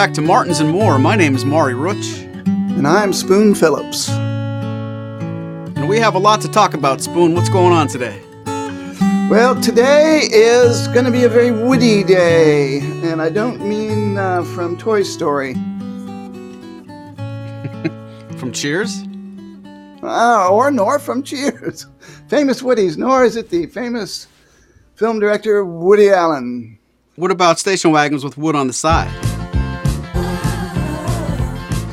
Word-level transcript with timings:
back 0.00 0.14
to 0.14 0.22
Martins 0.22 0.60
and 0.60 0.70
More. 0.70 0.98
My 0.98 1.14
name 1.14 1.34
is 1.34 1.44
Maury 1.44 1.74
Rutch. 1.74 2.20
And 2.46 2.88
I'm 2.88 3.12
Spoon 3.12 3.54
Phillips. 3.54 4.08
And 4.08 5.86
we 5.90 5.98
have 5.98 6.14
a 6.14 6.18
lot 6.18 6.40
to 6.40 6.48
talk 6.48 6.72
about, 6.72 7.02
Spoon. 7.02 7.34
What's 7.34 7.50
going 7.50 7.74
on 7.74 7.86
today? 7.86 8.18
Well, 9.30 9.60
today 9.60 10.20
is 10.32 10.88
going 10.88 11.04
to 11.04 11.10
be 11.10 11.24
a 11.24 11.28
very 11.28 11.50
woody 11.50 12.02
day. 12.02 12.78
And 12.78 13.20
I 13.20 13.28
don't 13.28 13.60
mean 13.68 14.16
uh, 14.16 14.42
from 14.42 14.78
Toy 14.78 15.02
Story. 15.02 15.52
from 18.38 18.52
Cheers? 18.54 19.04
Uh, 20.02 20.48
or 20.50 20.70
nor 20.70 20.98
from 20.98 21.22
Cheers. 21.22 21.84
Famous 22.28 22.62
Woodies, 22.62 22.96
nor 22.96 23.22
is 23.22 23.36
it 23.36 23.50
the 23.50 23.66
famous 23.66 24.28
film 24.94 25.20
director 25.20 25.62
Woody 25.62 26.08
Allen. 26.08 26.78
What 27.16 27.30
about 27.30 27.58
station 27.58 27.90
wagons 27.90 28.24
with 28.24 28.38
wood 28.38 28.56
on 28.56 28.66
the 28.66 28.72
side? 28.72 29.29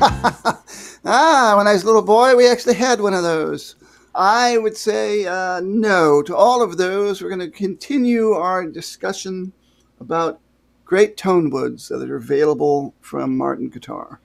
ah, 0.00 1.54
when 1.56 1.66
I 1.66 1.72
was 1.72 1.82
a 1.82 1.86
little 1.86 2.02
boy, 2.02 2.36
we 2.36 2.48
actually 2.48 2.74
had 2.74 3.00
one 3.00 3.14
of 3.14 3.24
those. 3.24 3.74
I 4.14 4.56
would 4.58 4.76
say 4.76 5.26
uh, 5.26 5.60
no 5.60 6.22
to 6.22 6.36
all 6.36 6.62
of 6.62 6.76
those. 6.76 7.20
We're 7.20 7.30
going 7.30 7.40
to 7.40 7.50
continue 7.50 8.32
our 8.32 8.64
discussion 8.66 9.52
about 9.98 10.38
great 10.84 11.16
tone 11.16 11.50
woods 11.50 11.88
that 11.88 12.08
are 12.08 12.16
available 12.16 12.94
from 13.00 13.36
Martin 13.36 13.70
Guitar. 13.70 14.20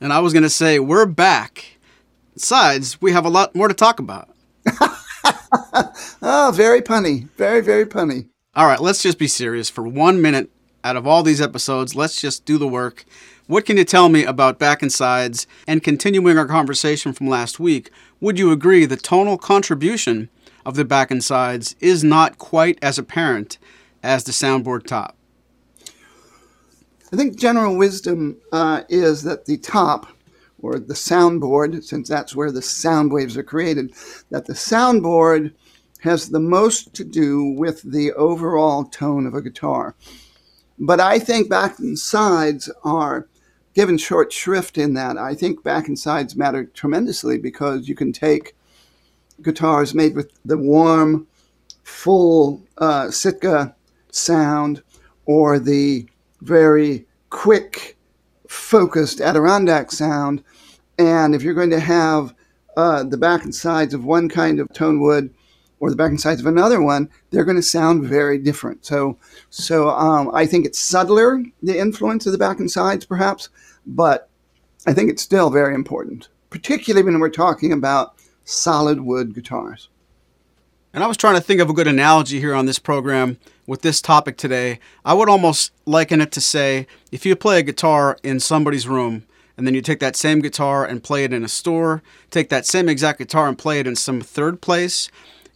And 0.00 0.12
I 0.12 0.20
was 0.20 0.32
going 0.32 0.44
to 0.44 0.50
say, 0.50 0.78
we're 0.78 1.06
back. 1.06 1.78
Besides, 2.34 3.02
we 3.02 3.10
have 3.10 3.24
a 3.24 3.30
lot 3.30 3.56
more 3.56 3.66
to 3.66 3.74
talk 3.74 3.98
about. 3.98 4.28
oh, 6.22 6.52
very 6.54 6.80
punny. 6.82 7.28
Very, 7.30 7.60
very 7.60 7.84
punny. 7.84 8.28
All 8.54 8.66
right, 8.66 8.80
let's 8.80 9.02
just 9.02 9.18
be 9.18 9.26
serious 9.26 9.68
for 9.68 9.82
one 9.82 10.22
minute. 10.22 10.50
Out 10.82 10.96
of 10.96 11.06
all 11.06 11.22
these 11.22 11.42
episodes, 11.42 11.94
let's 11.94 12.20
just 12.20 12.44
do 12.44 12.56
the 12.56 12.68
work. 12.68 13.04
What 13.50 13.64
can 13.64 13.78
you 13.78 13.84
tell 13.84 14.08
me 14.08 14.22
about 14.22 14.60
back 14.60 14.80
and 14.80 14.92
sides? 14.92 15.48
And 15.66 15.82
continuing 15.82 16.38
our 16.38 16.46
conversation 16.46 17.12
from 17.12 17.26
last 17.26 17.58
week, 17.58 17.90
would 18.20 18.38
you 18.38 18.52
agree 18.52 18.86
the 18.86 18.96
tonal 18.96 19.36
contribution 19.36 20.30
of 20.64 20.76
the 20.76 20.84
back 20.84 21.10
and 21.10 21.22
sides 21.22 21.74
is 21.80 22.04
not 22.04 22.38
quite 22.38 22.78
as 22.80 22.96
apparent 22.96 23.58
as 24.04 24.22
the 24.22 24.30
soundboard 24.30 24.86
top? 24.86 25.16
I 27.12 27.16
think 27.16 27.36
general 27.36 27.76
wisdom 27.76 28.36
uh, 28.52 28.82
is 28.88 29.24
that 29.24 29.46
the 29.46 29.56
top, 29.56 30.06
or 30.62 30.78
the 30.78 30.94
soundboard, 30.94 31.82
since 31.82 32.08
that's 32.08 32.36
where 32.36 32.52
the 32.52 32.62
sound 32.62 33.12
waves 33.12 33.36
are 33.36 33.42
created, 33.42 33.92
that 34.30 34.46
the 34.46 34.52
soundboard 34.52 35.52
has 36.02 36.28
the 36.28 36.38
most 36.38 36.94
to 36.94 37.02
do 37.02 37.46
with 37.46 37.82
the 37.82 38.12
overall 38.12 38.84
tone 38.84 39.26
of 39.26 39.34
a 39.34 39.42
guitar. 39.42 39.96
But 40.78 41.00
I 41.00 41.18
think 41.18 41.50
back 41.50 41.80
and 41.80 41.98
sides 41.98 42.70
are 42.84 43.26
given 43.74 43.98
short 43.98 44.32
shrift 44.32 44.78
in 44.78 44.94
that. 44.94 45.16
I 45.16 45.34
think 45.34 45.62
back 45.62 45.88
and 45.88 45.98
sides 45.98 46.36
matter 46.36 46.64
tremendously 46.64 47.38
because 47.38 47.88
you 47.88 47.94
can 47.94 48.12
take 48.12 48.54
guitars 49.42 49.94
made 49.94 50.14
with 50.14 50.32
the 50.44 50.58
warm, 50.58 51.26
full 51.82 52.62
uh, 52.78 53.10
Sitka 53.10 53.74
sound 54.10 54.82
or 55.26 55.58
the 55.58 56.06
very 56.40 57.06
quick, 57.30 57.96
focused 58.48 59.20
Adirondack 59.20 59.92
sound. 59.92 60.42
And 60.98 61.34
if 61.34 61.42
you're 61.42 61.54
going 61.54 61.70
to 61.70 61.80
have 61.80 62.34
uh, 62.76 63.04
the 63.04 63.16
back 63.16 63.44
and 63.44 63.54
sides 63.54 63.94
of 63.94 64.04
one 64.04 64.28
kind 64.28 64.60
of 64.60 64.72
tone 64.72 65.00
wood 65.00 65.32
or 65.80 65.90
the 65.90 65.96
back 65.96 66.10
and 66.10 66.20
sides 66.20 66.40
of 66.40 66.46
another 66.46 66.80
one, 66.80 67.10
they're 67.30 67.44
going 67.44 67.56
to 67.56 67.62
sound 67.62 68.04
very 68.04 68.38
different. 68.38 68.84
So, 68.84 69.18
so 69.48 69.88
um, 69.88 70.30
I 70.32 70.46
think 70.46 70.66
it's 70.66 70.78
subtler 70.78 71.42
the 71.62 71.78
influence 71.78 72.26
of 72.26 72.32
the 72.32 72.38
back 72.38 72.60
and 72.60 72.70
sides, 72.70 73.04
perhaps, 73.04 73.48
but 73.86 74.28
I 74.86 74.92
think 74.92 75.10
it's 75.10 75.22
still 75.22 75.50
very 75.50 75.74
important, 75.74 76.28
particularly 76.50 77.04
when 77.04 77.18
we're 77.18 77.30
talking 77.30 77.72
about 77.72 78.14
solid 78.44 79.00
wood 79.00 79.34
guitars. 79.34 79.88
And 80.92 81.04
I 81.04 81.06
was 81.06 81.16
trying 81.16 81.36
to 81.36 81.40
think 81.40 81.60
of 81.60 81.70
a 81.70 81.74
good 81.74 81.86
analogy 81.86 82.40
here 82.40 82.54
on 82.54 82.66
this 82.66 82.80
program 82.80 83.38
with 83.66 83.82
this 83.82 84.02
topic 84.02 84.36
today. 84.36 84.80
I 85.04 85.14
would 85.14 85.28
almost 85.28 85.72
liken 85.86 86.20
it 86.20 86.32
to 86.32 86.40
say 86.40 86.86
if 87.12 87.24
you 87.24 87.36
play 87.36 87.60
a 87.60 87.62
guitar 87.62 88.18
in 88.24 88.40
somebody's 88.40 88.88
room 88.88 89.24
and 89.56 89.66
then 89.66 89.74
you 89.74 89.82
take 89.82 90.00
that 90.00 90.16
same 90.16 90.40
guitar 90.40 90.84
and 90.84 91.04
play 91.04 91.22
it 91.22 91.32
in 91.32 91.44
a 91.44 91.48
store, 91.48 92.02
take 92.30 92.48
that 92.48 92.66
same 92.66 92.88
exact 92.88 93.18
guitar 93.18 93.46
and 93.46 93.56
play 93.56 93.78
it 93.78 93.86
in 93.86 93.94
some 93.94 94.20
third 94.20 94.60
place, 94.60 95.08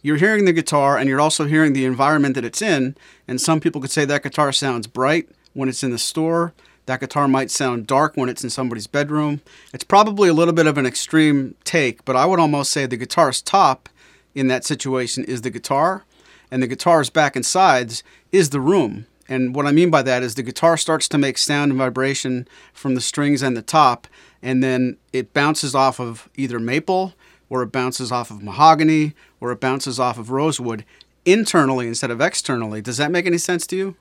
you're 0.05 0.17
hearing 0.17 0.45
the 0.45 0.53
guitar 0.53 0.99
and 0.99 1.09
you're 1.09 1.19
also 1.19 1.45
hearing 1.45 1.73
the 1.73 1.83
environment 1.83 2.35
that 2.35 2.45
it's 2.45 2.61
in. 2.61 2.95
And 3.27 3.41
some 3.41 3.59
people 3.59 3.81
could 3.81 3.89
say 3.89 4.05
that 4.05 4.21
guitar 4.21 4.51
sounds 4.51 4.85
bright 4.85 5.27
when 5.53 5.67
it's 5.67 5.83
in 5.83 5.89
the 5.89 5.97
store. 5.97 6.53
That 6.85 6.99
guitar 6.99 7.27
might 7.27 7.49
sound 7.49 7.87
dark 7.87 8.15
when 8.15 8.29
it's 8.29 8.43
in 8.43 8.51
somebody's 8.51 8.85
bedroom. 8.85 9.41
It's 9.73 9.83
probably 9.83 10.29
a 10.29 10.33
little 10.33 10.53
bit 10.53 10.67
of 10.67 10.77
an 10.77 10.85
extreme 10.85 11.55
take, 11.63 12.05
but 12.05 12.15
I 12.15 12.27
would 12.27 12.39
almost 12.39 12.71
say 12.71 12.85
the 12.85 12.97
guitar's 12.97 13.41
top 13.41 13.89
in 14.35 14.47
that 14.47 14.63
situation 14.63 15.23
is 15.23 15.41
the 15.41 15.49
guitar, 15.49 16.05
and 16.51 16.61
the 16.61 16.67
guitar's 16.67 17.09
back 17.09 17.35
and 17.35 17.43
sides 17.43 18.03
is 18.31 18.51
the 18.51 18.61
room. 18.61 19.07
And 19.27 19.55
what 19.55 19.65
I 19.65 19.71
mean 19.71 19.89
by 19.89 20.03
that 20.03 20.21
is 20.21 20.35
the 20.35 20.43
guitar 20.43 20.77
starts 20.77 21.07
to 21.07 21.17
make 21.17 21.39
sound 21.39 21.71
and 21.71 21.79
vibration 21.79 22.47
from 22.73 22.93
the 22.93 23.01
strings 23.01 23.41
and 23.41 23.57
the 23.57 23.63
top, 23.63 24.07
and 24.43 24.63
then 24.63 24.97
it 25.11 25.33
bounces 25.33 25.73
off 25.73 25.99
of 25.99 26.29
either 26.35 26.59
maple 26.59 27.15
or 27.49 27.61
it 27.63 27.71
bounces 27.71 28.11
off 28.11 28.31
of 28.31 28.43
mahogany, 28.43 29.13
or 29.39 29.51
it 29.51 29.59
bounces 29.59 29.99
off 29.99 30.17
of 30.17 30.31
rosewood 30.31 30.85
internally 31.25 31.87
instead 31.87 32.11
of 32.11 32.21
externally. 32.21 32.81
Does 32.81 32.97
that 32.97 33.11
make 33.11 33.25
any 33.25 33.37
sense 33.37 33.65
to 33.67 33.75
you? 33.75 33.95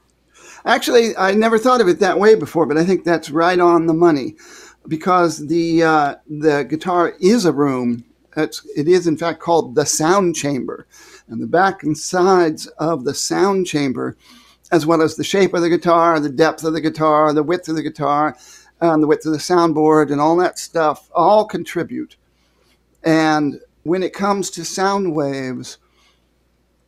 Actually, 0.65 1.16
I 1.16 1.32
never 1.32 1.59
thought 1.59 1.81
of 1.81 1.88
it 1.88 1.99
that 2.00 2.19
way 2.19 2.34
before, 2.34 2.66
but 2.66 2.78
I 2.78 2.84
think 2.84 3.05
that's 3.05 3.31
right 3.31 3.59
on 3.59 3.87
the 3.87 3.94
money 3.94 4.37
because 4.88 5.47
the 5.47 5.82
uh, 5.82 6.15
the 6.28 6.65
guitar 6.65 7.15
is 7.21 7.44
a 7.44 7.53
room. 7.53 8.05
It's, 8.37 8.66
it 8.77 8.88
is 8.88 9.06
in 9.06 9.16
fact 9.16 9.41
called 9.41 9.75
the 9.75 9.87
sound 9.87 10.37
chamber, 10.37 10.87
and 11.28 11.41
the 11.41 11.47
back 11.47 11.82
and 11.82 11.97
sides 11.97 12.66
of 12.78 13.05
the 13.05 13.15
sound 13.15 13.66
chamber, 13.66 14.16
as 14.72 14.87
well 14.87 15.03
as 15.03 15.16
the 15.16 15.25
shape 15.25 15.55
of 15.55 15.62
the 15.62 15.69
guitar, 15.69 16.19
the 16.19 16.28
depth 16.28 16.65
of 16.65 16.72
the 16.72 16.81
guitar, 16.81 17.32
the 17.32 17.43
width 17.43 17.69
of 17.69 17.76
the 17.76 17.82
guitar, 17.82 18.37
and 18.81 19.03
the 19.03 19.06
width 19.06 19.26
of 19.26 19.32
the 19.32 19.38
soundboard, 19.38 20.11
and 20.11 20.21
all 20.21 20.37
that 20.37 20.59
stuff, 20.59 21.11
all 21.15 21.44
contribute 21.44 22.16
and 23.04 23.60
when 23.82 24.03
it 24.03 24.15
comes 24.15 24.50
to 24.50 24.65
sound 24.65 25.15
waves, 25.15 25.78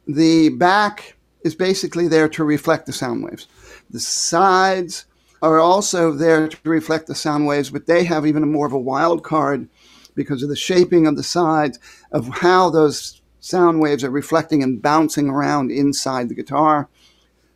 the 0.06 0.48
back 0.50 1.16
is 1.42 1.54
basically 1.54 2.08
there 2.08 2.28
to 2.28 2.44
reflect 2.44 2.86
the 2.86 2.92
sound 2.92 3.22
waves. 3.22 3.46
The 3.90 4.00
sides 4.00 5.06
are 5.42 5.58
also 5.58 6.10
there 6.12 6.48
to 6.48 6.56
reflect 6.64 7.06
the 7.06 7.14
sound 7.14 7.46
waves, 7.46 7.70
but 7.70 7.86
they 7.86 8.04
have 8.04 8.26
even 8.26 8.50
more 8.50 8.66
of 8.66 8.72
a 8.72 8.78
wild 8.78 9.22
card 9.22 9.68
because 10.14 10.42
of 10.42 10.48
the 10.48 10.56
shaping 10.56 11.06
of 11.06 11.16
the 11.16 11.22
sides 11.22 11.78
of 12.10 12.28
how 12.28 12.70
those 12.70 13.20
sound 13.40 13.80
waves 13.80 14.02
are 14.02 14.10
reflecting 14.10 14.62
and 14.62 14.82
bouncing 14.82 15.28
around 15.28 15.70
inside 15.70 16.28
the 16.28 16.34
guitar. 16.34 16.88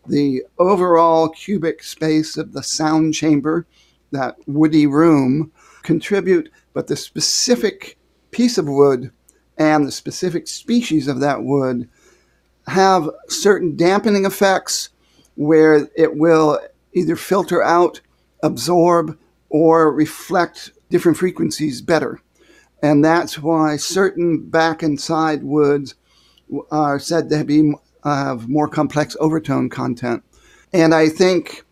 The 0.07 0.43
overall 0.59 1.31
cubic 1.31 1.83
space 1.83 2.37
of 2.37 2.53
the 2.53 2.63
sound 2.63 3.15
chamber, 3.15 3.67
that 4.13 4.37
woody 4.47 4.87
room, 4.87 5.51
contribute, 5.83 6.51
but 6.75 6.87
the 6.87 6.97
specific 6.97 7.97
piece 8.31 8.59
of 8.59 8.69
wood 8.69 9.11
and 9.59 9.87
the 9.87 9.93
specific 9.93 10.49
species 10.49 11.09
of 11.09 11.21
that 11.21 11.43
wood 11.43 11.89
have 12.67 13.09
certain 13.29 13.77
dampening 13.77 14.25
effects 14.25 14.91
where 15.35 15.89
it 15.97 16.17
will 16.17 16.59
either 16.93 17.17
filter 17.17 17.63
out, 17.63 18.01
absorb, 18.43 19.19
or 19.49 19.93
reflect 19.93 20.73
different 20.91 21.19
frequencies 21.19 21.81
better. 21.81 22.21
And 22.83 23.05
that's 23.05 23.39
why 23.39 23.77
certain 23.77 24.49
back 24.49 24.83
and 24.83 25.01
side 25.01 25.43
woods 25.43 25.95
are 26.71 26.99
said 26.99 27.29
to 27.31 27.45
be 27.45 27.73
have 28.05 28.49
more 28.49 28.69
complex 28.69 29.17
overtone 29.21 29.69
content. 29.69 30.23
And 30.73 30.95
I 30.95 31.09
think 31.09 31.65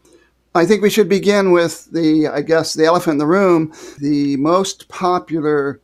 I 0.54 0.66
think 0.66 0.82
we 0.82 0.90
should 0.90 1.08
begin 1.08 1.52
with 1.52 1.90
the 1.92 2.28
I 2.28 2.42
guess 2.42 2.74
the 2.74 2.84
elephant 2.84 3.14
in 3.14 3.18
the 3.18 3.26
room. 3.26 3.72
The 3.98 4.36
most 4.36 4.88
popular 4.88 5.80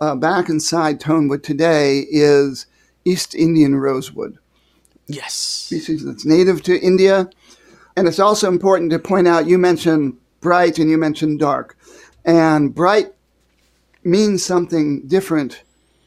uh, 0.00 0.14
back 0.14 0.48
and 0.48 0.62
side 0.62 1.00
tone 1.00 1.28
wood 1.28 1.42
today 1.42 2.00
is 2.10 2.66
East 3.04 3.34
Indian 3.34 3.76
rosewood. 3.76 4.38
Yes. 5.06 5.34
Species 5.34 6.04
that's 6.04 6.24
native 6.24 6.62
to 6.64 6.80
India. 6.80 7.28
And 7.96 8.08
it's 8.08 8.18
also 8.18 8.48
important 8.48 8.90
to 8.90 8.98
point 8.98 9.28
out 9.28 9.46
you 9.46 9.58
mentioned 9.58 10.16
bright 10.40 10.78
and 10.78 10.90
you 10.90 10.98
mentioned 10.98 11.40
dark. 11.40 11.76
And 12.24 12.74
bright 12.74 13.12
means 14.02 14.44
something 14.44 15.06
different 15.06 15.62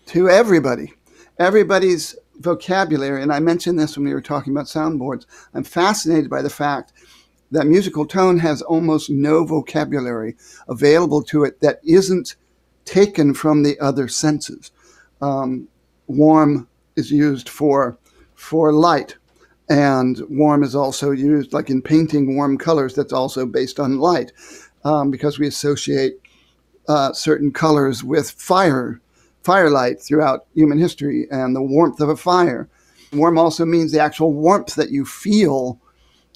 to 0.08 0.30
everybody. 0.30 0.94
Everybody's 1.40 2.16
vocabulary, 2.40 3.22
and 3.22 3.34
I 3.34 3.40
mentioned 3.40 3.80
this 3.80 3.98
when 3.98 4.06
we 4.06 4.14
were 4.14 4.22
talking 4.22 4.54
about 4.54 4.68
soundboards, 4.68 5.26
I'm 5.54 5.64
fascinated 5.64 6.30
by 6.30 6.42
the 6.42 6.50
fact 6.50 6.94
that 7.52 7.66
musical 7.66 8.06
tone 8.06 8.40
has 8.40 8.62
almost 8.62 9.10
no 9.10 9.46
vocabulary 9.46 10.36
available 10.68 11.24
to 11.24 11.44
it 11.44 11.62
that 11.62 11.80
isn't 11.84 12.36
taken 12.88 13.34
from 13.34 13.64
the 13.64 13.80
other 13.80 14.08
senses. 14.08 14.72
Um, 15.22 15.68
warm 16.08 16.68
is 16.96 17.12
used 17.12 17.50
for 17.50 17.98
for 18.36 18.72
light. 18.72 19.18
And 19.70 20.22
warm 20.30 20.64
is 20.64 20.76
also 20.76 21.12
used, 21.12 21.52
like 21.52 21.70
in 21.70 21.82
painting 21.82 22.38
warm 22.38 22.58
colors, 22.58 22.94
that's 22.94 23.12
also 23.12 23.46
based 23.46 23.80
on 23.80 24.00
light 24.00 24.32
um, 24.86 25.12
because 25.12 25.38
we 25.38 25.48
associate 25.48 26.14
uh, 26.88 27.12
certain 27.12 27.52
colors 27.52 28.04
with 28.04 28.32
fire, 28.32 29.02
firelight 29.44 30.02
throughout 30.02 30.46
human 30.54 30.80
history 30.80 31.28
and 31.30 31.54
the 31.54 31.62
warmth 31.62 32.00
of 32.00 32.08
a 32.08 32.16
fire. 32.16 32.70
Warm 33.12 33.38
also 33.38 33.66
means 33.66 33.92
the 33.92 34.00
actual 34.00 34.32
warmth 34.32 34.76
that 34.76 34.92
you 34.92 35.06
feel, 35.06 35.80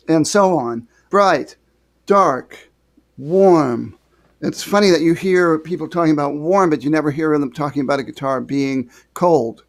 and 0.07 0.27
so 0.27 0.57
on. 0.57 0.88
Bright, 1.09 1.56
dark, 2.06 2.69
warm. 3.18 3.97
It's 4.41 4.63
funny 4.63 4.89
that 4.89 5.01
you 5.01 5.13
hear 5.13 5.59
people 5.59 5.88
talking 5.88 6.13
about 6.13 6.33
warm, 6.33 6.71
but 6.71 6.83
you 6.83 6.89
never 6.89 7.11
hear 7.11 7.38
them 7.38 7.51
talking 7.51 7.83
about 7.83 7.99
a 7.99 8.03
guitar 8.03 8.41
being 8.41 8.89
cold 9.13 9.63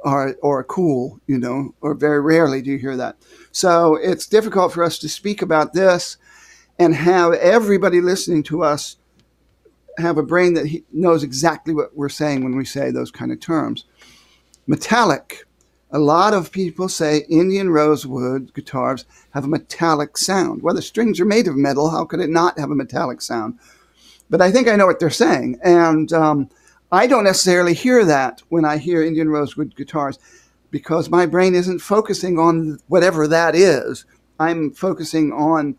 or, 0.00 0.34
or 0.42 0.64
cool, 0.64 1.20
you 1.28 1.38
know, 1.38 1.74
or 1.80 1.94
very 1.94 2.20
rarely 2.20 2.60
do 2.60 2.72
you 2.72 2.78
hear 2.78 2.96
that. 2.96 3.16
So 3.52 3.94
it's 3.94 4.26
difficult 4.26 4.72
for 4.72 4.82
us 4.82 4.98
to 4.98 5.08
speak 5.08 5.42
about 5.42 5.74
this 5.74 6.16
and 6.78 6.94
have 6.94 7.34
everybody 7.34 8.00
listening 8.00 8.42
to 8.44 8.64
us 8.64 8.96
have 9.98 10.18
a 10.18 10.22
brain 10.22 10.54
that 10.54 10.82
knows 10.92 11.22
exactly 11.22 11.72
what 11.72 11.96
we're 11.96 12.08
saying 12.08 12.42
when 12.42 12.56
we 12.56 12.64
say 12.64 12.90
those 12.90 13.10
kind 13.10 13.32
of 13.32 13.40
terms. 13.40 13.84
Metallic. 14.66 15.44
A 15.92 15.98
lot 15.98 16.34
of 16.34 16.50
people 16.50 16.88
say 16.88 17.24
Indian 17.30 17.70
rosewood 17.70 18.52
guitars 18.52 19.06
have 19.30 19.44
a 19.44 19.48
metallic 19.48 20.18
sound. 20.18 20.62
Well, 20.62 20.74
the 20.74 20.82
strings 20.82 21.20
are 21.20 21.24
made 21.24 21.46
of 21.46 21.56
metal. 21.56 21.90
How 21.90 22.04
could 22.04 22.20
it 22.20 22.28
not 22.28 22.58
have 22.58 22.72
a 22.72 22.74
metallic 22.74 23.22
sound? 23.22 23.58
But 24.28 24.40
I 24.40 24.50
think 24.50 24.68
I 24.68 24.76
know 24.76 24.86
what 24.86 24.98
they're 24.98 25.10
saying. 25.10 25.58
And 25.62 26.12
um, 26.12 26.50
I 26.90 27.06
don't 27.06 27.24
necessarily 27.24 27.74
hear 27.74 28.04
that 28.04 28.42
when 28.48 28.64
I 28.64 28.78
hear 28.78 29.02
Indian 29.02 29.28
rosewood 29.28 29.74
guitars 29.76 30.18
because 30.70 31.08
my 31.08 31.26
brain 31.26 31.54
isn't 31.54 31.78
focusing 31.78 32.38
on 32.38 32.78
whatever 32.88 33.26
that 33.28 33.54
is. 33.54 34.04
I'm 34.38 34.72
focusing 34.72 35.32
on 35.32 35.76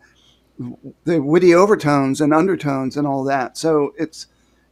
the 1.04 1.22
woody 1.22 1.54
overtones 1.54 2.20
and 2.20 2.34
undertones 2.34 2.96
and 2.96 3.06
all 3.06 3.24
that. 3.24 3.56
So 3.56 3.94
it's 3.96 4.26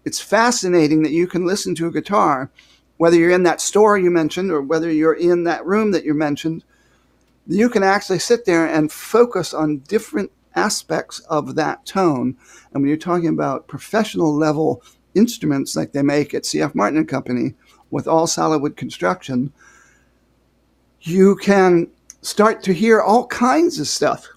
it's 0.05 0.21
fascinating 0.21 1.03
that 1.03 1.13
you 1.13 1.27
can 1.27 1.47
listen 1.47 1.75
to 1.77 1.89
a 1.89 1.93
guitar, 1.93 2.51
whether 2.97 3.17
you're 3.17 3.31
in 3.31 3.43
that 3.43 3.61
store 3.61 3.99
you 3.99 4.11
mentioned 4.11 4.53
or 4.53 4.63
whether 4.63 4.91
you're 4.91 5.15
in 5.15 5.45
that 5.45 5.67
room 5.67 5.91
that 5.93 6.05
you 6.05 6.15
mentioned. 6.15 6.65
You 7.47 7.69
can 7.69 7.83
actually 7.83 8.19
sit 8.19 8.45
there 8.45 8.67
and 8.67 8.91
focus 8.91 9.55
on 9.55 9.79
different 9.79 10.31
aspects 10.57 11.21
of 11.31 11.55
that 11.55 11.85
tone. 11.87 12.37
And 12.73 12.83
when 12.83 12.89
you're 12.89 12.97
talking 12.97 13.29
about 13.29 13.69
professional 13.69 14.35
level 14.35 14.83
instruments 15.15 15.77
like 15.77 15.93
they 15.93 16.03
make 16.03 16.35
at 16.35 16.43
CF 16.43 16.75
Martin 16.75 16.99
and 16.99 17.09
Company 17.09 17.55
with 17.91 18.09
all 18.09 18.27
solid 18.27 18.61
wood 18.61 18.77
construction, 18.77 19.53
you 21.03 21.37
can 21.37 21.89
start 22.23 22.63
to 22.65 22.73
hear 22.73 23.01
all 23.01 23.27
kinds 23.29 23.79
of 23.79 23.87
stuff 23.87 24.29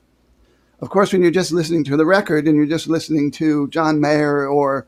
of 0.82 0.90
course, 0.90 1.12
when 1.12 1.22
you're 1.22 1.32
just 1.32 1.52
listening 1.52 1.84
to 1.86 1.98
the 1.98 2.06
record 2.06 2.48
and 2.48 2.56
you're 2.56 2.66
just 2.66 2.88
listening 2.88 3.32
to 3.32 3.68
John 3.70 4.00
Mayer 4.00 4.48
or 4.48 4.88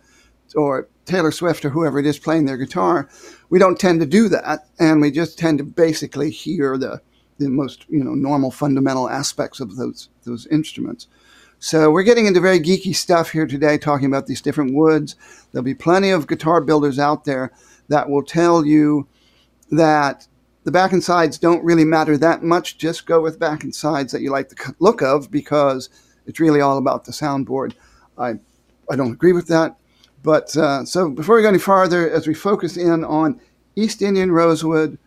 or 0.56 0.88
Taylor 1.06 1.31
Swift 1.31 1.66
or 1.66 1.69
whoever 1.69 2.00
it 2.00 2.06
is 2.06 2.19
playing 2.19 2.45
their 2.45 2.57
guitar, 2.57 3.10
we 3.50 3.60
don't 3.60 3.80
tend 3.80 4.00
to 4.00 4.06
do 4.06 4.30
that, 4.30 4.68
and 4.80 5.01
we 5.01 5.12
just 5.12 5.38
tend 5.38 5.57
to 5.57 5.63
basically 5.63 6.30
hear 6.31 6.78
the 6.78 7.01
the 7.39 7.50
most 7.50 7.86
you 7.89 8.04
know 8.04 8.13
normal 8.13 8.51
fundamental 8.51 9.10
aspects 9.10 9.60
of 9.60 9.75
those 9.75 10.10
those 10.24 10.48
instruments. 10.48 11.07
So 11.63 11.92
we're 11.92 12.02
getting 12.02 12.25
into 12.25 12.40
very 12.40 12.60
geeky 12.60 12.96
stuff 12.96 13.30
here 13.30 13.46
today, 13.46 13.78
talking 13.78 14.08
about 14.08 14.25
these 14.25 14.42
different 14.42 14.74
woods. 14.74 15.16
There'll 15.52 15.63
be 15.63 15.75
plenty 15.75 16.10
of 16.10 16.25
guitar 16.25 16.60
builders 16.60 16.98
out 16.98 17.24
there 17.24 17.52
that 17.88 18.10
will 18.10 18.24
tell 18.24 18.66
you 18.66 19.08
that 19.69 20.28
the 20.63 20.72
back 20.72 20.92
and 20.92 21.04
sides 21.04 21.38
don't 21.38 21.63
really 21.63 21.86
matter 21.86 22.18
that 22.18 22.42
much. 22.42 22.80
Just 22.80 23.06
go 23.06 23.22
with 23.22 23.38
back 23.38 23.63
and 23.63 23.75
sides 23.75 24.12
that 24.12 24.24
you 24.24 24.31
like 24.31 24.50
the 24.50 24.75
look 24.80 25.04
of 25.04 25.30
because 25.30 25.92
it's 26.25 26.40
really 26.40 26.62
all 26.62 26.80
about 26.80 27.06
the 27.06 27.12
soundboard. 27.12 27.74
I, 28.18 28.40
I 28.90 28.96
don't 28.96 29.14
agree 29.14 29.34
with 29.34 29.48
that. 29.50 29.78
But 30.24 30.57
uh, 30.57 30.84
so 30.84 31.12
before 31.12 31.36
we 31.36 31.44
go 31.44 31.50
any 31.50 31.60
farther, 31.60 32.10
as 32.10 32.25
we 32.25 32.34
focus 32.34 32.75
in 32.75 33.04
on 33.04 33.40
East 33.75 34.02
Indian 34.02 34.31
rosewood, 34.31 34.98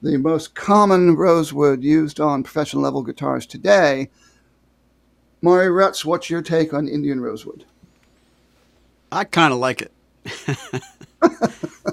the 0.00 0.16
most 0.16 0.54
common 0.54 1.16
rosewood 1.16 1.82
used 1.82 2.20
on 2.20 2.44
professional 2.44 2.84
level 2.84 3.02
guitars 3.02 3.46
today, 3.46 4.10
Maury 5.44 5.70
Rutch, 5.70 6.06
what's 6.06 6.30
your 6.30 6.40
take 6.40 6.72
on 6.72 6.88
Indian 6.88 7.20
rosewood? 7.20 7.66
I 9.12 9.24
kind 9.24 9.52
of 9.52 9.58
like 9.58 9.82
it. 9.82 9.92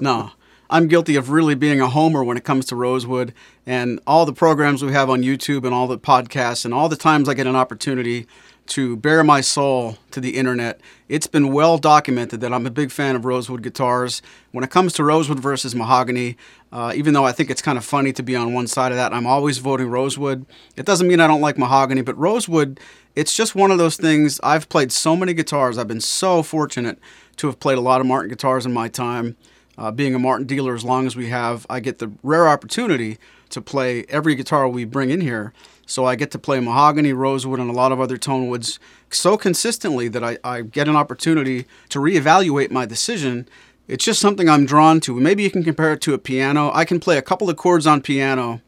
no, 0.00 0.30
I'm 0.70 0.88
guilty 0.88 1.16
of 1.16 1.28
really 1.28 1.54
being 1.54 1.78
a 1.78 1.90
homer 1.90 2.24
when 2.24 2.38
it 2.38 2.44
comes 2.44 2.64
to 2.66 2.76
Rosewood 2.76 3.34
and 3.66 4.00
all 4.06 4.24
the 4.24 4.32
programs 4.32 4.82
we 4.82 4.94
have 4.94 5.10
on 5.10 5.22
YouTube 5.22 5.66
and 5.66 5.74
all 5.74 5.86
the 5.86 5.98
podcasts 5.98 6.64
and 6.64 6.72
all 6.72 6.88
the 6.88 6.96
times 6.96 7.28
I 7.28 7.34
get 7.34 7.46
an 7.46 7.54
opportunity 7.54 8.26
to 8.68 8.96
bare 8.96 9.22
my 9.22 9.40
soul 9.40 9.98
to 10.12 10.20
the 10.20 10.36
internet. 10.36 10.80
It's 11.08 11.26
been 11.26 11.52
well 11.52 11.78
documented 11.78 12.40
that 12.40 12.52
I'm 12.54 12.66
a 12.66 12.70
big 12.70 12.90
fan 12.90 13.16
of 13.16 13.24
Rosewood 13.24 13.62
guitars. 13.62 14.22
When 14.52 14.64
it 14.64 14.70
comes 14.70 14.92
to 14.94 15.04
Rosewood 15.04 15.40
versus 15.40 15.74
mahogany, 15.74 16.36
uh, 16.72 16.92
even 16.94 17.12
though 17.12 17.24
I 17.24 17.32
think 17.32 17.50
it's 17.50 17.60
kind 17.60 17.76
of 17.76 17.84
funny 17.84 18.12
to 18.14 18.22
be 18.22 18.34
on 18.36 18.54
one 18.54 18.66
side 18.66 18.92
of 18.92 18.96
that, 18.96 19.12
I'm 19.12 19.26
always 19.26 19.58
voting 19.58 19.88
Rosewood. 19.88 20.46
It 20.76 20.86
doesn't 20.86 21.06
mean 21.06 21.20
I 21.20 21.26
don't 21.26 21.40
like 21.40 21.58
mahogany, 21.58 22.02
but 22.02 22.16
Rosewood, 22.16 22.80
it's 23.14 23.34
just 23.34 23.54
one 23.54 23.70
of 23.70 23.78
those 23.78 23.96
things. 23.96 24.40
I've 24.42 24.68
played 24.68 24.92
so 24.92 25.16
many 25.16 25.34
guitars. 25.34 25.78
I've 25.78 25.88
been 25.88 26.00
so 26.00 26.42
fortunate 26.42 26.98
to 27.36 27.46
have 27.46 27.60
played 27.60 27.78
a 27.78 27.82
lot 27.82 28.00
of 28.00 28.06
Martin 28.06 28.30
guitars 28.30 28.66
in 28.66 28.72
my 28.72 28.88
time. 28.88 29.36
Uh, 29.78 29.90
being 29.90 30.14
a 30.14 30.18
Martin 30.18 30.46
dealer 30.46 30.74
as 30.74 30.84
long 30.84 31.06
as 31.06 31.16
we 31.16 31.28
have, 31.28 31.66
I 31.68 31.80
get 31.80 31.98
the 31.98 32.12
rare 32.22 32.48
opportunity 32.48 33.18
to 33.50 33.60
play 33.60 34.04
every 34.08 34.34
guitar 34.34 34.68
we 34.68 34.84
bring 34.84 35.10
in 35.10 35.20
here. 35.20 35.52
So 35.86 36.04
I 36.04 36.14
get 36.14 36.30
to 36.32 36.38
play 36.38 36.60
mahogany, 36.60 37.12
rosewood, 37.12 37.58
and 37.58 37.70
a 37.70 37.74
lot 37.74 37.92
of 37.92 38.00
other 38.00 38.16
tone 38.16 38.48
woods 38.48 38.78
so 39.10 39.36
consistently 39.36 40.08
that 40.08 40.22
I, 40.22 40.38
I 40.44 40.62
get 40.62 40.88
an 40.88 40.96
opportunity 40.96 41.66
to 41.90 41.98
reevaluate 41.98 42.70
my 42.70 42.86
decision. 42.86 43.48
It's 43.88 44.04
just 44.04 44.20
something 44.20 44.48
I'm 44.48 44.64
drawn 44.64 45.00
to. 45.00 45.18
Maybe 45.18 45.42
you 45.42 45.50
can 45.50 45.64
compare 45.64 45.92
it 45.92 46.00
to 46.02 46.14
a 46.14 46.18
piano. 46.18 46.70
I 46.72 46.84
can 46.84 47.00
play 47.00 47.18
a 47.18 47.22
couple 47.22 47.50
of 47.50 47.56
chords 47.56 47.86
on 47.86 48.00
piano. 48.00 48.62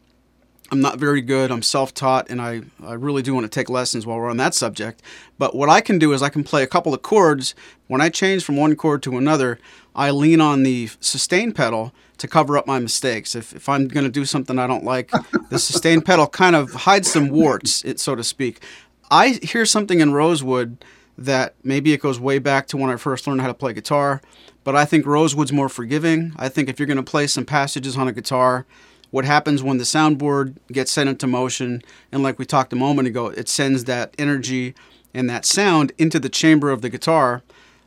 I'm 0.71 0.81
not 0.81 0.97
very 0.97 1.21
good. 1.21 1.51
I'm 1.51 1.61
self 1.61 1.93
taught, 1.93 2.29
and 2.29 2.41
I, 2.41 2.61
I 2.83 2.93
really 2.93 3.21
do 3.21 3.33
want 3.33 3.45
to 3.45 3.49
take 3.49 3.69
lessons 3.69 4.05
while 4.05 4.17
we're 4.17 4.29
on 4.29 4.37
that 4.37 4.55
subject. 4.55 5.01
But 5.37 5.55
what 5.55 5.69
I 5.69 5.81
can 5.81 5.99
do 5.99 6.11
is 6.13 6.23
I 6.23 6.29
can 6.29 6.43
play 6.43 6.63
a 6.63 6.67
couple 6.67 6.93
of 6.93 7.01
chords. 7.01 7.53
When 7.87 8.01
I 8.01 8.09
change 8.09 8.43
from 8.43 8.55
one 8.55 8.75
chord 8.75 9.03
to 9.03 9.17
another, 9.17 9.59
I 9.95 10.09
lean 10.09 10.41
on 10.41 10.63
the 10.63 10.89
sustain 10.99 11.51
pedal 11.51 11.93
to 12.17 12.27
cover 12.27 12.57
up 12.57 12.65
my 12.65 12.79
mistakes. 12.79 13.35
If, 13.35 13.53
if 13.53 13.69
I'm 13.69 13.87
going 13.87 14.05
to 14.05 14.11
do 14.11 14.25
something 14.25 14.57
I 14.57 14.65
don't 14.65 14.83
like, 14.83 15.11
the 15.49 15.59
sustain 15.59 16.01
pedal 16.01 16.27
kind 16.27 16.55
of 16.55 16.71
hides 16.71 17.11
some 17.11 17.29
warts, 17.29 17.83
it, 17.85 17.99
so 17.99 18.15
to 18.15 18.23
speak. 18.23 18.61
I 19.11 19.39
hear 19.43 19.65
something 19.65 19.99
in 19.99 20.13
Rosewood 20.13 20.83
that 21.17 21.55
maybe 21.63 21.93
it 21.93 22.01
goes 22.01 22.19
way 22.19 22.39
back 22.39 22.67
to 22.67 22.77
when 22.77 22.89
I 22.89 22.95
first 22.95 23.27
learned 23.27 23.41
how 23.41 23.47
to 23.47 23.53
play 23.53 23.73
guitar, 23.73 24.21
but 24.63 24.75
I 24.75 24.83
think 24.85 25.05
Rosewood's 25.05 25.53
more 25.53 25.69
forgiving. 25.69 26.33
I 26.37 26.49
think 26.49 26.69
if 26.69 26.79
you're 26.79 26.87
going 26.87 26.97
to 26.97 27.03
play 27.03 27.27
some 27.27 27.45
passages 27.45 27.95
on 27.95 28.07
a 28.07 28.11
guitar, 28.11 28.65
what 29.11 29.25
happens 29.25 29.63
when 29.63 29.77
the 29.77 29.83
soundboard 29.83 30.55
gets 30.71 30.91
sent 30.91 31.09
into 31.09 31.27
motion, 31.27 31.81
and 32.11 32.23
like 32.23 32.39
we 32.39 32.45
talked 32.45 32.73
a 32.73 32.77
moment 32.77 33.07
ago, 33.07 33.27
it 33.27 33.49
sends 33.49 33.85
that 33.85 34.13
energy 34.17 34.75
and 35.13 35.29
that 35.29 35.45
sound 35.45 35.91
into 35.97 36.19
the 36.19 36.29
chamber 36.29 36.69
of 36.69 36.81
the 36.81 36.89
guitar. 36.89 37.41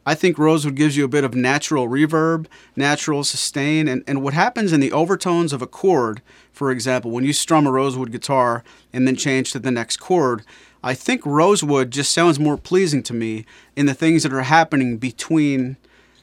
I 0.06 0.14
think 0.14 0.38
Rosewood 0.38 0.75
gives 0.75 0.96
you 0.96 1.04
a 1.04 1.08
bit 1.08 1.22
of 1.22 1.34
natural 1.34 1.87
reverb, 1.87 2.46
natural 2.75 3.25
sustain, 3.25 3.87
and, 3.88 4.02
and 4.06 4.22
what 4.22 4.32
happens 4.32 4.72
in 4.72 4.80
the 4.80 4.92
overtones 4.92 5.52
of 5.52 5.60
a 5.60 5.66
chord, 5.66 6.22
for 6.50 6.70
example, 6.70 7.10
when 7.10 7.25
you 7.25 7.34
strum 7.34 7.66
a 7.66 7.70
Rosewood 7.70 8.10
guitar 8.10 8.64
and 8.90 9.06
then 9.06 9.16
change 9.16 9.52
to 9.52 9.58
the 9.58 9.70
next 9.70 9.98
chord, 9.98 10.44
I 10.82 10.94
think 10.94 11.26
Rosewood 11.26 11.90
just 11.90 12.12
sounds 12.12 12.38
more 12.38 12.56
pleasing 12.56 13.02
to 13.02 13.12
me 13.12 13.44
in 13.76 13.84
the 13.84 13.92
things 13.92 14.22
that 14.22 14.32
are 14.32 14.42
happening 14.42 14.96
between 14.96 15.76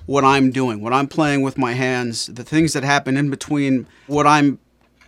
what 0.08 0.24
I'm 0.24 0.50
doing, 0.50 0.82
what 0.82 0.94
I'm 0.94 1.08
playing 1.08 1.44
with 1.44 1.58
my 1.58 1.74
hands, 1.74 2.28
the 2.28 2.44
things 2.44 2.74
that 2.74 2.84
happen 2.84 3.18
in 3.18 3.30
between 3.30 3.86
what 4.08 4.26
I'm 4.26 4.60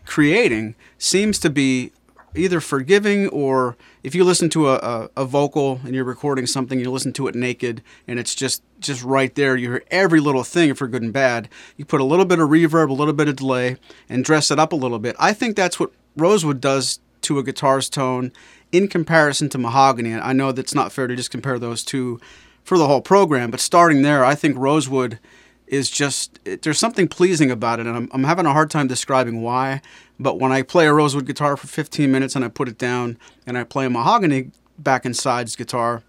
creating 0.08 0.74
seems 0.98 1.38
to 1.38 1.50
be 1.50 1.92
either 2.36 2.60
forgiving 2.60 3.28
or 3.30 3.76
if 4.04 4.16
you 4.16 4.24
listen 4.24 4.50
to 4.50 4.70
a, 4.70 4.76
a, 4.76 5.10
a, 5.18 5.26
vocal 5.26 5.82
and 5.84 5.94
you're 5.94 6.04
recording 6.04 6.46
something, 6.46 6.80
you 6.80 6.90
listen 6.90 7.12
to 7.14 7.28
it 7.28 7.36
naked 7.36 7.82
and 8.08 8.20
it's 8.20 8.36
just 8.36 8.62
just 8.80 9.04
right 9.04 9.34
there. 9.36 9.56
You 9.56 9.72
hear 9.72 9.84
every 9.90 10.20
little 10.20 10.44
thing 10.44 10.74
for 10.74 10.88
good 10.88 11.02
and 11.02 11.12
bad. 11.12 11.50
You 11.78 11.86
put 11.86 12.02
a 12.02 12.06
little 12.06 12.26
bit 12.26 12.40
of 12.40 12.50
reverb, 12.50 12.90
a 12.90 12.94
little 12.94 13.14
bit 13.14 13.28
of 13.28 13.36
delay, 13.36 13.78
and 14.08 14.24
dress 14.24 14.52
it 14.52 14.60
up 14.60 14.72
a 14.72 14.76
little 14.76 15.00
bit. 15.00 15.16
I 15.20 15.34
think 15.34 15.56
that's 15.56 15.80
what 15.80 15.92
Rosewood 16.16 16.62
does 16.62 17.00
to 17.22 17.40
a 17.40 17.44
guitar's 17.44 17.90
tone 17.90 18.32
in 18.72 18.88
comparison 18.88 19.50
to 19.50 19.58
mahogany. 19.58 20.14
I 20.14 20.34
know 20.34 20.52
that's 20.52 20.76
not 20.76 20.92
fair 20.92 21.08
to 21.08 21.16
just 21.16 21.32
compare 21.32 21.58
those 21.58 21.84
two 21.84 22.20
for 22.64 22.78
the 22.78 22.88
whole 22.88 23.02
program, 23.02 23.50
but 23.50 23.60
starting 23.60 24.02
there, 24.02 24.24
I 24.24 24.36
think 24.36 24.58
Rosewood 24.58 25.20
is 25.68 25.90
just 25.90 26.40
it, 26.46 26.62
there's 26.62 26.80
something 26.80 27.08
pleasing 27.08 27.52
about 27.52 27.80
it, 27.80 27.88
and 27.88 27.96
I'm, 27.96 28.10
I'm 28.12 28.24
having 28.24 28.46
a 28.46 28.54
hard 28.54 28.72
time 28.72 28.88
describing 28.88 29.42
why. 29.42 29.82
But 30.20 30.40
when 30.40 30.52
I 30.52 30.62
play 30.62 30.88
a 30.88 30.94
rosewood 30.94 31.26
guitar 31.26 31.58
for 31.58 31.68
15 31.68 32.12
minutes 32.12 32.36
and 32.36 32.44
I 32.44 32.48
put 32.48 32.68
it 32.68 32.78
down 32.78 33.18
and 33.46 33.58
I 33.58 33.64
play 33.64 33.86
a 33.86 33.90
mahogany 33.90 34.52
back 34.80 35.06
and 35.06 35.16
sides 35.16 35.56
guitar, 35.56 36.02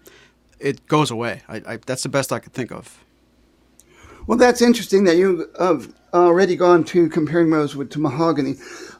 it 0.59 0.87
goes 0.87 1.11
away. 1.11 1.41
I, 1.47 1.61
I, 1.67 1.77
that's 1.85 2.03
the 2.03 2.09
best 2.09 2.33
I 2.33 2.39
could 2.39 2.53
think 2.53 2.71
of. 2.71 3.03
Well, 4.25 4.37
that's 4.37 4.61
interesting 4.61 5.03
that 5.05 5.17
you 5.17 5.49
have 5.59 5.93
already 6.13 6.55
gone 6.55 6.83
to 6.85 7.09
comparing 7.09 7.51
rosewood 7.51 7.91
to 7.91 7.99
mahogany. 7.99 8.55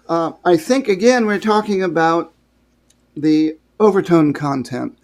Uh, 0.08 0.34
I 0.46 0.58
think 0.58 0.88
again 0.88 1.25
we're 1.25 1.39
talking 1.39 1.84
about 1.84 2.34
the 3.16 3.58
overtone 3.80 4.34
content 4.34 4.98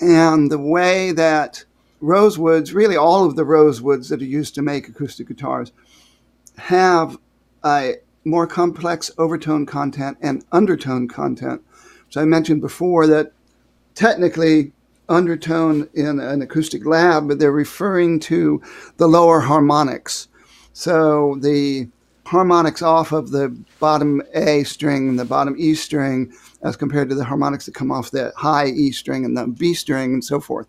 and 0.00 0.50
the 0.50 0.58
way 0.58 1.12
that 1.12 1.64
rosewoods, 2.02 2.74
really 2.74 2.96
all 2.96 3.24
of 3.24 3.36
the 3.36 3.44
rosewoods 3.44 4.08
that 4.08 4.22
are 4.22 4.24
used 4.24 4.54
to 4.54 4.62
make 4.62 4.88
acoustic 4.88 5.28
guitars, 5.28 5.72
have 6.58 7.18
a 7.64 7.94
more 8.24 8.46
complex 8.46 9.10
overtone 9.18 9.66
content 9.66 10.18
and 10.20 10.44
undertone 10.52 11.08
content. 11.08 11.62
So 12.10 12.20
I 12.20 12.24
mentioned 12.24 12.60
before 12.60 13.06
that 13.06 13.32
technically 13.94 14.72
undertone 15.08 15.88
in 15.94 16.18
an 16.18 16.42
acoustic 16.42 16.84
lab, 16.84 17.28
but 17.28 17.38
they're 17.38 17.52
referring 17.52 18.18
to 18.20 18.60
the 18.96 19.06
lower 19.06 19.40
harmonics. 19.40 20.28
So 20.72 21.36
the 21.40 21.88
harmonics 22.26 22.82
off 22.82 23.12
of 23.12 23.30
the 23.30 23.56
bottom 23.78 24.20
A 24.34 24.64
string 24.64 25.08
and 25.08 25.18
the 25.18 25.24
bottom 25.24 25.54
E 25.58 25.74
string 25.74 26.32
as 26.62 26.76
compared 26.76 27.08
to 27.08 27.14
the 27.14 27.24
harmonics 27.24 27.66
that 27.66 27.74
come 27.74 27.92
off 27.92 28.10
the 28.10 28.32
high 28.36 28.66
E 28.66 28.90
string 28.90 29.24
and 29.24 29.36
the 29.36 29.46
B 29.46 29.74
string 29.74 30.12
and 30.12 30.24
so 30.24 30.40
forth. 30.40 30.66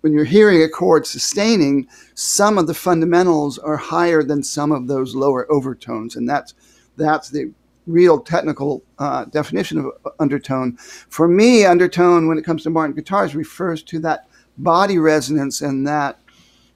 When 0.00 0.12
you're 0.12 0.24
hearing 0.24 0.62
a 0.62 0.68
chord 0.68 1.06
sustaining, 1.06 1.88
some 2.14 2.56
of 2.56 2.66
the 2.66 2.74
fundamentals 2.74 3.58
are 3.58 3.76
higher 3.76 4.22
than 4.22 4.42
some 4.42 4.70
of 4.70 4.86
those 4.86 5.14
lower 5.14 5.50
overtones, 5.50 6.14
and 6.14 6.28
that's 6.28 6.54
that's 6.96 7.30
the 7.30 7.52
real 7.86 8.20
technical 8.20 8.82
uh, 8.98 9.24
definition 9.26 9.78
of 9.78 10.12
undertone. 10.20 10.76
For 10.76 11.26
me, 11.26 11.64
undertone, 11.64 12.28
when 12.28 12.38
it 12.38 12.44
comes 12.44 12.62
to 12.64 12.70
Martin 12.70 12.94
guitars, 12.94 13.34
refers 13.34 13.82
to 13.84 13.98
that 14.00 14.28
body 14.58 14.98
resonance 14.98 15.62
and 15.62 15.86
that 15.86 16.18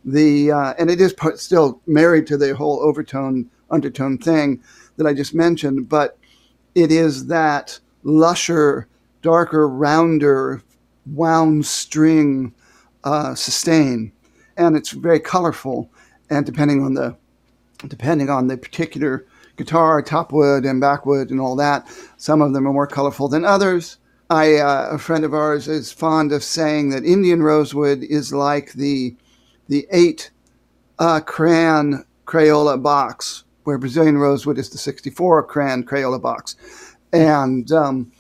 the 0.05 0.51
uh, 0.51 0.75
and 0.79 0.91
it 0.91 1.01
is 1.01 1.15
still 1.37 1.81
married 1.87 2.27
to 2.27 2.37
the 2.37 2.55
whole 2.57 2.81
overtone 2.81 3.49
undertone 3.71 4.19
thing 4.19 4.63
that 4.97 5.07
I 5.07 5.15
just 5.15 5.35
mentioned, 5.35 5.89
but 5.89 6.19
it 6.75 6.91
is 6.91 7.27
that 7.27 7.79
lusher, 8.03 8.89
darker, 9.23 9.69
rounder, 9.69 10.63
wound 11.07 11.67
string 11.67 12.55
uh, 13.05 13.35
sustain, 13.35 14.13
and 14.57 14.77
it's 14.77 14.91
very 14.91 15.21
colorful. 15.21 15.91
And 16.31 16.47
depending 16.47 16.83
on 16.83 16.95
the 16.95 17.17
depending 17.89 18.31
on 18.31 18.47
the 18.47 18.57
particular 18.57 19.27
guitar, 19.57 20.03
top 20.03 20.33
wood 20.33 20.65
and 20.65 20.81
backwood 20.81 21.31
and 21.31 21.41
all 21.41 21.57
that, 21.57 21.87
some 22.17 22.41
of 22.41 22.53
them 22.53 22.67
are 22.67 22.73
more 22.73 22.87
colorful 22.87 23.29
than 23.29 23.45
others. 23.45 23.99
I, 24.31 24.55
uh, 24.57 24.89
a 24.93 24.99
friend 24.99 25.25
of 25.25 25.35
ours 25.35 25.69
is 25.69 25.93
fond 25.93 26.33
of 26.33 26.43
saying 26.43 26.91
that 26.91 27.05
Indian 27.05 27.43
rosewood 27.43 28.03
is 28.03 28.33
like 28.33 28.73
the 28.73 29.15
the 29.69 29.87
eight 29.91 30.31
uh, 30.99 31.21
crayon 31.21 32.05
Crayola 32.27 32.83
box, 32.83 33.45
where 33.65 33.79
Brazilian 33.79 34.19
rosewood 34.19 34.59
is 34.59 34.71
the 34.71 34.79
64 34.79 35.45
crayon 35.45 35.85
Crayola 35.85 36.21
box. 36.21 36.57
And 37.13 37.71
um, 37.73 38.13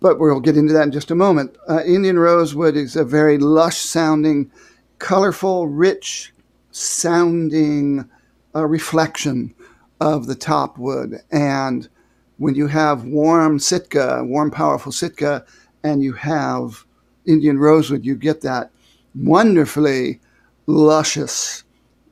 but 0.00 0.18
we'll 0.18 0.40
get 0.40 0.56
into 0.56 0.72
that 0.72 0.84
in 0.84 0.92
just 0.92 1.10
a 1.10 1.14
moment. 1.14 1.56
Uh, 1.68 1.82
Indian 1.84 2.18
rosewood 2.18 2.76
is 2.76 2.96
a 2.96 3.04
very 3.04 3.38
lush 3.38 3.78
sounding, 3.78 4.50
colorful, 4.98 5.66
rich 5.66 6.32
sounding 6.70 8.08
uh, 8.54 8.66
reflection 8.66 9.54
of 10.00 10.26
the 10.26 10.34
top 10.34 10.78
wood. 10.78 11.20
And 11.30 11.88
when 12.36 12.54
you 12.54 12.68
have 12.68 13.04
warm 13.04 13.58
Sitka, 13.58 14.22
warm, 14.24 14.50
powerful 14.50 14.92
Sitka, 14.92 15.44
and 15.82 16.02
you 16.02 16.12
have 16.12 16.84
Indian 17.26 17.58
rosewood, 17.58 18.04
you 18.04 18.14
get 18.14 18.40
that 18.42 18.70
wonderfully 19.14 20.20
luscious 20.66 21.64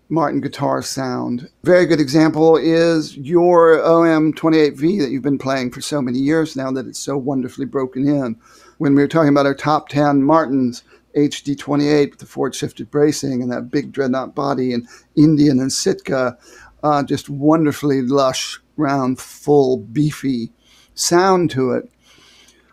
Martin 0.09 0.41
guitar 0.41 0.83
sound. 0.83 1.49
Very 1.65 1.85
good 1.87 2.01
example 2.01 2.57
is 2.57 3.17
your 3.17 3.79
OM28V 3.79 5.01
that 5.01 5.11
you've 5.11 5.23
been 5.23 5.39
playing 5.39 5.73
for 5.73 5.81
so 5.81 6.01
many 6.01 6.19
years 6.19 6.55
now 6.55 6.71
that 6.71 6.87
it's 6.87 6.99
so 6.99 7.17
wonderfully 7.17 7.67
broken 7.67 8.07
in. 8.07 8.37
When 8.79 8.95
we 8.95 9.03
were 9.03 9.09
talking 9.09 9.31
about 9.31 9.47
our 9.47 9.55
top 9.55 9.89
10 9.89 10.23
Martins, 10.23 10.85
HD28 11.17 12.11
with 12.11 12.19
the 12.21 12.27
forward 12.27 12.55
shifted 12.55 12.91
bracing 12.91 13.43
and 13.43 13.51
that 13.51 13.71
big 13.71 13.91
dreadnought 13.91 14.35
body 14.35 14.73
and 14.73 14.87
Indian 15.17 15.59
and 15.59 15.73
Sitka, 15.73 16.39
uh, 16.83 17.03
just 17.03 17.29
wonderfully 17.29 18.03
lush, 18.03 18.61
round, 18.77 19.19
full, 19.19 19.79
beefy 19.79 20.53
sound 20.95 21.51
to 21.51 21.73
it. 21.73 21.91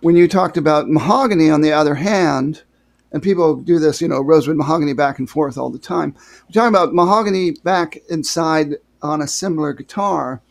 When 0.01 0.15
you 0.15 0.27
talked 0.27 0.57
about 0.57 0.89
mahogany, 0.89 1.49
on 1.49 1.61
the 1.61 1.71
other 1.71 1.95
hand, 1.95 2.63
and 3.13 3.21
people 3.21 3.55
do 3.55 3.79
this, 3.79 4.01
you 4.01 4.07
know, 4.07 4.21
rosewood 4.21 4.57
mahogany 4.57 4.93
back 4.93 5.19
and 5.19 5.29
forth 5.29 5.57
all 5.57 5.69
the 5.69 5.79
time. 5.79 6.15
We're 6.47 6.53
talking 6.53 6.75
about 6.75 6.95
mahogany 6.95 7.51
back 7.51 7.97
inside 8.09 8.75
on 9.03 9.21
a 9.21 9.27
similar 9.27 9.71
guitar. 9.71 10.41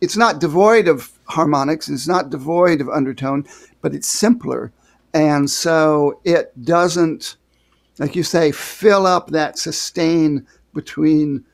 It's 0.00 0.16
not 0.16 0.40
devoid 0.40 0.86
of 0.86 1.10
harmonics, 1.24 1.88
it's 1.88 2.06
not 2.06 2.30
devoid 2.30 2.80
of 2.80 2.88
undertone, 2.88 3.46
but 3.82 3.94
it's 3.94 4.06
simpler. 4.06 4.72
And 5.12 5.50
so 5.50 6.20
it 6.24 6.52
doesn't, 6.64 7.36
like 7.98 8.14
you 8.14 8.22
say, 8.22 8.52
fill 8.52 9.06
up 9.06 9.30
that 9.30 9.58
sustain 9.58 10.46
between 10.74 11.44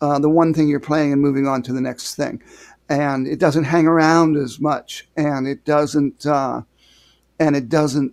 uh, 0.00 0.18
the 0.18 0.28
one 0.28 0.52
thing 0.52 0.66
you're 0.66 0.80
playing 0.80 1.12
and 1.12 1.22
moving 1.22 1.46
on 1.46 1.62
to 1.62 1.72
the 1.72 1.80
next 1.80 2.16
thing. 2.16 2.42
And 2.88 3.28
it 3.28 3.38
doesn't 3.38 3.64
hang 3.64 3.86
around 3.86 4.36
as 4.36 4.58
much, 4.58 5.08
and 5.16 5.46
it 5.46 5.64
doesn't, 5.64 6.26
uh, 6.26 6.62
and 7.38 7.54
it 7.54 7.68
doesn't 7.68 8.12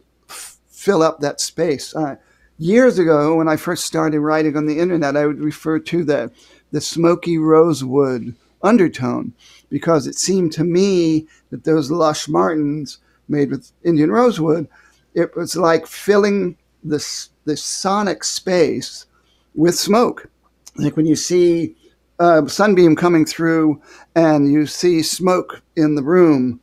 fill 0.90 1.04
up 1.04 1.20
that 1.20 1.40
space. 1.40 1.96
Uh, 1.96 2.16
years 2.58 2.98
ago, 2.98 3.36
when 3.36 3.48
I 3.48 3.58
first 3.58 3.86
started 3.86 4.22
writing 4.22 4.58
on 4.58 4.66
the 4.66 4.80
internet, 4.80 5.16
I 5.16 5.28
would 5.28 5.40
refer 5.40 5.78
to 5.78 6.04
the 6.04 6.32
the 6.72 6.82
smoky 6.82 7.38
rosewood 7.38 8.36
undertone 8.64 9.34
because 9.70 10.08
it 10.08 10.16
seemed 10.16 10.52
to 10.54 10.64
me 10.64 11.28
that 11.52 11.64
those 11.64 11.92
lush 11.92 12.28
martins 12.28 12.98
made 13.28 13.52
with 13.52 13.72
Indian 13.84 14.12
rosewood, 14.12 14.68
it 15.14 15.36
was 15.36 15.56
like 15.56 15.86
filling 15.86 16.58
this 16.84 17.30
this 17.46 17.64
sonic 17.64 18.24
space 18.24 19.06
with 19.54 19.76
smoke. 19.76 20.28
Like 20.76 20.98
when 20.98 21.06
you 21.06 21.16
see 21.16 21.76
a 22.18 22.50
sunbeam 22.50 22.96
coming 22.96 23.26
through 23.28 23.80
and 24.16 24.52
you 24.52 24.66
see 24.66 25.04
smoke 25.04 25.62
in 25.76 25.94
the 25.94 26.04
room, 26.04 26.60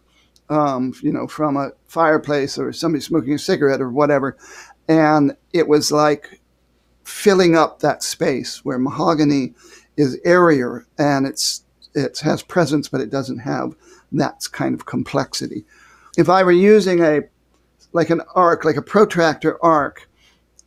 um, 0.48 0.94
you 1.00 1.12
know, 1.12 1.28
from 1.28 1.56
a 1.56 1.70
fireplace 1.96 2.58
or 2.58 2.74
somebody 2.74 3.00
smoking 3.00 3.32
a 3.32 3.38
cigarette 3.38 3.80
or 3.80 3.90
whatever. 3.90 4.36
And 4.86 5.34
it 5.54 5.66
was 5.66 5.90
like 5.90 6.42
filling 7.04 7.56
up 7.56 7.80
that 7.80 8.02
space 8.02 8.62
where 8.66 8.78
mahogany 8.78 9.54
is 9.96 10.20
airier 10.26 10.86
and 10.98 11.26
it's 11.26 11.64
it 11.94 12.18
has 12.18 12.42
presence, 12.42 12.86
but 12.90 13.00
it 13.00 13.08
doesn't 13.08 13.38
have 13.38 13.74
that 14.12 14.46
kind 14.52 14.74
of 14.74 14.84
complexity. 14.84 15.64
If 16.18 16.28
I 16.28 16.42
were 16.42 16.52
using 16.52 17.02
a 17.02 17.22
like 17.94 18.10
an 18.10 18.20
arc, 18.34 18.66
like 18.66 18.76
a 18.76 18.82
protractor 18.82 19.56
arc, 19.64 20.06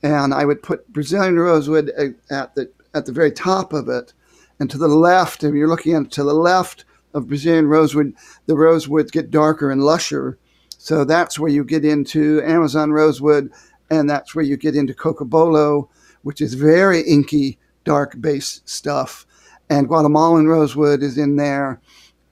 and 0.02 0.34
I 0.34 0.46
would 0.46 0.64
put 0.64 0.92
Brazilian 0.92 1.38
rosewood 1.38 1.92
at 2.32 2.56
the 2.56 2.72
at 2.96 3.06
the 3.06 3.12
very 3.12 3.32
top 3.32 3.72
of 3.72 3.88
it, 3.88 4.14
and 4.60 4.68
to 4.72 4.80
the 4.80 4.88
left, 4.88 5.44
if 5.44 5.54
you're 5.54 5.68
looking 5.68 5.94
at 5.94 6.06
it, 6.08 6.12
to 6.14 6.24
the 6.24 6.34
left 6.34 6.86
of 7.14 7.28
Brazilian 7.28 7.68
rosewood, 7.68 8.16
the 8.48 8.56
rosewoods 8.56 9.12
get 9.12 9.30
darker 9.30 9.70
and 9.70 9.84
lusher. 9.84 10.40
So 10.82 11.04
that's 11.04 11.38
where 11.38 11.52
you 11.52 11.66
get 11.66 11.84
into 11.84 12.42
Amazon 12.42 12.92
rosewood, 12.92 13.52
and 13.92 14.10
that's 14.10 14.34
where 14.34 14.46
you 14.46 14.56
get 14.56 14.78
into 14.78 14.94
Cocobolo, 14.94 15.90
which 16.24 16.40
is 16.40 16.54
very 16.54 17.02
inky, 17.02 17.60
dark 17.84 18.20
bass 18.22 18.62
stuff. 18.64 19.26
And 19.70 19.90
Guatemalan 19.90 20.48
rosewood 20.48 21.04
is 21.04 21.18
in 21.18 21.36
there, 21.36 21.82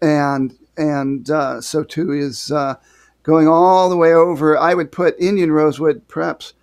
and 0.01 0.57
and 0.77 1.29
uh, 1.29 1.59
so 1.59 1.83
too 1.83 2.13
is 2.13 2.49
uh, 2.49 2.75
going 3.21 3.49
all 3.49 3.89
the 3.89 3.97
way 3.97 4.13
over. 4.13 4.57
I 4.57 4.73
would 4.73 4.93
put 4.93 5.19
Indian 5.19 5.51
rosewood 5.51 6.07
perhaps 6.07 6.53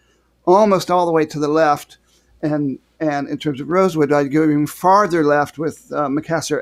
almost 0.46 0.90
all 0.90 1.04
the 1.04 1.12
way 1.12 1.26
to 1.26 1.38
the 1.38 1.48
left, 1.48 1.98
and 2.40 2.78
and 2.98 3.28
in 3.28 3.36
terms 3.36 3.60
of 3.60 3.68
rosewood, 3.68 4.10
I'd 4.10 4.32
go 4.32 4.44
even 4.44 4.66
farther 4.66 5.22
left 5.22 5.58
with 5.58 5.92
uh, 5.92 6.08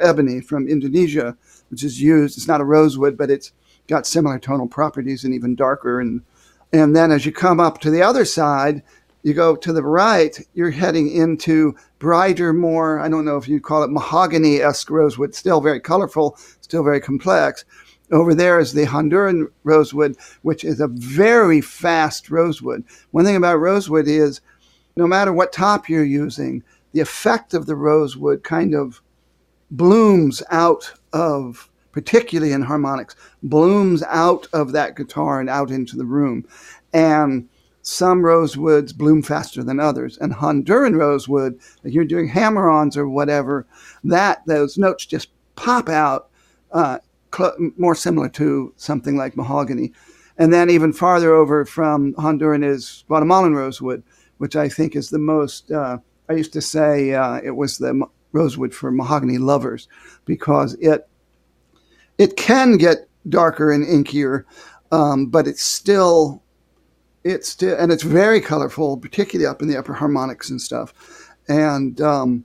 ebony 0.00 0.40
from 0.40 0.66
Indonesia, 0.66 1.36
which 1.68 1.84
is 1.84 2.02
used. 2.02 2.36
It's 2.36 2.48
not 2.48 2.60
a 2.60 2.64
rosewood, 2.64 3.16
but 3.16 3.30
it's 3.30 3.52
got 3.88 4.06
similar 4.06 4.38
tonal 4.38 4.68
properties 4.68 5.24
and 5.24 5.34
even 5.34 5.54
darker. 5.54 6.00
And 6.00 6.22
and 6.72 6.96
then 6.96 7.12
as 7.12 7.26
you 7.26 7.32
come 7.32 7.60
up 7.60 7.80
to 7.80 7.90
the 7.90 8.02
other 8.02 8.24
side, 8.24 8.82
you 9.22 9.34
go 9.34 9.54
to 9.54 9.72
the 9.72 9.82
right, 9.82 10.38
you're 10.54 10.70
heading 10.70 11.10
into 11.10 11.76
brighter, 11.98 12.52
more, 12.52 12.98
I 12.98 13.08
don't 13.08 13.24
know 13.24 13.36
if 13.36 13.46
you 13.46 13.60
call 13.60 13.82
it 13.82 13.90
mahogany 13.90 14.60
esque 14.60 14.90
rosewood, 14.90 15.34
still 15.34 15.60
very 15.60 15.80
colorful, 15.80 16.36
still 16.60 16.82
very 16.82 17.00
complex. 17.00 17.64
Over 18.10 18.34
there 18.34 18.58
is 18.58 18.72
the 18.72 18.84
Honduran 18.84 19.46
rosewood, 19.64 20.16
which 20.42 20.64
is 20.64 20.80
a 20.80 20.88
very 20.88 21.60
fast 21.60 22.30
rosewood. 22.30 22.84
One 23.12 23.24
thing 23.24 23.36
about 23.36 23.60
rosewood 23.60 24.08
is 24.08 24.40
no 24.96 25.06
matter 25.06 25.32
what 25.32 25.52
top 25.52 25.88
you're 25.88 26.04
using, 26.04 26.62
the 26.92 27.00
effect 27.00 27.54
of 27.54 27.66
the 27.66 27.76
rosewood 27.76 28.42
kind 28.42 28.74
of 28.74 29.00
blooms 29.70 30.42
out 30.50 30.92
of, 31.12 31.70
particularly 31.92 32.52
in 32.52 32.62
harmonics, 32.62 33.14
blooms 33.42 34.02
out 34.04 34.48
of 34.52 34.72
that 34.72 34.96
guitar 34.96 35.40
and 35.40 35.48
out 35.48 35.70
into 35.70 35.96
the 35.96 36.04
room. 36.04 36.46
And 36.92 37.48
some 37.82 38.22
rosewoods 38.22 38.96
bloom 38.96 39.22
faster 39.22 39.62
than 39.62 39.80
others. 39.80 40.16
And 40.18 40.32
Honduran 40.32 40.96
rosewood, 40.96 41.58
like 41.84 41.92
you're 41.92 42.04
doing 42.04 42.28
hammer 42.28 42.70
ons 42.70 42.96
or 42.96 43.08
whatever, 43.08 43.66
that 44.04 44.42
those 44.46 44.78
notes 44.78 45.04
just 45.04 45.30
pop 45.56 45.88
out 45.88 46.28
uh, 46.70 46.98
cl- 47.34 47.56
more 47.76 47.94
similar 47.94 48.28
to 48.30 48.72
something 48.76 49.16
like 49.16 49.36
mahogany. 49.36 49.92
And 50.38 50.52
then 50.52 50.70
even 50.70 50.92
farther 50.92 51.34
over 51.34 51.64
from 51.64 52.14
Honduran 52.14 52.64
is 52.64 53.04
Guatemalan 53.08 53.54
rosewood, 53.54 54.02
which 54.38 54.56
I 54.56 54.68
think 54.68 54.96
is 54.96 55.10
the 55.10 55.18
most. 55.18 55.70
Uh, 55.70 55.98
I 56.28 56.34
used 56.34 56.52
to 56.54 56.62
say 56.62 57.12
uh, 57.12 57.40
it 57.42 57.56
was 57.56 57.78
the 57.78 58.06
rosewood 58.32 58.74
for 58.74 58.90
mahogany 58.90 59.38
lovers 59.38 59.88
because 60.24 60.74
it 60.74 61.06
it 62.18 62.36
can 62.36 62.76
get 62.76 63.08
darker 63.28 63.72
and 63.72 63.84
inkier, 63.86 64.44
um, 64.90 65.26
but 65.26 65.46
it's 65.46 65.62
still 65.62 66.42
it's 67.24 67.48
still 67.48 67.76
and 67.78 67.92
it's 67.92 68.02
very 68.02 68.40
colorful, 68.40 68.96
particularly 68.96 69.46
up 69.46 69.62
in 69.62 69.68
the 69.68 69.76
upper 69.76 69.94
harmonics 69.94 70.50
and 70.50 70.60
stuff. 70.60 70.92
And 71.48 72.00
um, 72.00 72.44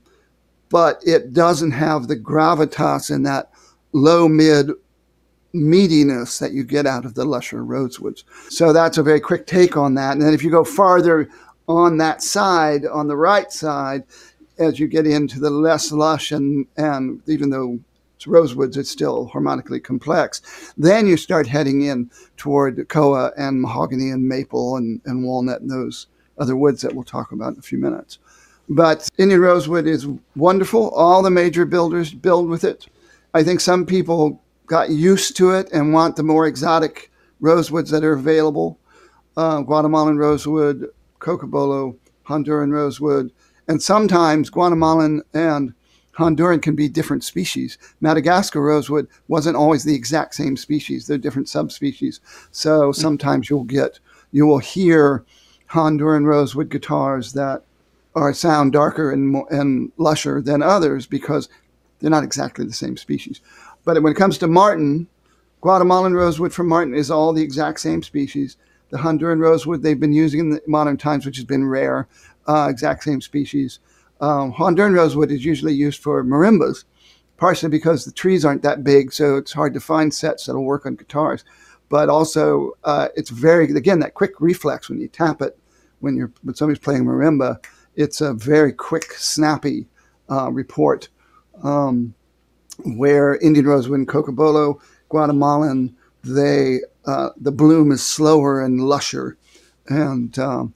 but 0.70 1.02
it 1.04 1.32
doesn't 1.32 1.72
have 1.72 2.08
the 2.08 2.16
gravitas 2.16 3.10
and 3.14 3.24
that 3.26 3.50
low 3.92 4.28
mid 4.28 4.70
meatiness 5.54 6.38
that 6.38 6.52
you 6.52 6.62
get 6.62 6.86
out 6.86 7.04
of 7.04 7.14
the 7.14 7.24
lusher 7.24 7.64
rosewoods. 7.64 8.24
So 8.50 8.72
that's 8.72 8.98
a 8.98 9.02
very 9.02 9.20
quick 9.20 9.46
take 9.46 9.76
on 9.76 9.94
that. 9.94 10.12
And 10.12 10.22
then 10.22 10.34
if 10.34 10.42
you 10.44 10.50
go 10.50 10.64
farther 10.64 11.28
on 11.68 11.98
that 11.98 12.22
side, 12.22 12.86
on 12.86 13.08
the 13.08 13.16
right 13.16 13.50
side, 13.50 14.04
as 14.58 14.78
you 14.78 14.88
get 14.88 15.06
into 15.06 15.40
the 15.40 15.50
less 15.50 15.92
lush 15.92 16.32
and, 16.32 16.66
and 16.76 17.22
even 17.26 17.50
though 17.50 17.78
rosewoods, 18.26 18.76
it's 18.76 18.90
still 18.90 19.26
harmonically 19.26 19.80
complex. 19.80 20.42
Then 20.76 21.06
you 21.06 21.16
start 21.16 21.46
heading 21.46 21.82
in 21.82 22.10
toward 22.36 22.88
koa 22.88 23.32
and 23.36 23.60
mahogany 23.60 24.10
and 24.10 24.28
maple 24.28 24.76
and, 24.76 25.00
and 25.04 25.24
walnut 25.24 25.60
and 25.60 25.70
those 25.70 26.06
other 26.38 26.56
woods 26.56 26.82
that 26.82 26.94
we'll 26.94 27.04
talk 27.04 27.32
about 27.32 27.54
in 27.54 27.58
a 27.58 27.62
few 27.62 27.78
minutes. 27.78 28.18
But 28.68 29.08
Indian 29.18 29.40
rosewood 29.40 29.86
is 29.86 30.06
wonderful. 30.36 30.90
All 30.90 31.22
the 31.22 31.30
major 31.30 31.64
builders 31.64 32.12
build 32.12 32.48
with 32.48 32.64
it. 32.64 32.86
I 33.34 33.42
think 33.42 33.60
some 33.60 33.86
people 33.86 34.42
got 34.66 34.90
used 34.90 35.36
to 35.38 35.50
it 35.52 35.70
and 35.72 35.92
want 35.92 36.16
the 36.16 36.22
more 36.22 36.46
exotic 36.46 37.10
rosewoods 37.40 37.90
that 37.90 38.04
are 38.04 38.12
available. 38.12 38.78
Uh, 39.36 39.62
Guatemalan 39.62 40.18
rosewood, 40.18 40.90
cocobolo, 41.20 41.96
Honduran 42.26 42.72
rosewood, 42.72 43.30
and 43.68 43.82
sometimes 43.82 44.50
Guatemalan 44.50 45.22
and 45.32 45.72
Honduran 46.18 46.60
can 46.60 46.74
be 46.74 46.88
different 46.88 47.22
species. 47.22 47.78
Madagascar 48.00 48.60
rosewood 48.60 49.06
wasn't 49.28 49.56
always 49.56 49.84
the 49.84 49.94
exact 49.94 50.34
same 50.34 50.56
species. 50.56 51.06
They're 51.06 51.16
different 51.16 51.48
subspecies. 51.48 52.20
So 52.50 52.90
sometimes 52.90 53.48
you'll 53.48 53.64
get, 53.64 54.00
you 54.32 54.44
will 54.44 54.58
hear 54.58 55.24
Honduran 55.70 56.24
rosewood 56.24 56.70
guitars 56.70 57.34
that 57.34 57.62
are 58.16 58.34
sound 58.34 58.72
darker 58.72 59.12
and, 59.12 59.28
more, 59.28 59.46
and 59.52 59.92
lusher 59.96 60.42
than 60.42 60.60
others 60.60 61.06
because 61.06 61.48
they're 62.00 62.10
not 62.10 62.24
exactly 62.24 62.64
the 62.64 62.72
same 62.72 62.96
species. 62.96 63.40
But 63.84 64.02
when 64.02 64.12
it 64.12 64.16
comes 64.16 64.38
to 64.38 64.48
Martin, 64.48 65.06
Guatemalan 65.60 66.14
rosewood 66.14 66.52
from 66.52 66.68
Martin 66.68 66.94
is 66.94 67.10
all 67.10 67.32
the 67.32 67.42
exact 67.42 67.78
same 67.78 68.02
species. 68.02 68.56
The 68.90 68.98
Honduran 68.98 69.38
rosewood 69.38 69.82
they've 69.82 70.00
been 70.00 70.12
using 70.12 70.40
in 70.40 70.60
modern 70.66 70.96
times, 70.96 71.26
which 71.26 71.36
has 71.36 71.44
been 71.44 71.66
rare, 71.66 72.08
uh, 72.48 72.66
exact 72.68 73.04
same 73.04 73.20
species. 73.20 73.78
Um, 74.20 74.52
Honduran 74.52 74.94
rosewood 74.94 75.30
is 75.30 75.44
usually 75.44 75.74
used 75.74 76.02
for 76.02 76.24
marimbas, 76.24 76.84
partially 77.36 77.68
because 77.68 78.04
the 78.04 78.12
trees 78.12 78.44
aren't 78.44 78.62
that 78.62 78.84
big, 78.84 79.12
so 79.12 79.36
it's 79.36 79.52
hard 79.52 79.74
to 79.74 79.80
find 79.80 80.12
sets 80.12 80.46
that'll 80.46 80.64
work 80.64 80.86
on 80.86 80.96
guitars. 80.96 81.44
But 81.88 82.08
also, 82.08 82.72
uh, 82.84 83.08
it's 83.16 83.30
very 83.30 83.64
again 83.70 84.00
that 84.00 84.14
quick 84.14 84.40
reflex 84.40 84.88
when 84.88 85.00
you 85.00 85.08
tap 85.08 85.40
it 85.40 85.58
when 86.00 86.16
you're 86.16 86.32
when 86.42 86.54
somebody's 86.54 86.82
playing 86.82 87.04
marimba. 87.04 87.64
It's 87.96 88.20
a 88.20 88.32
very 88.34 88.72
quick, 88.72 89.12
snappy 89.12 89.86
uh, 90.30 90.50
report. 90.52 91.08
Um, 91.62 92.14
where 92.84 93.36
Indian 93.36 93.66
rosewood 93.66 93.98
and 93.98 94.08
cocobolo, 94.08 94.80
Guatemalan, 95.08 95.96
they 96.22 96.80
uh, 97.06 97.30
the 97.36 97.52
bloom 97.52 97.90
is 97.90 98.04
slower 98.04 98.60
and 98.60 98.80
lusher, 98.80 99.36
and 99.88 100.38
um, 100.38 100.72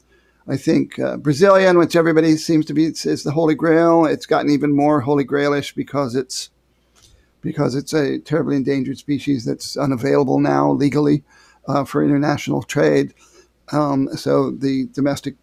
I 0.48 0.56
think 0.56 0.98
uh, 0.98 1.16
Brazilian, 1.18 1.78
which 1.78 1.94
everybody 1.94 2.36
seems 2.36 2.66
to 2.66 2.74
be, 2.74 2.86
is 2.86 3.22
the 3.22 3.30
Holy 3.30 3.54
Grail. 3.54 4.06
It's 4.06 4.26
gotten 4.26 4.50
even 4.50 4.74
more 4.74 5.00
Holy 5.00 5.24
Grailish 5.24 5.74
because 5.74 6.16
it's 6.16 6.50
because 7.40 7.74
it's 7.74 7.92
a 7.92 8.18
terribly 8.18 8.56
endangered 8.56 8.98
species 8.98 9.44
that's 9.44 9.76
unavailable 9.76 10.38
now 10.38 10.70
legally 10.70 11.24
uh, 11.66 11.84
for 11.84 12.04
international 12.04 12.62
trade. 12.62 13.14
Um, 13.72 14.08
so 14.16 14.50
the 14.50 14.86
domestic, 14.92 15.34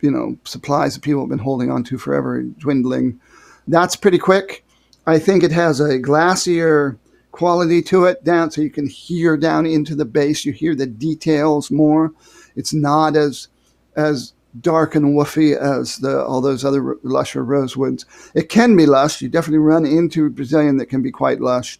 you 0.00 0.10
know, 0.10 0.36
supplies 0.44 0.94
that 0.94 1.02
people 1.02 1.22
have 1.22 1.30
been 1.30 1.38
holding 1.38 1.70
on 1.70 1.82
to 1.84 1.98
forever 1.98 2.42
dwindling. 2.42 3.20
That's 3.66 3.96
pretty 3.96 4.18
quick. 4.18 4.64
I 5.06 5.18
think 5.18 5.42
it 5.42 5.52
has 5.52 5.80
a 5.80 5.98
glassier 5.98 6.96
quality 7.32 7.82
to 7.82 8.04
it 8.04 8.24
down, 8.24 8.50
so 8.50 8.60
you 8.60 8.70
can 8.70 8.86
hear 8.86 9.36
down 9.36 9.66
into 9.66 9.94
the 9.94 10.04
bass. 10.04 10.44
You 10.44 10.52
hear 10.52 10.74
the 10.74 10.86
details 10.86 11.70
more. 11.70 12.12
It's 12.56 12.74
not 12.74 13.16
as 13.16 13.48
as 13.96 14.32
dark 14.60 14.94
and 14.94 15.16
woofy 15.16 15.56
as 15.56 15.98
the, 15.98 16.24
all 16.24 16.40
those 16.40 16.64
other 16.64 16.96
lusher 17.02 17.44
rosewoods. 17.44 18.04
It 18.34 18.48
can 18.48 18.76
be 18.76 18.86
lush. 18.86 19.20
You 19.20 19.28
definitely 19.28 19.58
run 19.58 19.86
into 19.86 20.30
Brazilian 20.30 20.78
that 20.78 20.86
can 20.86 21.02
be 21.02 21.10
quite 21.10 21.40
lush, 21.40 21.78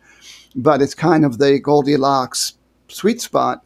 but 0.55 0.83
it's 0.83 0.95
kind 0.95 1.25
of 1.25 1.39
the 1.39 1.59
Goldilocks 1.59 2.55
sweet 2.89 3.21
spot 3.21 3.65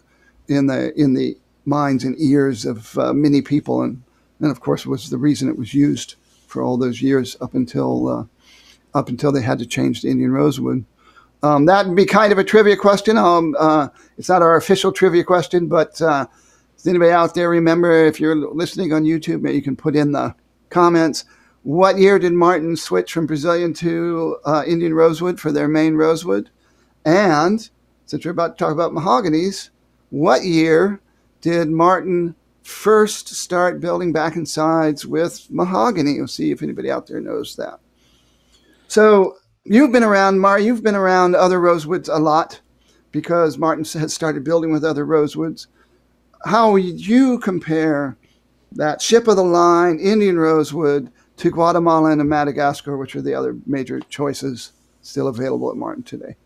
in 0.49 0.67
the 0.67 0.93
in 1.01 1.15
the 1.15 1.37
minds 1.65 2.05
and 2.05 2.19
ears 2.19 2.65
of 2.65 2.97
uh, 2.99 3.12
many 3.12 3.41
people, 3.43 3.83
and 3.83 4.03
and 4.41 4.51
of 4.51 4.61
course 4.61 4.87
was 4.87 5.11
the 5.11 5.19
reason 5.19 5.49
it 5.49 5.59
was 5.59 5.75
used 5.75 6.17
for 6.47 6.62
all 6.62 6.77
those 6.77 7.01
years 7.01 7.37
up 7.41 7.55
until 7.55 8.09
uh, 8.09 8.25
up 8.95 9.09
until 9.09 9.33
they 9.33 9.43
had 9.43 9.59
to 9.59 9.67
change 9.67 10.03
to 10.03 10.09
Indian 10.09 10.33
rosewood. 10.33 10.85
Um, 11.43 11.67
that 11.67 11.87
would 11.87 11.97
be 11.97 12.07
kind 12.07 12.33
of 12.33 12.38
a 12.38 12.45
trivia 12.45 12.77
question. 12.77 13.17
Um, 13.19 13.57
uh, 13.59 13.88
it's 14.17 14.29
not 14.29 14.43
our 14.43 14.57
official 14.57 14.93
trivia 14.93 15.25
question, 15.25 15.67
but 15.67 16.01
does 16.83 16.88
anybody 16.88 17.12
out 17.12 17.33
there 17.33 17.49
remember 17.49 17.92
if 17.92 18.18
you're 18.18 18.35
listening 18.35 18.92
on 18.92 19.05
YouTube, 19.05 19.40
maybe 19.40 19.55
you 19.55 19.62
can 19.62 19.77
put 19.77 19.95
in 19.95 20.11
the 20.11 20.35
comments. 20.68 21.25
What 21.62 21.97
year 21.97 22.18
did 22.18 22.33
Martin 22.33 22.75
switch 22.75 23.12
from 23.12 23.25
Brazilian 23.25 23.73
to 23.75 24.38
uh, 24.45 24.64
Indian 24.66 24.92
rosewood 24.92 25.38
for 25.38 25.53
their 25.53 25.68
main 25.68 25.95
rosewood? 25.95 26.51
And 27.05 27.71
since 28.07 28.25
we're 28.25 28.33
about 28.33 28.59
to 28.59 28.64
talk 28.64 28.73
about 28.73 28.90
mahoganies, 28.90 29.71
what 30.11 30.42
year 30.42 31.01
did 31.40 31.71
Martin 31.71 32.35
first 32.64 33.29
start 33.29 33.81
building 33.81 34.12
back 34.12 34.35
and 34.35 34.49
sides 34.49 35.07
with 35.07 35.47
mahogany? 35.53 36.18
We'll 36.18 36.27
see 36.27 36.51
if 36.51 36.64
anybody 36.64 36.90
out 36.90 37.07
there 37.07 37.21
knows 37.21 37.55
that. 37.55 37.79
So 38.88 39.37
you've 39.62 39.92
been 39.92 40.03
around, 40.03 40.40
Mar, 40.40 40.59
you've 40.59 40.83
been 40.83 40.97
around 40.97 41.37
other 41.37 41.61
rosewoods 41.61 42.09
a 42.12 42.18
lot 42.18 42.61
because 43.12 43.57
Martin 43.57 43.85
had 43.85 44.11
started 44.11 44.42
building 44.42 44.73
with 44.73 44.85
other 44.85 45.07
rosewoods 45.07 45.68
how 46.45 46.73
would 46.73 47.07
you 47.07 47.39
compare 47.39 48.17
that 48.73 49.03
ship 49.03 49.29
of 49.29 49.37
the 49.37 49.45
line 49.45 49.99
Indian 49.99 50.39
rosewood 50.39 51.11
to 51.39 51.51
Guatemala 51.51 52.13
and 52.13 52.29
Madagascar, 52.29 52.97
which 52.97 53.17
are 53.17 53.23
the 53.23 53.35
other 53.35 53.57
major 53.67 54.01
choices 54.01 54.73
still 55.03 55.29
available 55.29 55.71
at 55.71 55.77
Martin 55.77 56.03
today? 56.03 56.37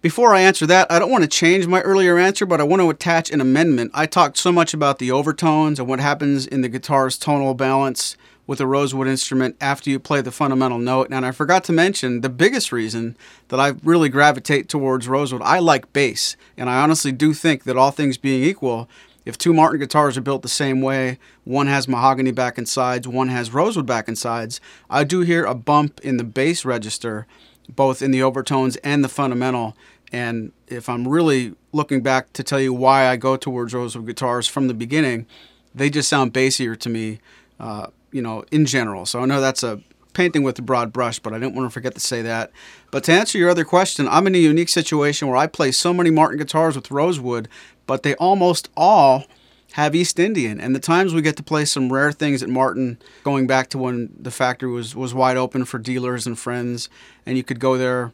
Before 0.00 0.34
I 0.34 0.40
answer 0.40 0.66
that, 0.66 0.90
I 0.90 0.98
don't 0.98 1.12
want 1.12 1.22
to 1.22 1.28
change 1.28 1.68
my 1.68 1.80
earlier 1.82 2.18
answer, 2.18 2.44
but 2.44 2.60
I 2.60 2.64
want 2.64 2.82
to 2.82 2.90
attach 2.90 3.30
an 3.30 3.40
amendment. 3.40 3.92
I 3.94 4.06
talked 4.06 4.36
so 4.36 4.50
much 4.50 4.74
about 4.74 4.98
the 4.98 5.12
overtones 5.12 5.78
and 5.78 5.86
what 5.86 6.00
happens 6.00 6.44
in 6.44 6.62
the 6.62 6.68
guitar's 6.68 7.16
tonal 7.16 7.54
balance 7.54 8.16
with 8.46 8.60
a 8.60 8.66
rosewood 8.66 9.06
instrument 9.06 9.56
after 9.60 9.88
you 9.88 9.98
play 9.98 10.20
the 10.20 10.32
fundamental 10.32 10.78
note. 10.78 11.08
And 11.10 11.24
I 11.24 11.30
forgot 11.30 11.64
to 11.64 11.72
mention 11.72 12.20
the 12.20 12.28
biggest 12.28 12.72
reason 12.72 13.16
that 13.48 13.60
I 13.60 13.74
really 13.84 14.08
gravitate 14.08 14.68
towards 14.68 15.08
rosewood. 15.08 15.42
I 15.42 15.58
like 15.58 15.92
bass, 15.92 16.36
and 16.56 16.68
I 16.68 16.82
honestly 16.82 17.12
do 17.12 17.34
think 17.34 17.64
that 17.64 17.76
all 17.76 17.90
things 17.90 18.18
being 18.18 18.42
equal, 18.42 18.88
if 19.24 19.38
two 19.38 19.54
Martin 19.54 19.78
guitars 19.78 20.18
are 20.18 20.22
built 20.22 20.42
the 20.42 20.48
same 20.48 20.80
way, 20.80 21.18
one 21.44 21.68
has 21.68 21.86
mahogany 21.86 22.32
back 22.32 22.58
and 22.58 22.68
sides, 22.68 23.06
one 23.06 23.28
has 23.28 23.54
rosewood 23.54 23.86
back 23.86 24.08
and 24.08 24.18
sides, 24.18 24.60
I 24.90 25.04
do 25.04 25.20
hear 25.20 25.44
a 25.44 25.54
bump 25.54 26.00
in 26.00 26.16
the 26.16 26.24
bass 26.24 26.64
register, 26.64 27.26
both 27.68 28.02
in 28.02 28.10
the 28.10 28.22
overtones 28.22 28.76
and 28.78 29.04
the 29.04 29.08
fundamental. 29.08 29.76
And 30.10 30.52
if 30.66 30.88
I'm 30.88 31.06
really 31.06 31.54
looking 31.72 32.02
back 32.02 32.32
to 32.34 32.42
tell 32.42 32.60
you 32.60 32.74
why 32.74 33.06
I 33.06 33.16
go 33.16 33.36
towards 33.36 33.72
rosewood 33.72 34.06
guitars 34.06 34.48
from 34.48 34.66
the 34.66 34.74
beginning, 34.74 35.26
they 35.74 35.88
just 35.88 36.08
sound 36.08 36.34
bassier 36.34 36.78
to 36.78 36.90
me. 36.90 37.20
Uh, 37.60 37.86
you 38.12 38.22
know, 38.22 38.44
in 38.52 38.66
general. 38.66 39.06
So 39.06 39.20
I 39.20 39.26
know 39.26 39.40
that's 39.40 39.62
a 39.62 39.80
painting 40.12 40.42
with 40.42 40.58
a 40.58 40.62
broad 40.62 40.92
brush, 40.92 41.18
but 41.18 41.32
I 41.32 41.38
didn't 41.38 41.54
want 41.54 41.66
to 41.66 41.72
forget 41.72 41.94
to 41.94 42.00
say 42.00 42.22
that. 42.22 42.52
But 42.90 43.04
to 43.04 43.12
answer 43.12 43.38
your 43.38 43.50
other 43.50 43.64
question, 43.64 44.06
I'm 44.08 44.26
in 44.26 44.34
a 44.34 44.38
unique 44.38 44.68
situation 44.68 45.28
where 45.28 45.36
I 45.36 45.46
play 45.46 45.72
so 45.72 45.92
many 45.92 46.10
Martin 46.10 46.38
guitars 46.38 46.76
with 46.76 46.90
Rosewood, 46.90 47.48
but 47.86 48.02
they 48.02 48.14
almost 48.16 48.68
all 48.76 49.24
have 49.72 49.94
East 49.94 50.18
Indian. 50.18 50.60
And 50.60 50.74
the 50.74 50.80
times 50.80 51.14
we 51.14 51.22
get 51.22 51.36
to 51.36 51.42
play 51.42 51.64
some 51.64 51.92
rare 51.92 52.12
things 52.12 52.42
at 52.42 52.48
Martin, 52.48 52.98
going 53.24 53.46
back 53.46 53.68
to 53.70 53.78
when 53.78 54.10
the 54.18 54.30
factory 54.30 54.70
was, 54.70 54.94
was 54.94 55.14
wide 55.14 55.38
open 55.38 55.64
for 55.64 55.78
dealers 55.78 56.26
and 56.26 56.38
friends, 56.38 56.88
and 57.24 57.36
you 57.36 57.42
could 57.42 57.58
go 57.58 57.78
there 57.78 58.12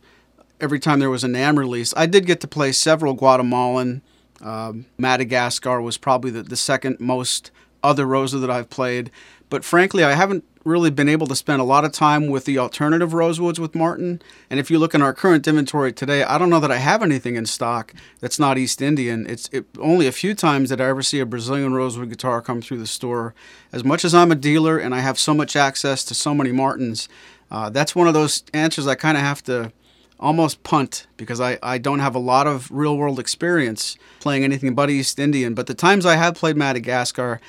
every 0.61 0.79
time 0.79 1.01
there 1.01 1.11
was 1.11 1.25
a 1.25 1.29
NAMM 1.29 1.59
release. 1.59 1.93
I 1.97 2.07
did 2.07 2.27
get 2.27 2.41
to 2.41 2.49
play 2.49 2.73
several 2.73 3.15
Guatemalan. 3.15 4.03
Um, 4.41 4.87
Madagascar 4.97 5.81
was 5.81 5.99
probably 5.99 6.31
the, 6.31 6.43
the 6.43 6.57
second 6.57 7.01
most 7.01 7.51
other 7.83 8.07
Rosa 8.07 8.39
that 8.39 8.51
I've 8.51 8.71
played. 8.71 9.11
But 9.51 9.65
frankly, 9.65 10.05
I 10.05 10.13
haven't 10.13 10.45
really 10.65 10.91
been 10.91 11.09
able 11.09 11.27
to 11.27 11.35
spend 11.35 11.61
a 11.61 11.65
lot 11.65 11.85
of 11.85 11.93
time 11.93 12.27
with 12.27 12.45
the 12.45 12.59
alternative 12.59 13.13
rosewoods 13.13 13.59
with 13.59 13.75
Martin. 13.75 14.21
And 14.51 14.61
if 14.61 14.71
you 14.71 14.79
look 14.79 14.95
in 14.95 15.01
our 15.01 15.15
current 15.15 15.49
inventory 15.49 15.93
today, 15.93 16.23
I 16.23 16.37
don't 16.37 16.51
know 16.51 16.61
that 16.61 16.71
I 16.71 16.77
have 16.77 17.03
anything 17.03 17.37
in 17.37 17.47
stock 17.47 17.95
that's 18.21 18.39
not 18.39 18.59
East 18.59 18.83
Indian. 18.83 19.27
It's 19.27 19.49
it, 19.51 19.65
only 19.81 20.07
a 20.07 20.13
few 20.13 20.35
times 20.35 20.69
that 20.69 20.81
I 20.81 20.89
ever 20.89 21.03
see 21.03 21.21
a 21.21 21.27
Brazilian 21.27 21.73
rosewood 21.73 22.11
guitar 22.11 22.43
come 22.43 22.61
through 22.61 22.79
the 22.79 22.87
store. 22.87 23.35
As 23.73 23.83
much 23.83 24.05
as 24.05 24.15
I'm 24.15 24.31
a 24.31 24.35
dealer 24.37 24.79
and 24.79 24.95
I 24.95 25.01
have 25.01 25.19
so 25.19 25.33
much 25.33 25.57
access 25.57 26.05
to 26.05 26.15
so 26.15 26.35
many 26.35 26.53
Martins, 26.53 27.09
uh, 27.51 27.71
that's 27.71 27.95
one 27.95 28.07
of 28.07 28.15
those 28.15 28.43
answers 28.53 28.87
I 28.87 28.95
kind 28.95 29.17
of 29.17 29.23
have 29.23 29.43
to 29.45 29.73
almost 30.21 30.63
punt 30.65 31.07
because 31.17 31.41
I, 31.41 31.59
I 31.63 31.79
don't 31.79 32.01
have 32.01 32.15
a 32.15 32.19
lot 32.19 32.47
of 32.47 32.71
real 32.71 32.97
world 32.97 33.19
experience 33.19 33.97
playing 34.21 34.45
anything 34.45 34.75
but 34.75 34.91
East 34.91 35.19
Indian. 35.19 35.55
But 35.55 35.67
the 35.67 35.75
times 35.75 36.05
I 36.05 36.17
have 36.17 36.35
played 36.35 36.57
Madagascar, 36.57 37.41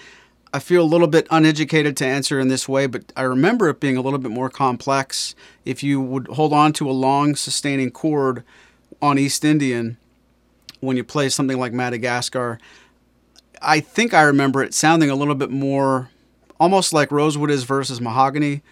I 0.52 0.60
feel 0.60 0.82
a 0.82 0.84
little 0.84 1.08
bit 1.08 1.28
uneducated 1.30 1.96
to 1.98 2.06
answer 2.06 2.40
in 2.40 2.48
this 2.48 2.68
way, 2.68 2.88
but 2.88 3.14
I 3.16 3.22
remember 3.22 3.70
it 3.70 3.80
being 3.80 3.98
a 3.98 4.02
little 4.02 4.18
bit 4.18 4.32
more 4.32 4.50
complex. 4.50 5.36
If 5.64 5.84
you 5.84 6.02
would 6.02 6.28
hold 6.28 6.54
on 6.54 6.74
to 6.74 6.90
a 6.90 6.92
long 6.92 7.36
sustaining 7.36 7.92
chord 7.92 8.44
on 9.02 9.20
East 9.20 9.46
Indian 9.46 9.98
when 10.80 10.98
you 10.98 11.04
play 11.04 11.30
something 11.30 11.60
like 11.60 11.72
Madagascar, 11.72 12.58
I 13.62 13.80
think 13.80 14.14
I 14.14 14.24
remember 14.24 14.64
it 14.64 14.74
sounding 14.74 15.12
a 15.12 15.16
little 15.16 15.36
bit 15.36 15.52
more 15.52 16.10
almost 16.60 16.94
like 16.94 17.12
Rosewood 17.12 17.52
is 17.52 17.64
versus 17.64 18.02
Mahogany. 18.02 18.64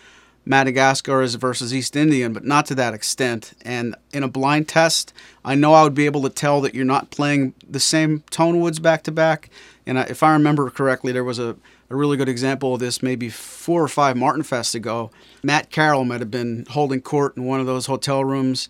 Madagascar 0.45 1.21
is 1.21 1.35
versus 1.35 1.75
East 1.75 1.95
Indian, 1.95 2.33
but 2.33 2.45
not 2.45 2.65
to 2.67 2.75
that 2.75 2.93
extent. 2.93 3.53
And 3.63 3.95
in 4.13 4.23
a 4.23 4.27
blind 4.27 4.67
test, 4.67 5.13
I 5.43 5.55
know 5.55 5.73
I 5.73 5.83
would 5.83 5.93
be 5.93 6.05
able 6.05 6.21
to 6.23 6.29
tell 6.29 6.61
that 6.61 6.73
you're 6.73 6.85
not 6.85 7.11
playing 7.11 7.53
the 7.69 7.81
same 7.81 8.23
tone 8.31 8.61
woods 8.61 8.79
back 8.79 9.03
to 9.03 9.11
back. 9.11 9.49
And 9.87 9.97
if 9.97 10.21
I 10.21 10.33
remember 10.33 10.69
correctly, 10.69 11.13
there 11.13 11.23
was 11.23 11.39
a, 11.39 11.55
a 11.89 11.95
really 11.95 12.17
good 12.17 12.27
example 12.27 12.73
of 12.73 12.81
this 12.81 13.01
maybe 13.01 13.29
four 13.29 13.81
or 13.81 13.87
five 13.87 14.17
Martin 14.17 14.43
Fest 14.43 14.75
ago. 14.75 15.09
Matt 15.41 15.71
Carroll 15.71 16.03
might 16.03 16.19
have 16.19 16.29
been 16.29 16.65
holding 16.69 17.01
court 17.01 17.37
in 17.37 17.45
one 17.45 17.61
of 17.61 17.65
those 17.65 17.85
hotel 17.85 18.23
rooms 18.25 18.67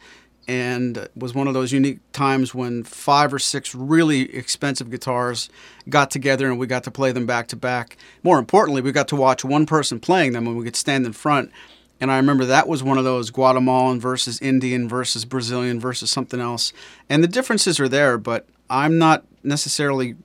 and 0.48 1.10
was 1.16 1.34
one 1.34 1.48
of 1.48 1.56
those 1.56 1.74
unique 1.74 2.00
times 2.14 2.54
when 2.54 2.84
five 2.84 3.34
or 3.34 3.40
six 3.40 3.74
really 3.74 4.34
expensive 4.34 4.92
guitars 4.92 5.50
got 5.90 6.12
together 6.12 6.48
and 6.48 6.60
we 6.60 6.68
got 6.68 6.84
to 6.84 6.92
play 6.92 7.12
them 7.12 7.26
back 7.26 7.48
to 7.48 7.56
back. 7.56 7.98
More 8.22 8.38
importantly, 8.38 8.82
we 8.82 8.92
got 8.92 9.08
to 9.10 9.16
watch 9.16 9.44
one 9.44 9.66
person 9.66 10.00
playing 10.00 10.34
them 10.34 10.46
and 10.46 10.56
we 10.56 10.64
could 10.64 10.76
stand 10.76 11.06
in 11.06 11.14
front. 11.14 11.52
And 12.00 12.12
I 12.12 12.18
remember 12.18 12.46
that 12.46 12.68
was 12.68 12.84
one 12.84 13.00
of 13.00 13.04
those 13.04 13.32
Guatemalan 13.32 14.00
versus 14.00 14.40
Indian 14.40 14.88
versus 14.88 15.26
Brazilian 15.26 15.80
versus 15.80 16.12
something 16.12 16.40
else. 16.40 16.72
And 17.10 17.24
the 17.24 17.28
differences 17.28 17.80
are 17.80 17.90
there, 17.90 18.20
but 18.20 18.48
I'm 18.70 19.00
not 19.00 19.26
necessarily 19.44 20.16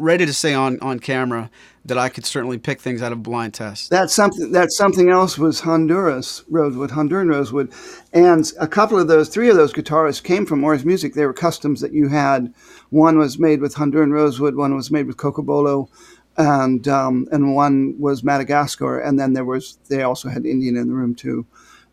ready 0.00 0.26
to 0.26 0.32
say 0.32 0.54
on, 0.54 0.80
on 0.80 0.98
camera 0.98 1.50
that 1.84 1.98
I 1.98 2.08
could 2.08 2.26
certainly 2.26 2.58
pick 2.58 2.80
things 2.80 3.02
out 3.02 3.12
of 3.12 3.22
blind 3.22 3.54
test. 3.54 3.90
That's 3.90 4.14
something. 4.14 4.52
That's 4.52 4.76
something 4.76 5.10
else 5.10 5.38
was 5.38 5.60
Honduras 5.60 6.44
rosewood, 6.48 6.90
Honduran 6.90 7.30
rosewood, 7.30 7.72
and 8.12 8.50
a 8.58 8.68
couple 8.68 8.98
of 8.98 9.08
those, 9.08 9.28
three 9.28 9.48
of 9.48 9.56
those 9.56 9.72
guitars 9.72 10.20
came 10.20 10.44
from 10.46 10.64
Ars 10.64 10.84
Music. 10.84 11.14
They 11.14 11.26
were 11.26 11.32
customs 11.32 11.80
that 11.80 11.92
you 11.92 12.08
had. 12.08 12.52
One 12.90 13.18
was 13.18 13.38
made 13.38 13.60
with 13.60 13.74
Honduran 13.74 14.12
rosewood. 14.12 14.56
One 14.56 14.74
was 14.74 14.90
made 14.90 15.06
with 15.06 15.16
Cocobolo, 15.16 15.88
and 16.36 16.86
um, 16.86 17.28
and 17.32 17.54
one 17.54 17.98
was 17.98 18.22
Madagascar. 18.22 18.98
And 19.00 19.18
then 19.18 19.32
there 19.32 19.44
was 19.44 19.78
they 19.88 20.02
also 20.02 20.28
had 20.28 20.44
Indian 20.44 20.76
in 20.76 20.88
the 20.88 20.94
room 20.94 21.14
too, 21.14 21.46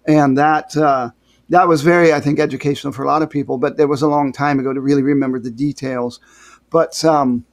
and 0.05 0.37
that. 0.37 0.75
Uh, 0.75 1.11
that 1.49 1.69
was 1.69 1.81
very, 1.81 2.11
I 2.11 2.19
think, 2.19 2.41
educational 2.41 2.91
for 2.91 3.03
a 3.03 3.07
lot 3.07 3.21
of 3.21 3.29
people, 3.29 3.57
but 3.57 3.77
there 3.77 3.87
was 3.87 4.01
a 4.01 4.07
long 4.09 4.33
time 4.33 4.59
ago 4.59 4.73
to 4.73 4.81
really 4.81 5.01
remember 5.01 5.39
the 5.39 5.49
details. 5.49 6.19
But 6.69 7.05
um, 7.05 7.45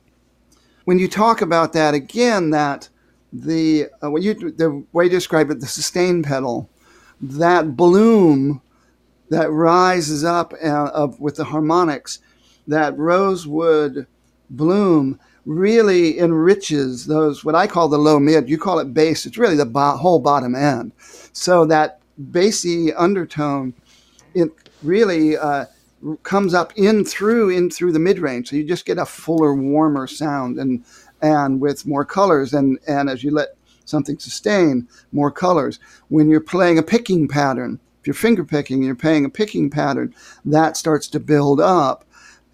when 0.84 0.98
you 0.98 1.08
talk 1.08 1.40
about 1.40 1.72
that 1.72 1.94
again, 1.94 2.50
that 2.50 2.88
the 3.32 3.88
uh, 4.02 4.10
when 4.10 4.22
you 4.22 4.34
the 4.34 4.84
way 4.92 5.04
you 5.04 5.10
describe 5.10 5.50
it, 5.50 5.60
the 5.60 5.66
sustain 5.66 6.22
pedal, 6.22 6.70
that 7.20 7.76
bloom 7.76 8.60
that 9.30 9.50
rises 9.50 10.24
up 10.24 10.54
uh, 10.62 11.08
with 11.18 11.36
the 11.36 11.44
harmonics, 11.44 12.20
that 12.66 12.96
rosewood 12.96 14.06
bloom 14.50 15.18
really 15.46 16.18
enriches 16.18 17.06
those 17.06 17.44
what 17.44 17.54
I 17.54 17.66
call 17.66 17.88
the 17.88 17.98
low 17.98 18.18
mid. 18.18 18.48
You 18.48 18.58
call 18.58 18.78
it 18.78 18.94
bass. 18.94 19.26
It's 19.26 19.38
really 19.38 19.56
the 19.56 19.66
bo- 19.66 19.96
whole 19.96 20.20
bottom 20.20 20.54
end. 20.54 20.92
So 21.32 21.64
that 21.66 22.00
bassy 22.18 22.92
undertone, 22.94 23.74
it 24.34 24.50
really 24.82 25.36
uh, 25.36 25.66
comes 26.22 26.54
up 26.54 26.72
in 26.76 27.04
through 27.04 27.50
in 27.50 27.70
through 27.70 27.92
the 27.92 27.98
mid 27.98 28.18
range. 28.18 28.50
So 28.50 28.56
you 28.56 28.64
just 28.64 28.86
get 28.86 28.98
a 28.98 29.06
fuller, 29.06 29.54
warmer 29.54 30.06
sound 30.06 30.58
and 30.58 30.84
and 31.22 31.60
with 31.60 31.86
more 31.86 32.04
colors 32.04 32.52
and 32.52 32.78
and 32.86 33.08
as 33.08 33.24
you 33.24 33.30
let 33.30 33.56
something 33.84 34.18
sustain 34.18 34.88
more 35.12 35.30
colors. 35.30 35.78
When 36.08 36.28
you're 36.28 36.40
playing 36.40 36.78
a 36.78 36.82
picking 36.82 37.28
pattern, 37.28 37.80
if 38.00 38.06
you're 38.06 38.14
finger 38.14 38.44
picking, 38.44 38.82
you're 38.82 38.94
playing 38.94 39.24
a 39.24 39.30
picking 39.30 39.70
pattern, 39.70 40.14
that 40.44 40.76
starts 40.76 41.08
to 41.08 41.20
build 41.20 41.60
up, 41.60 42.04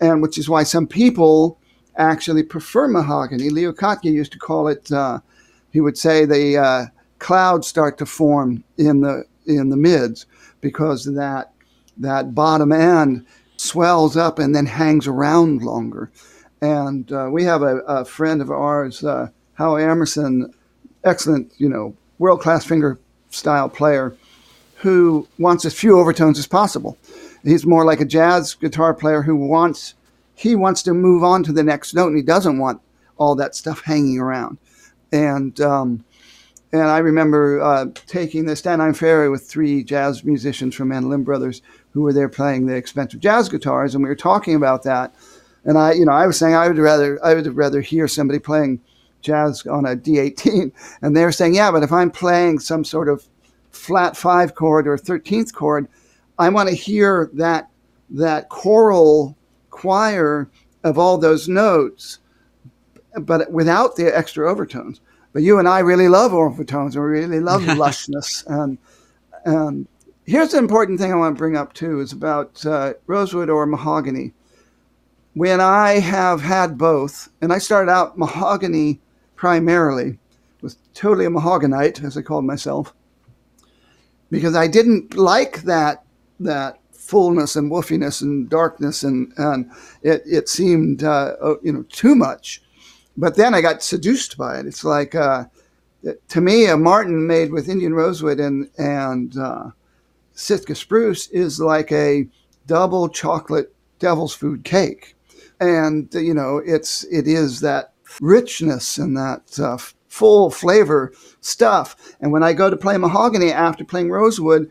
and 0.01 0.23
which 0.23 0.39
is 0.39 0.49
why 0.49 0.63
some 0.63 0.87
people 0.87 1.59
actually 1.97 2.43
prefer 2.43 2.89
mahogany. 2.89 3.51
Leo 3.51 3.73
Kottke 3.73 4.05
used 4.05 4.33
to 4.33 4.39
call 4.39 4.69
it. 4.69 4.91
Uh, 4.91 5.21
he 5.73 5.81
would 5.81 5.97
say 5.97 6.25
the 6.25 6.57
uh, 6.57 6.87
clouds 7.19 7.69
start 7.69 7.99
to 7.99 8.07
form 8.07 8.65
in 8.77 9.01
the 9.01 9.25
in 9.47 9.69
the 9.71 9.77
mids 9.77 10.27
because 10.61 11.05
that 11.05 11.53
that 11.97 12.35
bottom 12.35 12.73
end 12.73 13.27
swells 13.61 14.17
up 14.17 14.39
and 14.39 14.55
then 14.55 14.65
hangs 14.65 15.07
around 15.07 15.63
longer. 15.63 16.11
And 16.63 17.11
uh, 17.13 17.29
we 17.31 17.45
have 17.45 17.63
a, 17.63 17.79
a, 17.81 18.05
friend 18.05 18.41
of 18.41 18.51
ours, 18.51 19.05
uh, 19.05 19.29
Howie 19.55 19.85
Emerson, 19.85 20.53
excellent, 21.05 21.53
you 21.59 21.69
know, 21.69 21.95
world 22.19 22.41
class 22.41 22.65
finger 22.65 22.99
style 23.29 23.69
player, 23.69 24.17
who 24.77 25.29
wants 25.39 25.65
as 25.67 25.75
few 25.75 25.99
overtones 25.99 26.39
as 26.39 26.47
possible. 26.47 26.97
He's 27.45 27.67
more 27.67 27.85
like 27.85 28.01
a 28.01 28.07
jazz 28.07 28.55
guitar 28.55 28.95
player 28.95 29.23
who 29.23 29.37
wants 29.37 29.95
he 30.35 30.55
wants 30.55 30.83
to 30.85 30.95
move 30.95 31.23
on 31.23 31.43
to 31.43 31.53
the 31.53 31.63
next 31.63 31.93
note, 31.93 32.09
and 32.09 32.17
he 32.17 32.23
doesn't 32.23 32.59
want 32.59 32.81
all 33.19 33.35
that 33.35 33.55
stuff 33.55 33.83
hanging 33.83 34.19
around. 34.19 34.57
And 35.13 35.61
um, 35.61 36.05
and 36.73 36.83
I 36.83 36.99
remember 36.99 37.61
uh, 37.61 37.87
taking 38.07 38.47
the 38.47 38.57
Staten 38.57 38.95
Ferry 38.95 39.29
with 39.29 39.47
three 39.47 39.85
jazz 39.85 40.25
musicians 40.25 40.75
from 40.75 40.89
Mandolin 40.89 41.25
Brothers 41.25 41.61
who 41.93 42.03
were 42.03 42.13
there 42.13 42.29
playing 42.29 42.67
the 42.67 42.77
expensive 42.77 43.21
jazz 43.21 43.49
guitars, 43.49 43.95
and 43.95 44.03
we 44.03 44.09
were 44.09 44.17
talking 44.17 44.55
about 44.55 44.83
that. 44.85 45.15
And 45.65 45.77
I, 45.77 45.93
you 45.93 46.05
know, 46.05 46.13
I 46.13 46.27
was 46.27 46.39
saying 46.39 46.55
I 46.55 46.69
would 46.69 46.79
rather 46.79 47.23
I 47.25 47.35
would 47.35 47.55
rather 47.55 47.81
hear 47.81 48.09
somebody 48.09 48.39
playing 48.39 48.81
jazz 49.21 49.67
on 49.67 49.85
a 49.87 49.97
D18, 49.97 50.73
and 51.03 51.17
they 51.17 51.25
were 51.25 51.33
saying, 51.33 51.55
yeah, 51.55 51.71
but 51.71 51.83
if 51.83 51.93
I'm 51.93 52.11
playing 52.11 52.61
some 52.61 52.85
sort 52.85 53.09
of 53.09 53.27
flat 53.71 54.17
five 54.17 54.55
chord 54.55 54.87
or 54.87 54.97
thirteenth 54.97 55.55
chord, 55.55 55.89
I 56.39 56.49
want 56.49 56.69
to 56.69 56.75
hear 56.75 57.31
that 57.35 57.69
that 58.11 58.49
choral 58.49 59.37
choir 59.71 60.49
of 60.83 60.99
all 60.99 61.19
those 61.19 61.49
notes, 61.49 62.19
but 63.21 63.51
without 63.53 63.97
the 63.97 64.17
extra 64.17 64.51
overtones. 64.51 65.01
But 65.33 65.43
you 65.43 65.59
and 65.59 65.69
I 65.69 65.81
really 65.81 66.09
love 66.09 66.35
overtones, 66.35 66.97
and 66.97 67.05
we 67.05 67.11
really 67.11 67.41
love 67.41 67.63
lushness, 67.63 68.45
and 68.47 68.79
and 69.45 69.87
Here's 70.31 70.53
the 70.53 70.59
important 70.59 71.01
thing 71.01 71.13
I 71.13 71.17
want 71.17 71.35
to 71.35 71.39
bring 71.41 71.57
up 71.57 71.73
too 71.73 71.99
is 71.99 72.13
about 72.13 72.65
uh, 72.65 72.93
rosewood 73.09 73.51
or 73.51 73.67
mahogany. 73.67 74.33
When 75.35 75.61
I 75.61 75.99
have 75.99 76.41
had 76.41 76.79
both, 76.79 77.31
and 77.41 77.53
I 77.53 77.59
started 77.59 77.91
out 77.91 78.17
mahogany 78.17 79.01
primarily, 79.35 80.21
was 80.63 80.77
totally 80.95 81.25
a 81.25 81.31
mahoganite, 81.31 82.05
as 82.05 82.17
I 82.17 82.23
called 82.23 82.45
myself, 82.45 82.95
because 84.31 84.55
I 84.55 84.69
didn't 84.69 85.17
like 85.17 85.63
that 85.63 86.05
that 86.39 86.79
fullness 86.93 87.57
and 87.57 87.69
woofiness 87.69 88.23
and 88.23 88.49
darkness, 88.49 89.03
and 89.03 89.33
and 89.37 89.69
it 90.03 90.23
it 90.27 90.49
seemed 90.49 91.03
uh, 91.03 91.35
oh, 91.41 91.59
you 91.61 91.73
know 91.73 91.85
too 91.89 92.15
much. 92.15 92.63
But 93.17 93.35
then 93.35 93.53
I 93.53 93.61
got 93.61 93.83
seduced 93.83 94.39
by 94.39 94.61
it. 94.61 94.67
It's 94.67 94.85
like 94.85 95.17
uh, 95.17 95.47
to 96.29 96.41
me 96.41 96.67
a 96.67 96.77
Martin 96.77 97.27
made 97.27 97.51
with 97.51 97.69
Indian 97.69 97.95
rosewood 97.95 98.39
and 98.39 98.71
and 98.79 99.37
uh, 99.37 99.71
Sitka 100.41 100.75
spruce 100.75 101.29
is 101.29 101.61
like 101.61 101.93
a 101.93 102.27
double 102.67 103.09
chocolate 103.09 103.75
devil's 103.99 104.35
food 104.35 104.65
cake. 104.65 105.15
And, 105.61 106.09
you 106.15 106.33
know, 106.33 106.63
it's, 106.65 107.05
it 107.05 107.29
is 107.29 107.61
that 107.61 107.93
richness 108.21 108.97
and 108.97 109.15
that 109.17 109.61
uh, 109.61 109.77
full 110.09 110.51
flavor 110.51 111.13
stuff. 111.43 112.17
And 112.21 112.33
when 112.33 112.43
I 112.43 112.55
go 112.55 112.71
to 112.71 112.77
play 112.77 112.97
mahogany 112.97 113.53
after 113.53 113.85
playing 113.85 114.11
rosewood, 114.11 114.71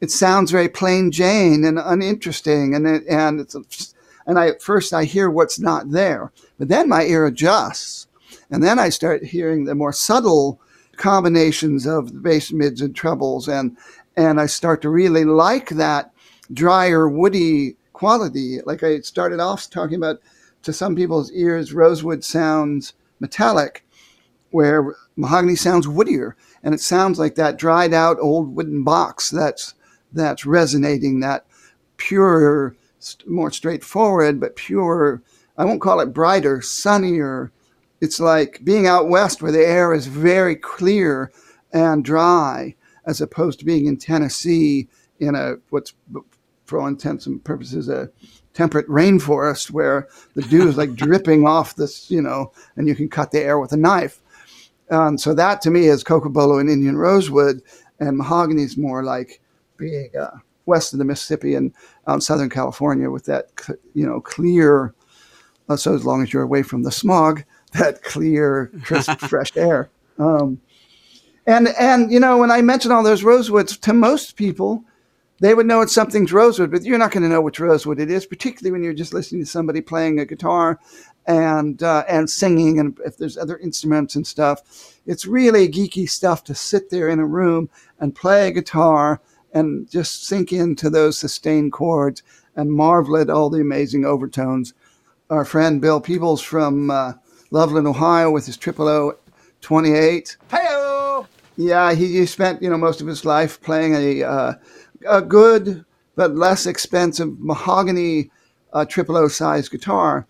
it 0.00 0.10
sounds 0.10 0.50
very 0.50 0.68
plain 0.68 1.12
Jane 1.12 1.64
and 1.64 1.78
uninteresting. 1.78 2.74
And, 2.74 2.86
it, 2.86 3.04
and 3.08 3.38
it's, 3.40 3.94
and 4.26 4.38
I, 4.38 4.48
at 4.48 4.62
first 4.62 4.92
I 4.92 5.04
hear 5.04 5.30
what's 5.30 5.60
not 5.60 5.92
there, 5.92 6.32
but 6.58 6.68
then 6.68 6.88
my 6.88 7.04
ear 7.04 7.26
adjusts. 7.26 8.08
And 8.50 8.62
then 8.64 8.80
I 8.80 8.88
start 8.88 9.24
hearing 9.24 9.64
the 9.64 9.76
more 9.76 9.92
subtle 9.92 10.60
combinations 10.96 11.86
of 11.86 12.12
the 12.12 12.20
bass 12.20 12.52
mids 12.52 12.80
and 12.80 12.94
trebles 12.94 13.48
and 13.48 13.76
and 14.16 14.40
I 14.40 14.46
start 14.46 14.82
to 14.82 14.88
really 14.88 15.24
like 15.24 15.70
that 15.70 16.12
drier, 16.52 17.08
woody 17.08 17.76
quality. 17.92 18.60
Like 18.64 18.82
I 18.82 19.00
started 19.00 19.40
off 19.40 19.70
talking 19.70 19.96
about, 19.96 20.20
to 20.62 20.72
some 20.72 20.96
people's 20.96 21.30
ears, 21.32 21.74
rosewood 21.74 22.24
sounds 22.24 22.94
metallic, 23.20 23.84
where 24.50 24.94
mahogany 25.16 25.56
sounds 25.56 25.86
woodier. 25.86 26.34
and 26.62 26.74
it 26.74 26.80
sounds 26.80 27.18
like 27.18 27.34
that 27.34 27.58
dried 27.58 27.92
out 27.92 28.16
old 28.20 28.54
wooden 28.54 28.84
box 28.84 29.30
that's 29.30 29.74
that's 30.12 30.46
resonating 30.46 31.20
that 31.20 31.44
pure 31.96 32.76
more 33.26 33.50
straightforward 33.50 34.40
but 34.40 34.56
pure 34.56 35.22
i 35.58 35.64
won't 35.64 35.80
call 35.80 36.00
it 36.00 36.14
brighter 36.14 36.60
sunnier 36.60 37.52
it's 38.00 38.18
like 38.20 38.60
being 38.64 38.86
out 38.86 39.08
west 39.08 39.42
where 39.42 39.52
the 39.52 39.64
air 39.64 39.92
is 39.92 40.06
very 40.06 40.56
clear 40.56 41.30
and 41.72 42.04
dry 42.04 42.74
as 43.06 43.20
opposed 43.20 43.58
to 43.58 43.64
being 43.64 43.86
in 43.86 43.96
tennessee 43.96 44.88
in 45.20 45.34
a 45.34 45.54
what's 45.70 45.94
for 46.64 46.80
all 46.80 46.86
intents 46.86 47.26
and 47.26 47.44
purposes 47.44 47.88
a 47.88 48.10
temperate 48.54 48.88
rainforest 48.88 49.70
where 49.70 50.08
the 50.34 50.42
dew 50.42 50.68
is 50.68 50.76
like 50.76 50.94
dripping 50.94 51.46
off 51.46 51.76
this, 51.76 52.10
you 52.10 52.22
know, 52.22 52.52
and 52.76 52.88
you 52.88 52.94
can 52.94 53.08
cut 53.08 53.30
the 53.30 53.40
air 53.40 53.58
with 53.58 53.72
a 53.72 53.76
knife. 53.76 54.20
Um, 54.90 55.18
so 55.18 55.34
that 55.34 55.60
to 55.62 55.70
me 55.70 55.86
is 55.86 56.04
cocobolo 56.04 56.60
and 56.60 56.70
Indian 56.70 56.96
rosewood, 56.96 57.62
and 58.00 58.16
mahogany 58.16 58.62
is 58.62 58.76
more 58.76 59.02
like 59.02 59.40
being 59.76 60.10
uh, 60.18 60.38
west 60.66 60.92
of 60.92 60.98
the 60.98 61.04
Mississippi 61.04 61.54
and 61.54 61.72
in 62.08 62.20
Southern 62.20 62.50
California 62.50 63.10
with 63.10 63.24
that, 63.26 63.50
you 63.94 64.06
know, 64.06 64.20
clear. 64.20 64.94
Uh, 65.68 65.76
so 65.76 65.94
as 65.94 66.04
long 66.04 66.22
as 66.22 66.32
you're 66.32 66.42
away 66.42 66.62
from 66.62 66.82
the 66.82 66.92
smog, 66.92 67.44
that 67.72 68.02
clear, 68.02 68.70
crisp, 68.84 69.18
fresh 69.20 69.56
air. 69.56 69.90
Um, 70.18 70.60
and 71.46 71.68
and 71.78 72.10
you 72.10 72.20
know 72.20 72.38
when 72.38 72.50
I 72.50 72.62
mention 72.62 72.92
all 72.92 73.02
those 73.02 73.22
rosewoods, 73.22 73.80
to 73.80 73.92
most 73.92 74.36
people, 74.36 74.84
they 75.40 75.54
would 75.54 75.66
know 75.66 75.80
it's 75.80 75.94
something's 75.94 76.32
rosewood, 76.32 76.70
but 76.70 76.84
you're 76.84 76.98
not 76.98 77.12
going 77.12 77.22
to 77.22 77.28
know 77.28 77.40
which 77.40 77.60
rosewood 77.60 78.00
it 78.00 78.10
is, 78.10 78.26
particularly 78.26 78.72
when 78.72 78.82
you're 78.82 78.94
just 78.94 79.14
listening 79.14 79.42
to 79.42 79.50
somebody 79.50 79.80
playing 79.80 80.20
a 80.20 80.24
guitar 80.24 80.78
and 81.26 81.82
uh, 81.82 82.04
and 82.08 82.28
singing, 82.30 82.78
and 82.78 82.98
if 83.04 83.16
there's 83.16 83.36
other 83.36 83.58
instruments 83.58 84.16
and 84.16 84.26
stuff. 84.26 84.62
It's 85.06 85.26
really 85.26 85.68
geeky 85.68 86.08
stuff 86.08 86.44
to 86.44 86.54
sit 86.54 86.90
there 86.90 87.08
in 87.08 87.18
a 87.18 87.26
room 87.26 87.68
and 87.98 88.14
play 88.14 88.48
a 88.48 88.52
guitar 88.52 89.20
and 89.52 89.88
just 89.90 90.26
sink 90.26 90.52
into 90.52 90.90
those 90.90 91.18
sustained 91.18 91.72
chords 91.72 92.22
and 92.56 92.72
marvel 92.72 93.16
at 93.16 93.30
all 93.30 93.50
the 93.50 93.60
amazing 93.60 94.04
overtones. 94.04 94.74
Our 95.30 95.44
friend 95.44 95.80
Bill 95.80 96.00
Peebles 96.00 96.42
from 96.42 96.90
uh, 96.90 97.14
Loveland, 97.50 97.86
Ohio, 97.86 98.30
with 98.30 98.46
his 98.46 98.56
Triple 98.56 98.88
O 98.88 99.16
28. 99.60 100.36
Hey, 100.50 100.73
yeah, 101.56 101.94
he, 101.94 102.18
he 102.18 102.26
spent 102.26 102.62
you 102.62 102.70
know 102.70 102.78
most 102.78 103.00
of 103.00 103.06
his 103.06 103.24
life 103.24 103.60
playing 103.60 103.94
a 103.94 104.22
uh, 104.22 104.54
a 105.08 105.22
good 105.22 105.84
but 106.16 106.34
less 106.34 106.66
expensive 106.66 107.38
mahogany 107.40 108.30
uh, 108.72 108.84
triple 108.84 109.16
O 109.16 109.28
size 109.28 109.68
guitar, 109.68 110.26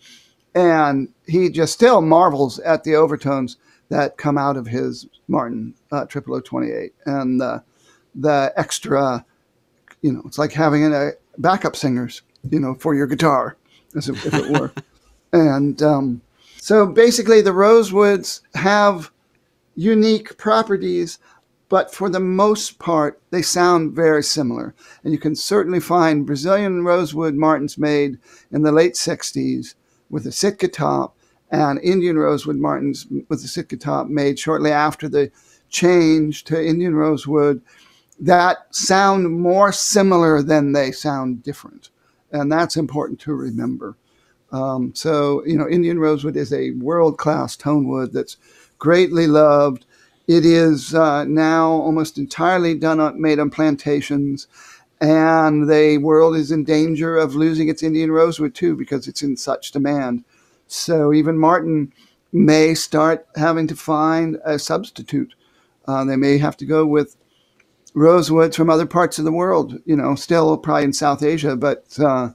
and 0.54 1.08
he 1.26 1.48
just 1.48 1.72
still 1.72 2.00
marvels 2.00 2.58
at 2.60 2.84
the 2.84 2.94
overtones 2.94 3.56
that 3.88 4.16
come 4.16 4.38
out 4.38 4.56
of 4.56 4.66
his 4.66 5.06
Martin 5.28 5.74
uh, 5.92 6.04
triple 6.06 6.34
O 6.34 6.40
twenty 6.40 6.70
eight 6.70 6.94
and 7.06 7.40
the 7.40 7.62
the 8.14 8.52
extra, 8.56 9.24
you 10.02 10.12
know, 10.12 10.22
it's 10.24 10.38
like 10.38 10.52
having 10.52 10.92
a 10.92 11.12
backup 11.38 11.74
singers, 11.74 12.22
you 12.48 12.60
know, 12.60 12.74
for 12.74 12.94
your 12.94 13.08
guitar, 13.08 13.56
as 13.96 14.08
if, 14.08 14.24
if 14.24 14.34
it 14.34 14.50
were, 14.50 14.72
and 15.32 15.82
um, 15.82 16.20
so 16.58 16.87
basically 16.87 17.40
the 17.40 17.50
rosewoods 17.50 18.40
have 18.54 19.10
unique 19.74 20.37
properties 20.38 21.18
but 21.68 21.92
for 21.92 22.08
the 22.08 22.20
most 22.20 22.78
part, 22.78 23.20
they 23.30 23.42
sound 23.42 23.96
very 23.96 24.22
similar. 24.22 24.74
And 25.02 25.12
you 25.12 25.18
can 25.18 25.34
certainly 25.34 25.80
find 25.80 26.24
Brazilian 26.24 26.84
rosewood 26.84 27.34
Martins 27.34 27.78
made 27.78 28.18
in 28.52 28.62
the 28.62 28.72
late 28.72 28.94
60s 28.94 29.74
with 30.10 30.26
a 30.26 30.32
Sitka 30.32 30.68
top 30.68 31.16
and 31.50 31.80
Indian 31.80 32.18
rosewood 32.18 32.58
Martins 32.58 33.06
with 33.28 33.42
a 33.42 33.48
Sitka 33.48 33.76
top 33.76 34.08
made 34.08 34.38
shortly 34.38 34.70
after 34.70 35.08
the 35.08 35.30
change 35.68 36.44
to 36.44 36.64
Indian 36.64 36.94
rosewood 36.94 37.60
that 38.20 38.72
sound 38.72 39.28
more 39.40 39.72
similar 39.72 40.42
than 40.42 40.72
they 40.72 40.92
sound 40.92 41.42
different. 41.42 41.90
And 42.30 42.52
that's 42.52 42.76
important 42.76 43.18
to 43.20 43.34
remember. 43.34 43.96
Um, 44.52 44.94
so, 44.94 45.44
you 45.44 45.56
know, 45.56 45.68
Indian 45.68 45.98
rosewood 45.98 46.37
is 46.37 46.52
a 46.52 46.70
world 46.72 47.18
class 47.18 47.56
tone 47.56 47.88
wood 47.88 48.12
that's 48.12 48.37
greatly 48.85 49.27
loved 49.27 49.87
it 50.27 50.47
is 50.47 50.94
uh, 50.94 51.25
now 51.25 51.70
almost 51.70 52.16
entirely 52.16 52.75
done 52.75 52.99
on, 52.99 53.20
made 53.20 53.38
on 53.38 53.51
plantations, 53.51 54.47
and 55.01 55.68
the 55.68 55.99
world 55.99 56.35
is 56.37 56.51
in 56.51 56.64
danger 56.64 57.16
of 57.16 57.35
losing 57.35 57.68
its 57.68 57.83
Indian 57.83 58.11
rosewood 58.11 58.55
too 58.55 58.75
because 58.75 59.07
it's 59.07 59.23
in 59.23 59.37
such 59.37 59.73
demand. 59.73 60.25
So 60.66 61.12
even 61.12 61.38
Martin 61.38 61.92
may 62.33 62.75
start 62.75 63.27
having 63.37 63.66
to 63.66 63.77
find 63.77 64.38
a 64.44 64.59
substitute. 64.59 65.35
Uh, 65.87 66.05
they 66.05 66.16
may 66.16 66.38
have 66.38 66.57
to 66.57 66.64
go 66.64 66.87
with 66.87 67.16
rosewoods 67.94 68.55
from 68.55 68.70
other 68.70 68.87
parts 68.87 69.18
of 69.18 69.27
the 69.27 69.33
world. 69.33 69.79
You 69.85 69.97
know, 69.97 70.14
still 70.14 70.57
probably 70.57 70.85
in 70.85 70.92
South 70.94 71.23
Asia, 71.23 71.55
but 71.55 71.99
uh, 72.01 72.31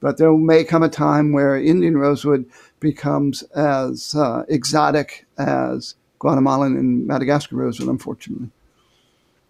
but 0.00 0.16
there 0.16 0.32
may 0.32 0.64
come 0.64 0.82
a 0.82 0.88
time 0.88 1.32
where 1.32 1.56
Indian 1.56 1.98
rosewood 1.98 2.46
becomes 2.80 3.42
as 3.54 4.14
uh, 4.14 4.44
exotic 4.48 5.26
as 5.38 5.94
Guatemalan 6.18 6.76
and 6.76 7.06
Madagascar 7.06 7.56
rosewood, 7.56 7.88
unfortunately. 7.88 8.50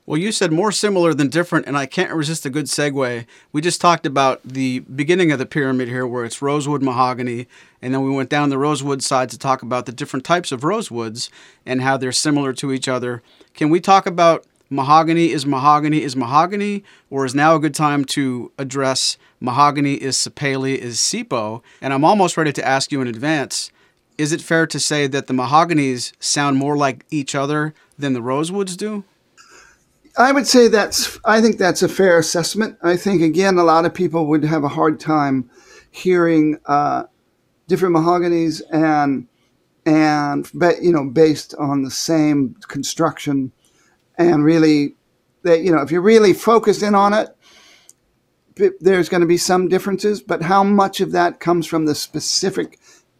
Well, 0.06 0.20
you 0.20 0.30
said 0.30 0.52
more 0.52 0.70
similar 0.70 1.14
than 1.14 1.28
different, 1.28 1.66
and 1.66 1.76
I 1.76 1.86
can't 1.86 2.12
resist 2.12 2.46
a 2.46 2.50
good 2.50 2.66
segue. 2.66 3.26
We 3.50 3.60
just 3.60 3.80
talked 3.80 4.06
about 4.06 4.40
the 4.44 4.78
beginning 4.80 5.32
of 5.32 5.40
the 5.40 5.46
pyramid 5.46 5.88
here, 5.88 6.06
where 6.06 6.24
it's 6.24 6.40
rosewood 6.40 6.80
mahogany, 6.80 7.48
and 7.82 7.92
then 7.92 8.04
we 8.04 8.10
went 8.10 8.30
down 8.30 8.48
the 8.48 8.58
rosewood 8.58 9.02
side 9.02 9.30
to 9.30 9.38
talk 9.38 9.62
about 9.62 9.84
the 9.84 9.92
different 9.92 10.24
types 10.24 10.52
of 10.52 10.60
rosewoods 10.60 11.28
and 11.64 11.82
how 11.82 11.96
they're 11.96 12.12
similar 12.12 12.52
to 12.52 12.72
each 12.72 12.86
other. 12.86 13.20
Can 13.54 13.68
we 13.68 13.80
talk 13.80 14.06
about 14.06 14.46
mahogany 14.70 15.30
is 15.30 15.46
mahogany 15.46 16.02
is 16.02 16.16
mahogany, 16.16 16.84
or 17.10 17.24
is 17.24 17.34
now 17.34 17.54
a 17.54 17.60
good 17.60 17.74
time 17.74 18.04
to 18.06 18.52
address 18.58 19.16
mahogany 19.40 19.94
is 19.94 20.16
sapele 20.16 20.76
is 20.76 20.98
sipo? 20.98 21.62
And 21.80 21.92
I'm 21.92 22.04
almost 22.04 22.36
ready 22.36 22.52
to 22.52 22.66
ask 22.66 22.92
you 22.92 23.00
in 23.00 23.08
advance 23.08 23.70
is 24.18 24.32
it 24.32 24.40
fair 24.40 24.66
to 24.66 24.80
say 24.80 25.06
that 25.06 25.26
the 25.26 25.34
mahoganies 25.34 26.12
sound 26.18 26.56
more 26.56 26.76
like 26.76 27.04
each 27.10 27.34
other 27.34 27.74
than 27.98 28.12
the 28.14 28.20
rosewoods 28.20 28.76
do? 28.76 29.04
I 30.18 30.32
would 30.32 30.46
say 30.46 30.68
that's. 30.68 31.18
I 31.24 31.42
think 31.42 31.58
that's 31.58 31.82
a 31.82 31.88
fair 31.88 32.18
assessment. 32.18 32.78
I 32.82 32.96
think 32.96 33.20
again, 33.20 33.58
a 33.58 33.64
lot 33.64 33.84
of 33.84 33.92
people 33.92 34.26
would 34.26 34.44
have 34.44 34.64
a 34.64 34.68
hard 34.68 34.98
time 34.98 35.50
hearing 35.90 36.58
uh, 36.64 37.04
different 37.68 37.94
mahoganies 37.94 38.62
and 38.70 39.28
and 39.84 40.50
but 40.54 40.82
you 40.82 40.92
know 40.92 41.04
based 41.04 41.54
on 41.58 41.82
the 41.82 41.90
same 41.90 42.54
construction 42.68 43.52
and 44.18 44.44
really 44.44 44.94
that 45.42 45.60
you 45.62 45.70
know 45.70 45.82
if 45.82 45.90
you're 45.90 46.00
really 46.00 46.32
focused 46.32 46.82
in 46.82 46.94
on 46.94 47.12
it 47.12 47.36
there's 48.80 49.10
going 49.10 49.20
to 49.20 49.26
be 49.26 49.36
some 49.36 49.68
differences 49.68 50.22
but 50.22 50.42
how 50.42 50.64
much 50.64 51.00
of 51.00 51.12
that 51.12 51.40
comes 51.40 51.66
from 51.66 51.84
the 51.84 51.94
specific 51.94 52.78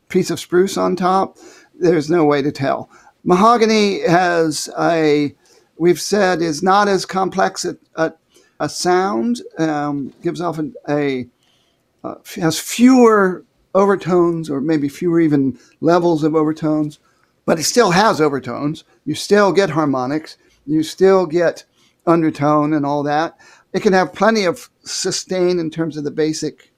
piece 0.08 0.30
of 0.30 0.40
spruce 0.40 0.76
on 0.76 0.96
top, 0.96 1.38
there's 1.74 2.10
no 2.10 2.24
way 2.24 2.42
to 2.42 2.52
tell. 2.52 2.88
Mahogany 3.24 4.00
has 4.06 4.68
a, 4.78 5.34
we've 5.78 6.00
said, 6.00 6.40
is 6.40 6.62
not 6.62 6.88
as 6.88 7.04
complex 7.04 7.64
a, 7.64 7.76
a, 7.96 8.12
a 8.60 8.68
sound, 8.68 9.42
um, 9.58 10.12
gives 10.22 10.40
off 10.40 10.58
a, 10.58 10.70
a 10.88 11.26
uh, 12.04 12.14
has 12.36 12.58
fewer 12.58 13.44
overtones 13.74 14.48
or 14.48 14.60
maybe 14.60 14.88
fewer 14.88 15.20
even 15.20 15.58
levels 15.80 16.22
of 16.22 16.36
overtones, 16.36 17.00
but 17.44 17.58
it 17.58 17.64
still 17.64 17.90
has 17.90 18.20
overtones. 18.20 18.84
You 19.04 19.14
still 19.14 19.52
get 19.52 19.70
harmonics, 19.70 20.38
you 20.66 20.82
still 20.82 21.26
get 21.26 21.64
undertone 22.06 22.72
and 22.72 22.84
all 22.84 23.02
that. 23.04 23.38
It 23.72 23.80
can 23.82 23.92
have 23.92 24.14
plenty 24.14 24.44
of 24.44 24.70
sustain 24.84 25.58
in 25.58 25.70
terms 25.70 25.96
of 25.96 26.04
the 26.04 26.10
basic 26.10 26.72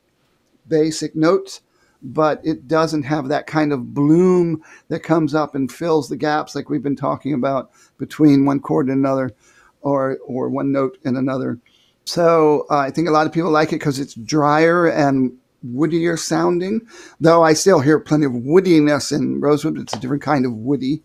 basic 0.66 1.16
notes, 1.16 1.62
but 2.02 2.40
it 2.44 2.68
doesn't 2.68 3.04
have 3.04 3.28
that 3.28 3.46
kind 3.46 3.72
of 3.72 3.94
bloom 3.94 4.62
that 4.88 5.02
comes 5.02 5.34
up 5.34 5.54
and 5.54 5.72
fills 5.72 6.08
the 6.08 6.16
gaps 6.16 6.54
like 6.54 6.68
we've 6.68 6.82
been 6.82 6.96
talking 6.96 7.32
about 7.32 7.70
between 7.98 8.44
one 8.44 8.60
chord 8.60 8.88
and 8.88 8.98
another 8.98 9.32
or 9.80 10.18
or 10.26 10.48
one 10.48 10.72
note 10.72 10.98
and 11.04 11.16
another. 11.16 11.58
So 12.04 12.66
uh, 12.70 12.78
I 12.78 12.90
think 12.90 13.08
a 13.08 13.12
lot 13.12 13.26
of 13.26 13.32
people 13.32 13.50
like 13.50 13.68
it 13.68 13.80
because 13.80 13.98
it's 13.98 14.14
drier 14.14 14.88
and 14.88 15.36
woodier 15.66 16.18
sounding, 16.18 16.86
though 17.20 17.42
I 17.42 17.52
still 17.52 17.80
hear 17.80 17.98
plenty 17.98 18.26
of 18.26 18.32
woodiness 18.32 19.12
in 19.12 19.40
rosewood. 19.40 19.78
It's 19.78 19.94
a 19.94 20.00
different 20.00 20.22
kind 20.22 20.46
of 20.46 20.52
woody. 20.52 21.02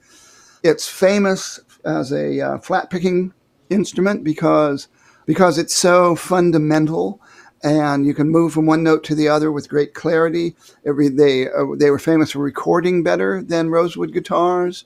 It's 0.63 0.87
famous 0.87 1.59
as 1.85 2.11
a 2.11 2.39
uh, 2.39 2.57
flat 2.59 2.89
picking 2.89 3.33
instrument 3.69 4.23
because 4.23 4.87
because 5.25 5.57
it's 5.57 5.75
so 5.75 6.15
fundamental 6.15 7.21
and 7.63 8.05
you 8.05 8.13
can 8.13 8.29
move 8.29 8.53
from 8.53 8.65
one 8.65 8.83
note 8.83 9.03
to 9.05 9.15
the 9.15 9.29
other 9.29 9.51
with 9.51 9.69
great 9.69 9.93
clarity. 9.93 10.55
Every, 10.85 11.07
they 11.07 11.47
uh, 11.47 11.75
they 11.77 11.89
were 11.89 11.99
famous 11.99 12.31
for 12.31 12.39
recording 12.39 13.03
better 13.03 13.41
than 13.41 13.69
rosewood 13.69 14.13
guitars. 14.13 14.83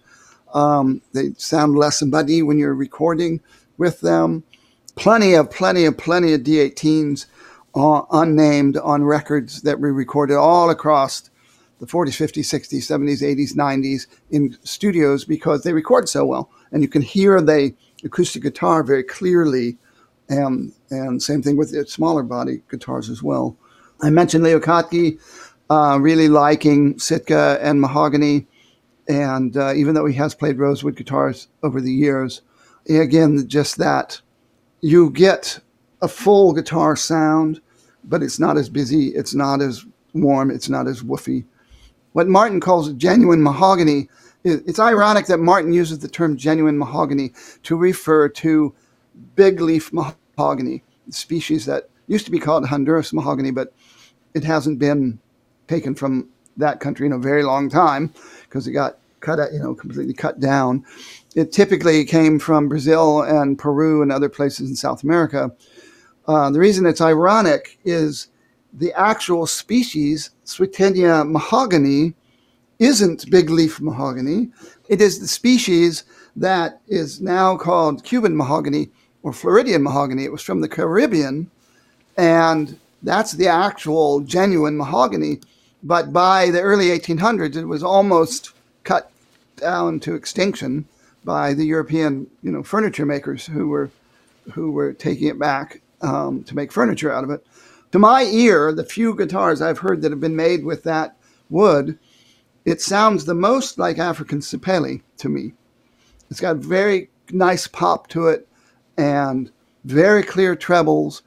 Um, 0.53 1.01
they 1.13 1.33
sound 1.37 1.75
less 1.75 2.01
muddy 2.03 2.41
when 2.41 2.57
you're 2.57 2.73
recording 2.73 3.41
with 3.77 4.01
them. 4.01 4.43
Plenty 4.95 5.33
of 5.33 5.49
plenty 5.49 5.85
of 5.85 5.97
plenty 5.97 6.33
of 6.33 6.41
D18s 6.41 7.25
uh, 7.75 8.03
unnamed 8.11 8.77
on 8.77 9.03
records 9.03 9.61
that 9.63 9.79
we 9.79 9.89
recorded 9.89 10.37
all 10.37 10.69
across 10.69 11.29
the 11.79 11.85
40s, 11.85 12.07
50s, 12.07 12.39
60s, 12.39 12.79
70s, 12.79 13.21
80s, 13.21 13.55
90s 13.55 14.07
in 14.31 14.57
studios 14.63 15.25
because 15.25 15.61
they 15.63 15.73
record 15.73 16.09
so 16.09 16.25
well. 16.25 16.49
And 16.71 16.81
you 16.81 16.89
can 16.89 17.01
hear 17.01 17.41
the 17.41 17.73
acoustic 18.03 18.43
guitar 18.43 18.83
very 18.83 19.03
clearly. 19.03 19.77
And, 20.29 20.73
and 20.89 21.21
same 21.21 21.41
thing 21.41 21.57
with 21.57 21.71
the 21.71 21.85
smaller 21.87 22.23
body 22.23 22.61
guitars 22.69 23.09
as 23.09 23.23
well. 23.23 23.57
I 24.01 24.09
mentioned 24.09 24.43
Leo 24.43 24.59
Kottke, 24.59 25.19
uh, 25.69 25.97
really 25.99 26.27
liking 26.27 26.99
Sitka 26.99 27.57
and 27.61 27.81
mahogany. 27.81 28.47
And 29.07 29.55
uh, 29.55 29.73
even 29.73 29.95
though 29.95 30.05
he 30.05 30.15
has 30.15 30.35
played 30.35 30.59
rosewood 30.59 30.97
guitars 30.97 31.47
over 31.63 31.79
the 31.79 31.93
years, 31.93 32.41
again, 32.89 33.47
just 33.47 33.77
that 33.77 34.21
you 34.81 35.09
get 35.09 35.59
a 36.01 36.07
full 36.07 36.53
guitar 36.53 36.95
sound, 36.95 37.61
but 38.03 38.21
it's 38.21 38.39
not 38.39 38.57
as 38.57 38.69
busy, 38.69 39.07
it's 39.07 39.33
not 39.33 39.61
as 39.61 39.85
warm, 40.13 40.51
it's 40.51 40.69
not 40.69 40.87
as 40.87 41.03
woofy. 41.03 41.45
What 42.13 42.27
Martin 42.27 42.59
calls 42.59 42.91
genuine 42.93 43.41
mahogany, 43.43 44.09
it's 44.43 44.79
ironic 44.79 45.25
that 45.27 45.39
Martin 45.39 45.73
uses 45.73 45.99
the 45.99 46.07
term 46.07 46.37
genuine 46.37 46.77
mahogany 46.77 47.33
to 47.63 47.75
refer 47.75 48.29
to 48.29 48.73
big 49.35 49.59
leaf 49.59 49.91
mahogany, 49.91 50.83
species 51.09 51.65
that 51.65 51.89
used 52.07 52.25
to 52.25 52.31
be 52.31 52.39
called 52.39 52.65
Honduras 52.65 53.13
mahogany, 53.13 53.51
but 53.51 53.73
it 54.33 54.43
hasn't 54.43 54.79
been 54.79 55.19
taken 55.67 55.95
from 55.95 56.29
that 56.55 56.79
country 56.79 57.05
in 57.05 57.13
a 57.13 57.17
very 57.17 57.43
long 57.43 57.69
time 57.69 58.13
because 58.43 58.67
it 58.67 58.71
got 58.71 58.97
cut, 59.19 59.51
you 59.51 59.59
know, 59.59 59.75
completely 59.75 60.13
cut 60.13 60.39
down. 60.39 60.85
It 61.35 61.51
typically 61.51 62.05
came 62.05 62.39
from 62.39 62.69
Brazil 62.69 63.21
and 63.21 63.57
Peru 63.59 64.01
and 64.01 64.11
other 64.11 64.29
places 64.29 64.69
in 64.69 64.75
South 64.75 65.03
America. 65.03 65.51
Uh, 66.27 66.49
the 66.49 66.59
reason 66.59 66.85
it's 66.85 67.01
ironic 67.01 67.79
is 67.85 68.29
the 68.73 68.93
actual 68.93 69.47
species, 69.47 70.31
Swietenia 70.45 71.29
mahogany, 71.29 72.13
isn't 72.79 73.29
big 73.29 73.49
leaf 73.49 73.81
mahogany. 73.81 74.49
It 74.87 75.01
is 75.01 75.19
the 75.19 75.27
species 75.27 76.03
that 76.35 76.81
is 76.87 77.19
now 77.19 77.57
called 77.57 78.03
Cuban 78.03 78.35
mahogany 78.37 78.89
or 79.23 79.33
Floridian 79.33 79.83
mahogany. 79.83 80.23
It 80.23 80.31
was 80.31 80.41
from 80.41 80.61
the 80.61 80.69
Caribbean, 80.69 81.49
and 82.17 82.77
that's 83.03 83.33
the 83.33 83.47
actual 83.47 84.21
genuine 84.21 84.77
mahogany. 84.77 85.39
But 85.83 86.13
by 86.13 86.49
the 86.49 86.61
early 86.61 86.87
1800s, 86.87 87.55
it 87.55 87.65
was 87.65 87.83
almost 87.83 88.51
cut 88.83 89.11
down 89.57 89.99
to 90.01 90.15
extinction 90.15 90.85
by 91.23 91.53
the 91.53 91.65
European, 91.65 92.27
you 92.41 92.51
know, 92.51 92.63
furniture 92.63 93.05
makers 93.05 93.45
who 93.45 93.67
were 93.67 93.89
who 94.53 94.71
were 94.71 94.93
taking 94.93 95.27
it 95.27 95.37
back 95.37 95.81
um, 96.01 96.43
to 96.43 96.55
make 96.55 96.71
furniture 96.71 97.11
out 97.11 97.23
of 97.23 97.29
it. 97.29 97.45
To 97.91 97.99
my 97.99 98.23
ear, 98.23 98.71
the 98.71 98.85
few 98.85 99.15
guitars 99.15 99.61
I've 99.61 99.79
heard 99.79 100.01
that 100.01 100.11
have 100.11 100.21
been 100.21 100.35
made 100.35 100.63
with 100.63 100.83
that 100.83 101.17
wood, 101.49 101.97
it 102.67 102.81
sounds 102.81 103.23
the 103.23 103.33
most 103.33 103.79
like 103.79 103.97
African 103.97 104.39
Sapele 104.39 105.01
to 105.19 105.29
me. 105.29 105.53
It's 106.29 106.41
got 106.41 106.57
very 106.57 107.09
nice 107.31 107.65
pop 107.65 108.09
to 108.09 108.27
it 108.27 108.45
and 108.97 109.49
very 109.85 110.21
clear 110.21 110.53
trebles 110.53 111.21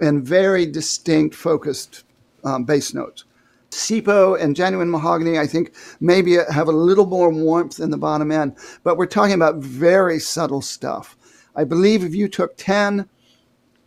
and 0.00 0.24
very 0.24 0.64
distinct 0.64 1.34
focused 1.34 2.04
um, 2.42 2.64
bass 2.64 2.94
notes. 2.94 3.24
SIPO 3.70 4.40
and 4.40 4.56
genuine 4.56 4.90
mahogany, 4.90 5.38
I 5.38 5.46
think, 5.46 5.74
maybe 6.00 6.38
have 6.50 6.68
a 6.68 6.72
little 6.72 7.04
more 7.04 7.28
warmth 7.28 7.80
in 7.80 7.90
the 7.90 7.98
bottom 7.98 8.32
end, 8.32 8.56
but 8.82 8.96
we're 8.96 9.04
talking 9.04 9.34
about 9.34 9.56
very 9.56 10.18
subtle 10.18 10.62
stuff. 10.62 11.18
I 11.54 11.64
believe 11.64 12.02
if 12.02 12.14
you 12.14 12.28
took 12.28 12.56
10 12.56 13.06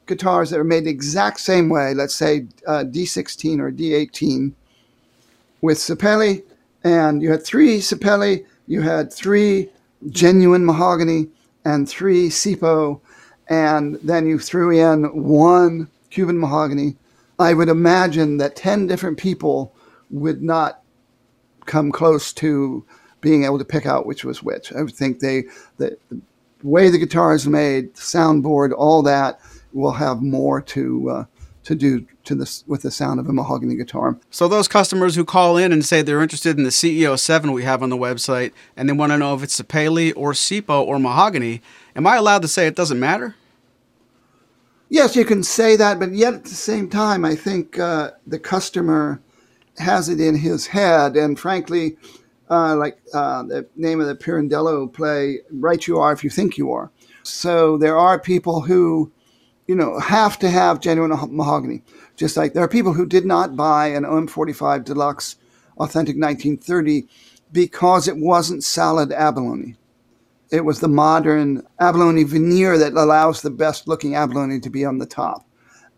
guitars 0.05 0.51
that 0.51 0.59
are 0.59 0.63
made 0.63 0.85
the 0.85 0.91
exact 0.91 1.39
same 1.39 1.67
way, 1.67 1.95
let's 1.95 2.13
say 2.13 2.45
uh, 2.67 2.83
D16 2.83 3.59
or 3.59 3.71
D18, 3.71 4.53
with 5.61 5.79
Sapele, 5.79 6.43
and 6.83 7.21
you 7.21 7.31
had 7.31 7.43
three 7.43 7.79
Sapele, 7.79 8.45
you 8.67 8.81
had 8.81 9.11
three 9.11 9.69
genuine 10.09 10.65
mahogany, 10.65 11.27
and 11.63 11.87
three 11.87 12.29
SIPO, 12.29 12.99
and 13.47 13.95
then 14.03 14.25
you 14.25 14.39
threw 14.39 14.71
in 14.71 15.03
one 15.23 15.89
Cuban 16.09 16.39
mahogany, 16.39 16.95
I 17.39 17.53
would 17.53 17.69
imagine 17.69 18.37
that 18.37 18.55
10 18.55 18.87
different 18.87 19.17
people 19.17 19.73
would 20.09 20.41
not 20.41 20.83
come 21.65 21.91
close 21.91 22.33
to 22.33 22.85
being 23.21 23.45
able 23.45 23.59
to 23.59 23.65
pick 23.65 23.85
out 23.85 24.05
which 24.05 24.25
was 24.25 24.43
which. 24.43 24.73
I 24.73 24.81
would 24.81 24.93
think 24.93 25.19
they, 25.19 25.43
the, 25.77 25.97
the 26.09 26.21
way 26.63 26.89
the 26.89 26.97
guitar 26.97 27.33
is 27.33 27.47
made, 27.47 27.93
soundboard, 27.93 28.73
all 28.75 29.01
that 29.03 29.39
will 29.73 29.93
have 29.93 30.21
more 30.21 30.61
to, 30.61 31.09
uh, 31.09 31.25
to 31.63 31.75
do 31.75 32.05
to 32.25 32.36
this 32.36 32.63
with 32.67 32.81
the 32.81 32.91
sound 32.91 33.19
of 33.19 33.27
a 33.27 33.34
mahogany 33.34 33.75
guitar. 33.75 34.17
So 34.29 34.47
those 34.47 34.67
customers 34.67 35.15
who 35.15 35.25
call 35.25 35.57
in 35.57 35.71
and 35.71 35.84
say 35.84 36.01
they're 36.01 36.21
interested 36.21 36.57
in 36.57 36.63
the 36.63 36.69
CEO 36.69 37.17
7 37.17 37.51
we 37.51 37.63
have 37.63 37.81
on 37.84 37.89
the 37.89 37.97
website 37.97 38.51
and 38.75 38.88
they 38.88 38.93
want 38.93 39.12
to 39.12 39.17
know 39.17 39.34
if 39.34 39.43
it's 39.43 39.60
Sapele 39.60 40.13
or 40.15 40.34
SIPO 40.34 40.86
or 40.86 40.99
mahogany, 40.99 41.62
am 41.95 42.07
I 42.07 42.17
allowed 42.17 42.41
to 42.43 42.47
say 42.47 42.67
it 42.67 42.75
doesn't 42.75 42.99
matter? 42.99 43.36
Yes, 44.89 45.15
you 45.15 45.23
can 45.23 45.41
say 45.41 45.77
that, 45.77 45.99
but 45.99 46.12
yet 46.12 46.34
at 46.34 46.43
the 46.43 46.49
same 46.49 46.89
time, 46.89 47.23
I 47.23 47.34
think 47.34 47.79
uh, 47.79 48.12
the 48.27 48.38
customer 48.39 49.21
has 49.77 50.10
it 50.10 50.19
in 50.19 50.36
his 50.36 50.67
head. 50.67 51.15
And 51.15 51.39
frankly, 51.39 51.97
uh, 52.49 52.75
like 52.75 52.97
uh, 53.13 53.43
the 53.43 53.65
name 53.77 54.01
of 54.01 54.07
the 54.07 54.15
Pirandello 54.15 54.91
play, 54.91 55.39
right 55.49 55.88
you 55.88 55.97
are 55.97 56.12
if 56.12 56.23
you 56.25 56.29
think 56.29 56.57
you 56.57 56.73
are. 56.73 56.91
So 57.23 57.77
there 57.77 57.97
are 57.97 58.19
people 58.19 58.62
who, 58.62 59.12
you 59.67 59.75
know, 59.75 59.97
have 59.99 60.38
to 60.39 60.49
have 60.49 60.81
genuine 60.81 61.12
mahogany. 61.34 61.84
Just 62.21 62.38
like 62.38 62.53
there 62.53 62.63
are 62.63 62.67
people 62.67 62.93
who 62.93 63.07
did 63.07 63.25
not 63.25 63.55
buy 63.55 63.88
an 63.88 64.03
OM45 64.03 64.86
Deluxe 64.86 65.38
Authentic 65.77 66.17
1930 66.17 67.07
because 67.51 68.07
it 68.07 68.15
wasn't 68.15 68.63
solid 68.63 69.12
abalone. 69.12 69.75
It 70.51 70.63
was 70.63 70.79
the 70.79 70.88
modern 70.88 71.65
abalone 71.79 72.23
veneer 72.23 72.77
that 72.77 72.93
allows 72.93 73.41
the 73.41 73.49
best 73.49 73.88
looking 73.88 74.13
abalone 74.13 74.60
to 74.60 74.69
be 74.69 74.86
on 74.86 74.99
the 74.99 75.05
top. 75.07 75.47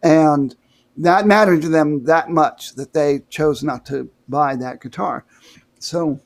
And 0.01 0.55
that 0.95 1.27
mattered 1.27 1.61
to 1.63 1.67
them 1.67 2.05
that 2.05 2.29
much 2.29 2.73
that 2.75 2.93
they 2.93 3.23
chose 3.29 3.61
not 3.61 3.85
to 3.87 4.09
buy 4.29 4.55
that 4.55 4.79
guitar. 4.79 5.25
So 5.79 6.21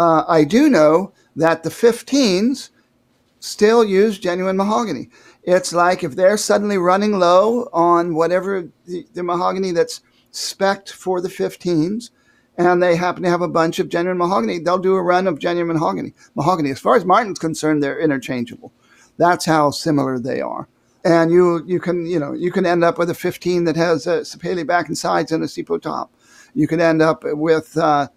uh, 0.00 0.24
I 0.26 0.42
do 0.42 0.68
know 0.68 1.12
that 1.36 1.62
the 1.62 1.70
15s 1.70 2.70
still 3.38 3.84
use 3.84 4.18
genuine 4.18 4.56
mahogany. 4.56 5.08
It's 5.46 5.72
like 5.72 6.02
if 6.02 6.16
they're 6.16 6.36
suddenly 6.36 6.76
running 6.76 7.18
low 7.18 7.68
on 7.72 8.14
whatever 8.14 8.68
the, 8.84 9.06
the 9.14 9.22
mahogany 9.22 9.70
that's 9.70 10.00
spec'd 10.32 10.90
for 10.90 11.20
the 11.20 11.28
15s, 11.28 12.10
and 12.58 12.82
they 12.82 12.96
happen 12.96 13.22
to 13.22 13.30
have 13.30 13.42
a 13.42 13.48
bunch 13.48 13.78
of 13.78 13.88
genuine 13.88 14.18
mahogany, 14.18 14.58
they'll 14.58 14.78
do 14.78 14.96
a 14.96 15.02
run 15.02 15.26
of 15.26 15.38
genuine 15.38 15.76
mahogany. 15.76 16.12
Mahogany, 16.34 16.70
as 16.70 16.80
far 16.80 16.96
as 16.96 17.04
Martin's 17.04 17.38
concerned, 17.38 17.82
they're 17.82 18.00
interchangeable. 18.00 18.72
That's 19.18 19.44
how 19.44 19.70
similar 19.70 20.18
they 20.18 20.40
are. 20.40 20.68
And 21.04 21.30
you 21.30 21.62
you 21.66 21.78
can 21.78 22.04
you 22.06 22.18
know 22.18 22.32
you 22.32 22.50
can 22.50 22.66
end 22.66 22.82
up 22.82 22.98
with 22.98 23.10
a 23.10 23.14
15 23.14 23.64
that 23.64 23.76
has 23.76 24.08
a 24.08 24.22
Sapele 24.22 24.66
back 24.66 24.88
and 24.88 24.98
sides 24.98 25.30
and 25.30 25.44
a 25.44 25.46
SIPO 25.46 25.80
top. 25.80 26.12
You 26.54 26.66
can 26.66 26.80
end 26.80 27.00
up 27.00 27.22
with 27.24 27.76
uh, 27.76 28.08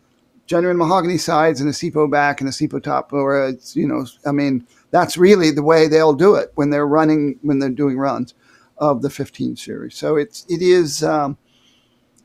genuine 0.49 0.77
mahogany 0.77 1.17
sides 1.17 1.61
and 1.61 1.69
a 1.69 1.73
SIPO 1.73 2.09
back 2.09 2.41
and 2.41 2.49
a 2.49 2.51
SIPO 2.51 2.81
top, 2.81 3.13
or 3.13 3.47
it's 3.47 3.75
you 3.75 3.87
know 3.87 4.05
I 4.25 4.31
mean 4.31 4.65
that's 4.91 5.15
really 5.15 5.51
the 5.51 5.63
way 5.63 5.87
they'll 5.87 6.13
do 6.13 6.35
it 6.35 6.51
when 6.55 6.71
they're 6.71 6.87
running 6.87 7.37
when 7.43 7.59
they're 7.59 7.69
doing 7.69 7.97
runs 7.97 8.33
of 8.79 9.01
the 9.03 9.09
15 9.09 9.55
series. 9.55 9.95
So 9.95 10.15
it's 10.15 10.45
it 10.49 10.61
is. 10.61 11.03
Um, 11.03 11.37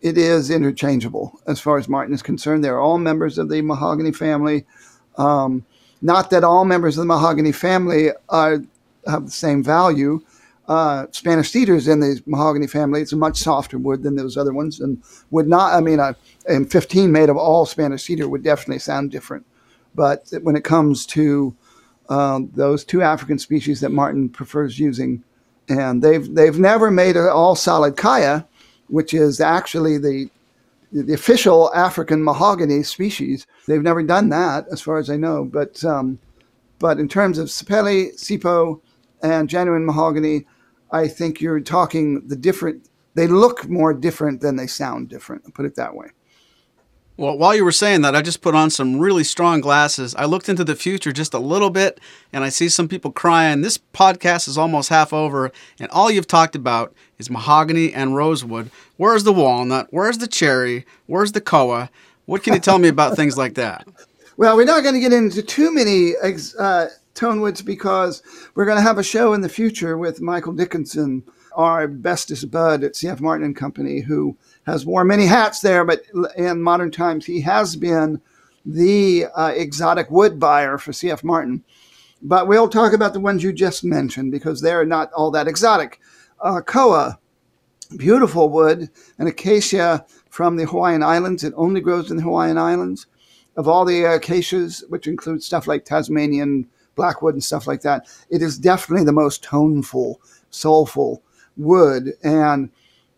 it 0.01 0.19
is 0.19 0.51
interchangeable 0.51 1.41
as 1.47 1.61
far 1.61 1.79
as 1.79 1.89
Martin 1.89 2.15
is 2.15 2.21
concerned. 2.21 2.63
They're 2.63 2.79
all 2.79 2.99
members 2.99 3.39
of 3.39 3.49
the 3.49 3.63
mahogany 3.63 4.13
family. 4.13 4.67
Um, 5.17 5.65
not 6.03 6.29
that 6.29 6.45
all 6.45 6.67
members 6.67 6.99
of 6.99 7.03
the 7.03 7.07
mahogany 7.07 7.53
family 7.53 8.11
are 8.29 8.63
have 9.07 9.25
the 9.25 9.31
same 9.31 9.63
value. 9.63 10.21
Uh, 10.67 11.07
Spanish 11.11 11.51
cedars 11.51 11.89
in 11.89 12.01
the 12.01 12.23
mahogany 12.27 12.67
family. 12.67 13.03
It's 13.03 13.13
a 13.13 13.17
much 13.17 13.39
softer 13.39 13.77
wood 13.77 14.03
than 14.03 14.17
those 14.17 14.37
other 14.37 14.53
ones, 14.53 14.81
and 14.81 15.03
would 15.31 15.47
not. 15.47 15.75
I 15.75 15.81
mean, 15.81 16.01
a 16.01 16.17
and 16.49 16.71
15 16.71 17.13
made 17.13 17.29
of 17.29 17.37
all 17.37 17.67
Spanish 17.67 18.05
cedar 18.05 18.29
would 18.29 18.43
definitely 18.43 18.79
sound 18.79 19.11
different. 19.11 19.45
But 19.95 20.33
when 20.43 20.57
it 20.57 20.65
comes 20.65 21.05
to 21.07 21.55
um, 22.09 22.51
those 22.55 22.85
two 22.85 23.03
African 23.03 23.39
species 23.39 23.81
that 23.81 23.91
Martin 23.91 24.31
prefers 24.31 24.79
using, 24.79 25.23
and 25.69 26.03
they've 26.03 26.35
they've 26.35 26.59
never 26.59 26.91
made 26.91 27.17
an 27.17 27.29
all 27.29 27.55
solid 27.55 27.97
khaya 27.97 28.47
which 28.89 29.15
is 29.15 29.41
actually 29.41 29.99
the 29.99 30.31
the 30.93 31.13
official 31.13 31.75
African 31.75 32.23
mahogany 32.23 32.85
species. 32.85 33.49
They've 33.67 33.83
never 33.83 34.05
done 34.05 34.29
that, 34.29 34.67
as 34.71 34.81
far 34.81 34.99
as 34.99 35.11
I 35.11 35.17
know. 35.17 35.45
But 35.45 35.85
um, 35.85 36.19
but 36.79 36.99
in 37.01 37.09
terms 37.09 37.39
of 37.39 37.49
Sapele, 37.49 38.15
Sipo, 38.15 38.81
and 39.23 39.49
genuine 39.49 39.85
mahogany, 39.85 40.47
I 40.95 41.09
think 41.09 41.41
you're 41.41 41.61
talking 41.61 42.29
the 42.29 42.37
different. 42.37 42.89
They 43.15 43.27
look 43.27 43.69
more 43.69 43.93
different 43.93 44.41
than 44.41 44.57
they 44.57 44.69
sound 44.69 45.09
different. 45.09 45.43
I'll 45.45 45.53
put 45.53 45.67
it 45.67 45.75
that 45.75 45.95
way. 45.95 46.09
Well, 47.17 47.39
while 47.39 47.55
you 47.55 47.65
were 47.65 47.73
saying 47.73 48.03
that, 48.03 48.17
I 48.17 48.23
just 48.23 48.43
put 48.43 48.57
on 48.57 48.71
some 48.71 48.99
really 48.99 49.23
strong 49.23 49.61
glasses. 49.61 50.17
I 50.17 50.25
looked 50.25 50.49
into 50.49 50.65
the 50.65 50.75
future 50.75 51.13
just 51.13 51.35
a 51.35 51.39
little 51.39 51.71
bit, 51.71 52.01
and 52.33 52.43
I 52.43 52.49
see 52.49 52.69
some 52.69 52.89
people 52.89 53.13
crying. 53.13 53.61
This 53.61 53.79
podcast 53.79 54.49
is 54.49 54.59
almost 54.59 54.89
half 54.89 55.13
over, 55.13 55.53
and 55.79 55.91
all 55.91 56.11
you've 56.11 56.27
talked 56.27 56.57
about 56.57 56.93
is 57.19 57.31
mahogany 57.31 57.93
and 57.93 58.17
rosewood. 58.17 58.71
Where's 58.97 59.23
the 59.23 59.33
walnut? 59.33 59.89
Where's 59.91 60.19
the 60.19 60.27
cherry? 60.27 60.87
Where's 61.07 61.33
the 61.33 61.41
koa? 61.41 61.91
What 62.27 62.43
can 62.43 62.55
you 62.55 62.61
tell 62.61 62.79
me 62.79 62.89
about 62.89 63.17
things 63.17 63.37
like 63.37 63.55
that? 63.55 63.87
Well, 64.37 64.57
we're 64.57 64.65
not 64.65 64.83
going 64.83 64.97
to 64.97 65.01
get 65.01 65.13
into 65.13 65.43
too 65.43 65.73
many 65.73 66.15
uh, 66.21 66.87
tone 67.15 67.41
woods 67.41 67.63
because 67.63 68.23
we're 68.55 68.65
going 68.65 68.77
to 68.77 68.83
have 68.83 68.99
a 68.99 69.03
show 69.03 69.33
in 69.33 69.41
the 69.41 69.49
future 69.49 69.97
with 69.97 70.21
Michael 70.21 70.53
Dickinson, 70.53 71.23
our 71.55 71.87
bestest 71.89 72.51
bud 72.51 72.83
at 72.83 72.95
CF 72.95 73.21
Martin 73.21 73.47
and 73.47 73.57
Company, 73.57 74.01
who 74.01 74.37
has 74.67 74.85
worn 74.85 75.07
many 75.07 75.27
hats 75.27 75.61
there, 75.61 75.85
but 75.85 76.03
in 76.37 76.61
modern 76.61 76.91
times 76.91 77.27
he 77.27 77.41
has 77.43 77.77
been 77.77 78.21
the 78.67 79.27
uh, 79.37 79.53
exotic 79.55 80.11
wood 80.11 80.41
buyer 80.41 80.79
for 80.79 80.93
CF 80.93 81.23
Martin. 81.23 81.63
But 82.23 82.49
we'll 82.49 82.69
talk 82.69 82.93
about 82.93 83.13
the 83.13 83.21
ones 83.21 83.43
you 83.43 83.53
just 83.53 83.85
mentioned 83.85 84.33
because 84.33 84.61
they're 84.61 84.87
not 84.87 85.13
all 85.13 85.31
that 85.33 85.47
exotic. 85.47 86.01
Uh, 86.41 86.63
koa, 86.63 87.19
beautiful 87.97 88.49
wood, 88.49 88.89
an 89.19 89.27
acacia 89.27 90.07
from 90.31 90.57
the 90.57 90.65
Hawaiian 90.65 91.03
Islands. 91.03 91.45
It 91.45 91.53
only 91.57 91.81
grows 91.81 92.11
in 92.11 92.17
the 92.17 92.23
Hawaiian 92.23 92.59
Islands. 92.59 93.07
Of 93.57 93.69
all 93.69 93.85
the 93.85 94.03
acacias, 94.03 94.83
which 94.89 95.07
include 95.07 95.41
stuff 95.43 95.69
like 95.69 95.85
Tasmanian 95.85 96.67
blackwood 96.95 97.35
and 97.35 97.45
stuff 97.45 97.67
like 97.67 97.83
that, 97.83 98.07
it 98.31 98.43
is 98.43 98.59
definitely 98.59 99.05
the 99.05 99.13
most 99.13 99.43
toneful, 99.43 100.21
soulful 100.51 101.23
wood. 101.57 102.13
And 102.23 102.71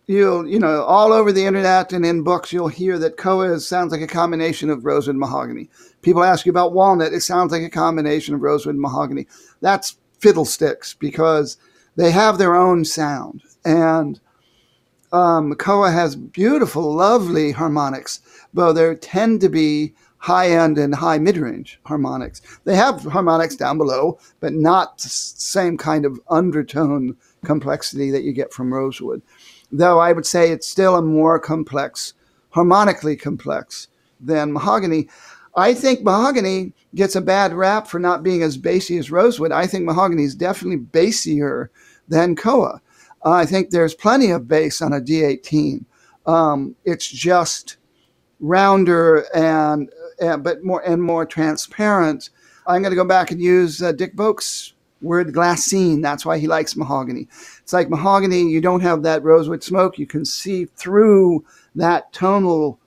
you'll, 0.06 0.46
you 0.48 0.58
know, 0.58 0.82
all 0.84 1.12
over 1.12 1.32
the 1.32 1.44
internet 1.44 1.92
and 1.92 2.04
in 2.06 2.22
books, 2.22 2.52
you'll 2.52 2.68
hear 2.68 2.98
that 2.98 3.16
koa 3.16 3.58
sounds 3.60 3.92
like 3.92 4.00
a 4.00 4.06
combination 4.06 4.70
of 4.70 4.84
rosewood 4.84 5.14
and 5.14 5.20
mahogany. 5.20 5.68
People 6.02 6.24
ask 6.24 6.46
you 6.46 6.50
about 6.50 6.72
walnut, 6.72 7.12
it 7.12 7.22
sounds 7.22 7.52
like 7.52 7.62
a 7.62 7.70
combination 7.70 8.34
of 8.34 8.42
rosewood 8.42 8.74
and 8.74 8.82
mahogany. 8.82 9.26
That's 9.60 9.96
fiddlesticks 10.20 10.94
because 10.94 11.58
they 11.96 12.10
have 12.10 12.38
their 12.38 12.54
own 12.54 12.84
sound. 12.84 13.42
And 13.64 14.20
um, 15.12 15.54
koa 15.54 15.90
has 15.90 16.16
beautiful, 16.16 16.94
lovely 16.94 17.52
harmonics, 17.52 18.20
though 18.54 18.72
there 18.72 18.94
tend 18.94 19.40
to 19.40 19.48
be 19.48 19.94
high 20.26 20.50
end 20.50 20.78
and 20.78 20.94
high 20.94 21.18
mid 21.18 21.36
range 21.36 21.80
harmonics. 21.84 22.42
They 22.64 22.76
have 22.76 23.02
harmonics 23.02 23.56
down 23.56 23.78
below, 23.78 24.18
but 24.40 24.52
not 24.52 24.98
the 24.98 25.08
same 25.08 25.76
kind 25.76 26.04
of 26.04 26.20
undertone 26.28 27.16
complexity 27.44 28.10
that 28.10 28.24
you 28.24 28.32
get 28.32 28.52
from 28.52 28.74
rosewood 28.74 29.22
though 29.70 29.98
I 29.98 30.12
would 30.12 30.26
say 30.26 30.50
it's 30.50 30.66
still 30.66 30.96
a 30.96 31.02
more 31.02 31.38
complex, 31.38 32.14
harmonically 32.50 33.16
complex 33.16 33.88
than 34.20 34.52
mahogany. 34.52 35.08
I 35.56 35.74
think 35.74 36.02
mahogany 36.02 36.72
gets 36.94 37.16
a 37.16 37.20
bad 37.20 37.54
rap 37.54 37.86
for 37.86 37.98
not 37.98 38.22
being 38.22 38.42
as 38.42 38.56
bassy 38.56 38.98
as 38.98 39.10
rosewood. 39.10 39.52
I 39.52 39.66
think 39.66 39.84
mahogany 39.84 40.24
is 40.24 40.34
definitely 40.34 40.78
bassier 40.78 41.68
than 42.08 42.36
koa. 42.36 42.80
Uh, 43.24 43.32
I 43.32 43.46
think 43.46 43.70
there's 43.70 43.94
plenty 43.94 44.30
of 44.30 44.48
bass 44.48 44.80
on 44.80 44.92
a 44.92 45.00
D18. 45.00 45.84
Um, 46.26 46.76
it's 46.84 47.08
just 47.08 47.76
rounder 48.40 49.26
and, 49.34 49.90
uh, 50.20 50.36
but 50.36 50.64
more 50.64 50.82
and 50.86 51.02
more 51.02 51.26
transparent. 51.26 52.30
I'm 52.66 52.82
going 52.82 52.90
to 52.90 52.96
go 52.96 53.04
back 53.04 53.30
and 53.30 53.40
use 53.40 53.82
uh, 53.82 53.92
Dick 53.92 54.16
Boak's 54.16 54.74
word 55.02 55.32
glassine. 55.32 56.02
That's 56.02 56.26
why 56.26 56.38
he 56.38 56.46
likes 56.46 56.76
mahogany. 56.76 57.28
It's 57.62 57.72
like 57.72 57.90
mahogany, 57.90 58.48
you 58.48 58.60
don't 58.60 58.80
have 58.80 59.02
that 59.02 59.22
rosewood 59.22 59.62
smoke. 59.62 59.98
You 59.98 60.06
can 60.06 60.24
see 60.24 60.64
through 60.64 61.44
that 61.74 62.12
tonal 62.12 62.78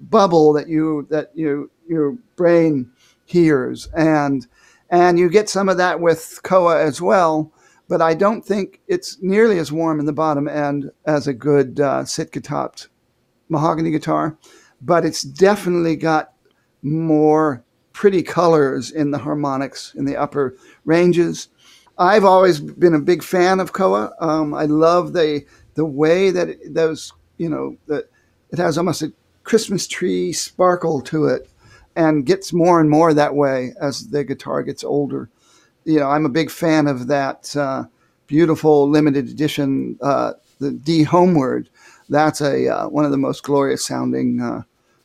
bubble 0.00 0.52
that 0.52 0.68
you 0.68 1.06
that 1.10 1.30
you 1.34 1.70
your 1.86 2.12
brain 2.36 2.90
hears. 3.24 3.88
And 3.94 4.46
and 4.90 5.18
you 5.18 5.28
get 5.30 5.48
some 5.48 5.68
of 5.68 5.78
that 5.78 6.00
with 6.00 6.40
koa 6.42 6.82
as 6.82 7.00
well. 7.00 7.52
But 7.88 8.00
I 8.00 8.14
don't 8.14 8.44
think 8.44 8.80
it's 8.88 9.18
nearly 9.20 9.58
as 9.58 9.72
warm 9.72 10.00
in 10.00 10.06
the 10.06 10.12
bottom 10.12 10.48
end 10.48 10.90
as 11.04 11.26
a 11.26 11.34
good 11.34 11.80
uh, 11.80 12.04
Sitka 12.04 12.40
topped 12.40 12.88
mahogany 13.48 13.90
guitar. 13.90 14.36
But 14.80 15.04
it's 15.04 15.22
definitely 15.22 15.96
got 15.96 16.31
more 16.82 17.64
pretty 17.92 18.22
colors 18.22 18.90
in 18.90 19.10
the 19.10 19.18
harmonics 19.18 19.94
in 19.94 20.04
the 20.04 20.16
upper 20.16 20.56
ranges. 20.84 21.48
I've 21.98 22.24
always 22.24 22.60
been 22.60 22.94
a 22.94 23.00
big 23.00 23.22
fan 23.22 23.60
of 23.60 23.72
Koa. 23.72 24.12
Um, 24.20 24.54
I 24.54 24.64
love 24.64 25.12
the 25.12 25.44
the 25.74 25.84
way 25.84 26.30
that 26.30 26.48
it, 26.48 26.74
those 26.74 27.12
you 27.38 27.48
know 27.48 27.76
that 27.86 28.10
it 28.50 28.58
has 28.58 28.76
almost 28.78 29.02
a 29.02 29.12
Christmas 29.44 29.86
tree 29.86 30.32
sparkle 30.32 31.00
to 31.02 31.26
it, 31.26 31.48
and 31.96 32.26
gets 32.26 32.52
more 32.52 32.80
and 32.80 32.88
more 32.88 33.12
that 33.14 33.34
way 33.34 33.74
as 33.80 34.08
the 34.08 34.24
guitar 34.24 34.62
gets 34.62 34.84
older. 34.84 35.28
You 35.84 36.00
know, 36.00 36.08
I'm 36.08 36.26
a 36.26 36.30
big 36.30 36.50
fan 36.50 36.86
of 36.86 37.08
that 37.08 37.54
uh, 37.56 37.84
beautiful 38.26 38.88
limited 38.88 39.28
edition, 39.28 39.98
uh, 40.00 40.34
the 40.58 40.72
D 40.72 41.02
Homeward. 41.02 41.68
That's 42.08 42.40
a 42.40 42.68
uh, 42.68 42.88
one 42.88 43.04
of 43.04 43.10
the 43.10 43.18
most 43.18 43.42
glorious 43.42 43.84
sounding 43.84 44.40
uh, 44.40 44.62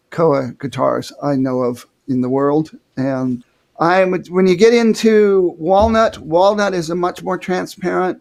Koa 0.10 0.54
guitars 0.60 1.12
I 1.22 1.36
know 1.36 1.60
of 1.60 1.86
in 2.08 2.22
the 2.22 2.30
world, 2.30 2.72
and 2.96 3.44
I'm 3.80 4.14
when 4.26 4.48
you 4.48 4.56
get 4.56 4.74
into 4.74 5.56
walnut, 5.58 6.18
walnut 6.20 6.74
is 6.74 6.90
a 6.90 6.96
much 6.96 7.24
more 7.24 7.38
transparent, 7.38 8.20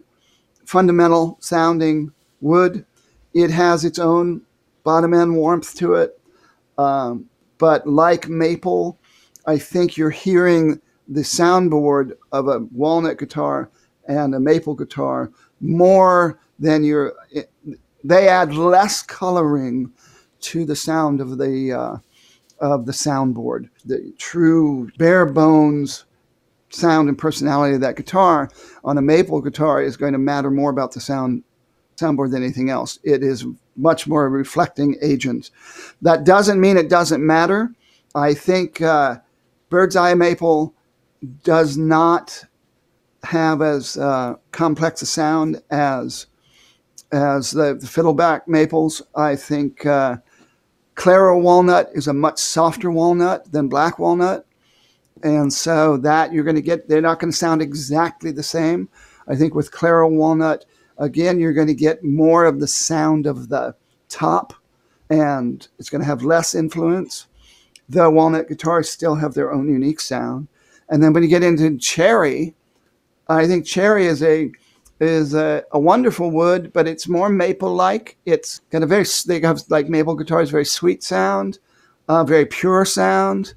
fundamental 0.65 1.37
sounding 1.39 2.11
wood. 2.41 2.85
It 3.33 3.49
has 3.51 3.85
its 3.85 3.99
own 3.99 4.41
bottom 4.83 5.13
end 5.13 5.35
warmth 5.35 5.75
to 5.75 5.95
it, 5.95 6.19
um, 6.77 7.29
but 7.57 7.87
like 7.87 8.29
maple, 8.29 8.99
I 9.45 9.57
think 9.57 9.97
you're 9.97 10.09
hearing 10.09 10.81
the 11.07 11.21
soundboard 11.21 12.17
of 12.31 12.47
a 12.47 12.59
walnut 12.71 13.17
guitar 13.17 13.69
and 14.07 14.35
a 14.35 14.39
maple 14.39 14.75
guitar 14.75 15.31
more 15.61 16.39
than 16.59 16.83
you're. 16.83 17.13
They 18.03 18.27
add 18.27 18.53
less 18.53 19.01
coloring 19.01 19.91
to 20.47 20.65
the 20.65 20.75
sound 20.75 21.19
of 21.19 21.37
the 21.37 21.73
uh, 21.73 21.97
of 22.59 22.85
the 22.85 22.91
soundboard, 22.91 23.69
the 23.85 24.13
true 24.17 24.89
bare 24.97 25.25
bones 25.25 26.05
sound 26.69 27.07
and 27.07 27.17
personality 27.17 27.75
of 27.75 27.81
that 27.81 27.95
guitar 27.95 28.49
on 28.83 28.97
a 28.97 29.01
maple 29.01 29.41
guitar 29.41 29.81
is 29.81 29.97
going 29.97 30.13
to 30.13 30.19
matter 30.19 30.49
more 30.49 30.69
about 30.69 30.91
the 30.91 30.99
sound 30.99 31.43
soundboard 31.97 32.31
than 32.31 32.43
anything 32.43 32.69
else. 32.69 32.99
It 33.03 33.23
is 33.23 33.45
much 33.75 34.07
more 34.07 34.25
a 34.25 34.29
reflecting 34.29 34.97
agent. 35.01 35.51
That 36.01 36.23
doesn't 36.23 36.59
mean 36.59 36.77
it 36.77 36.89
doesn't 36.89 37.25
matter. 37.25 37.73
I 38.15 38.33
think 38.33 38.81
uh, 38.81 39.17
Bird's 39.69 39.95
Eye 39.95 40.13
Maple 40.13 40.73
does 41.43 41.77
not 41.77 42.43
have 43.23 43.61
as 43.61 43.97
uh, 43.97 44.35
complex 44.51 45.01
a 45.01 45.05
sound 45.05 45.61
as 45.69 46.27
as 47.11 47.51
the, 47.51 47.75
the 47.75 47.87
fiddleback 47.87 48.47
maples. 48.47 49.01
I 49.15 49.35
think 49.35 49.85
uh, 49.85 50.17
Claro 50.97 51.37
walnut 51.37 51.91
is 51.93 52.07
a 52.07 52.13
much 52.13 52.39
softer 52.39 52.89
walnut 52.89 53.51
than 53.51 53.69
black 53.69 53.99
walnut. 53.99 54.47
And 55.21 55.53
so 55.53 55.95
that 55.97 56.33
you're 56.33 56.43
going 56.43 56.55
to 56.55 56.61
get, 56.61 56.89
they're 56.89 57.01
not 57.01 57.19
going 57.19 57.31
to 57.31 57.37
sound 57.37 57.61
exactly 57.61 58.31
the 58.31 58.41
same. 58.41 58.89
I 59.27 59.35
think 59.35 59.53
with 59.53 59.71
Claro 59.71 60.09
walnut, 60.09 60.65
again, 60.97 61.39
you're 61.39 61.53
going 61.53 61.67
to 61.67 61.75
get 61.75 62.03
more 62.03 62.45
of 62.45 62.59
the 62.59 62.67
sound 62.67 63.27
of 63.27 63.47
the 63.47 63.75
top 64.09 64.53
and 65.09 65.67
it's 65.77 65.89
going 65.89 66.01
to 66.01 66.07
have 66.07 66.23
less 66.23 66.55
influence. 66.55 67.27
The 67.87 68.09
walnut 68.09 68.49
guitars 68.49 68.89
still 68.89 69.15
have 69.15 69.35
their 69.35 69.53
own 69.53 69.69
unique 69.69 69.99
sound. 69.99 70.47
And 70.89 71.03
then 71.03 71.13
when 71.13 71.21
you 71.21 71.29
get 71.29 71.43
into 71.43 71.77
cherry, 71.77 72.55
I 73.27 73.45
think 73.45 73.67
cherry 73.67 74.07
is 74.07 74.23
a 74.23 74.51
is 74.99 75.33
a, 75.33 75.63
a, 75.71 75.79
wonderful 75.79 76.31
wood, 76.31 76.71
but 76.73 76.87
it's 76.87 77.07
more 77.07 77.29
maple 77.29 77.73
like. 77.73 78.17
It's 78.25 78.59
got 78.71 78.83
a 78.83 78.87
very, 78.87 79.05
they 79.27 79.39
have 79.41 79.61
like 79.69 79.89
maple 79.89 80.15
guitars, 80.15 80.49
very 80.49 80.65
sweet 80.65 81.03
sound, 81.03 81.59
uh, 82.07 82.23
very 82.23 82.45
pure 82.45 82.85
sound. 82.85 83.53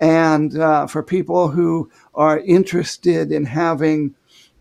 And 0.00 0.58
uh, 0.58 0.86
for 0.86 1.02
people 1.02 1.48
who 1.48 1.90
are 2.14 2.38
interested 2.40 3.32
in 3.32 3.46
having 3.46 4.14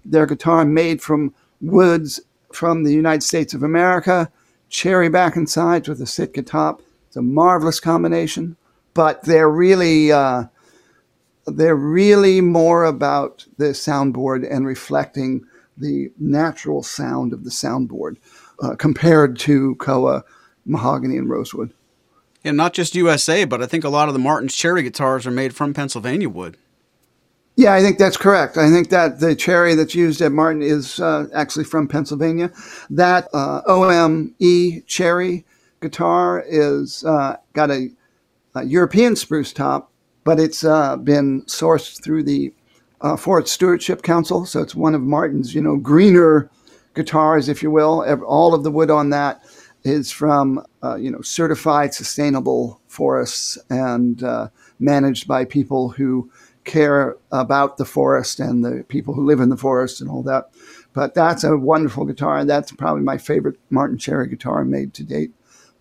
their 0.03 0.25
guitar 0.25 0.65
made 0.65 1.01
from 1.01 1.33
woods 1.61 2.19
from 2.51 2.83
the 2.83 2.93
United 2.93 3.21
States 3.21 3.53
of 3.53 3.63
America, 3.63 4.31
cherry 4.69 5.09
back 5.09 5.35
and 5.35 5.49
sides 5.49 5.87
with 5.87 6.01
a 6.01 6.05
Sitka 6.07 6.41
top, 6.41 6.81
it's 7.07 7.17
a 7.17 7.21
marvelous 7.21 7.79
combination. 7.79 8.55
But 8.93 9.23
they're 9.23 9.49
really, 9.49 10.11
uh, 10.11 10.45
they're 11.45 11.75
really 11.75 12.39
more 12.41 12.85
about 12.85 13.45
the 13.57 13.65
soundboard 13.65 14.49
and 14.49 14.65
reflecting 14.65 15.45
the 15.77 16.11
natural 16.17 16.83
sound 16.83 17.33
of 17.33 17.43
the 17.43 17.49
soundboard 17.49 18.17
uh, 18.61 18.75
compared 18.75 19.37
to 19.39 19.75
koa, 19.75 20.23
mahogany, 20.65 21.17
and 21.17 21.29
rosewood. 21.29 21.73
and 22.43 22.55
not 22.55 22.73
just 22.73 22.95
USA, 22.95 23.43
but 23.43 23.61
I 23.61 23.65
think 23.65 23.83
a 23.83 23.89
lot 23.89 24.07
of 24.07 24.13
the 24.13 24.19
Martin's 24.19 24.55
cherry 24.55 24.83
guitars 24.83 25.25
are 25.25 25.31
made 25.31 25.55
from 25.55 25.73
Pennsylvania 25.73 26.29
wood. 26.29 26.57
Yeah, 27.57 27.73
I 27.73 27.81
think 27.81 27.97
that's 27.97 28.17
correct. 28.17 28.57
I 28.57 28.69
think 28.69 28.89
that 28.89 29.19
the 29.21 29.33
cherry 29.33 29.75
that's 29.75 29.95
used 29.95 30.21
at 30.21 30.31
Martin 30.33 30.61
is 30.61 30.99
uh, 30.99 31.27
actually 31.33 31.63
from 31.63 31.87
Pennsylvania. 31.87 32.51
That 32.89 33.29
uh, 33.33 33.61
OME 33.65 34.83
cherry 34.87 35.45
guitar 35.81 36.43
is 36.45 37.03
uh, 37.05 37.37
got 37.53 37.71
a, 37.71 37.91
a, 38.55 38.63
European 38.65 39.15
spruce 39.15 39.53
top, 39.53 39.91
but 40.25 40.39
it's 40.39 40.65
uh, 40.65 40.97
been 40.97 41.43
sourced 41.43 42.03
through 42.03 42.23
the 42.23 42.53
uh, 43.01 43.17
Forest 43.17 43.53
Stewardship 43.53 44.01
Council. 44.01 44.45
So 44.45 44.61
it's 44.61 44.75
one 44.75 44.95
of 44.95 45.01
Martin's, 45.01 45.53
you 45.53 45.61
know, 45.61 45.77
greener 45.77 46.49
guitars, 46.95 47.49
if 47.49 47.61
you 47.61 47.71
will. 47.71 48.03
All 48.25 48.53
of 48.53 48.63
the 48.63 48.71
wood 48.71 48.89
on 48.89 49.09
that 49.11 49.43
is 49.83 50.11
from 50.11 50.65
uh, 50.83 50.95
you 50.95 51.11
know 51.11 51.21
certified 51.21 51.93
sustainable 51.93 52.81
forests 52.87 53.57
and 53.69 54.23
uh, 54.23 54.49
managed 54.79 55.27
by 55.27 55.45
people 55.45 55.89
who 55.89 56.29
care 56.63 57.15
about 57.31 57.77
the 57.77 57.85
forest 57.85 58.39
and 58.39 58.65
the 58.65 58.83
people 58.87 59.13
who 59.13 59.23
live 59.23 59.39
in 59.39 59.49
the 59.49 59.57
forest 59.57 60.01
and 60.01 60.09
all 60.09 60.23
that. 60.23 60.49
But 60.93 61.13
that's 61.13 61.43
a 61.43 61.55
wonderful 61.55 62.05
guitar. 62.05 62.39
and 62.39 62.49
That's 62.49 62.71
probably 62.71 63.03
my 63.03 63.19
favorite 63.19 63.59
Martin 63.69 63.99
Cherry 63.99 64.27
guitar 64.27 64.65
made 64.65 64.93
to 64.95 65.03
date. 65.03 65.31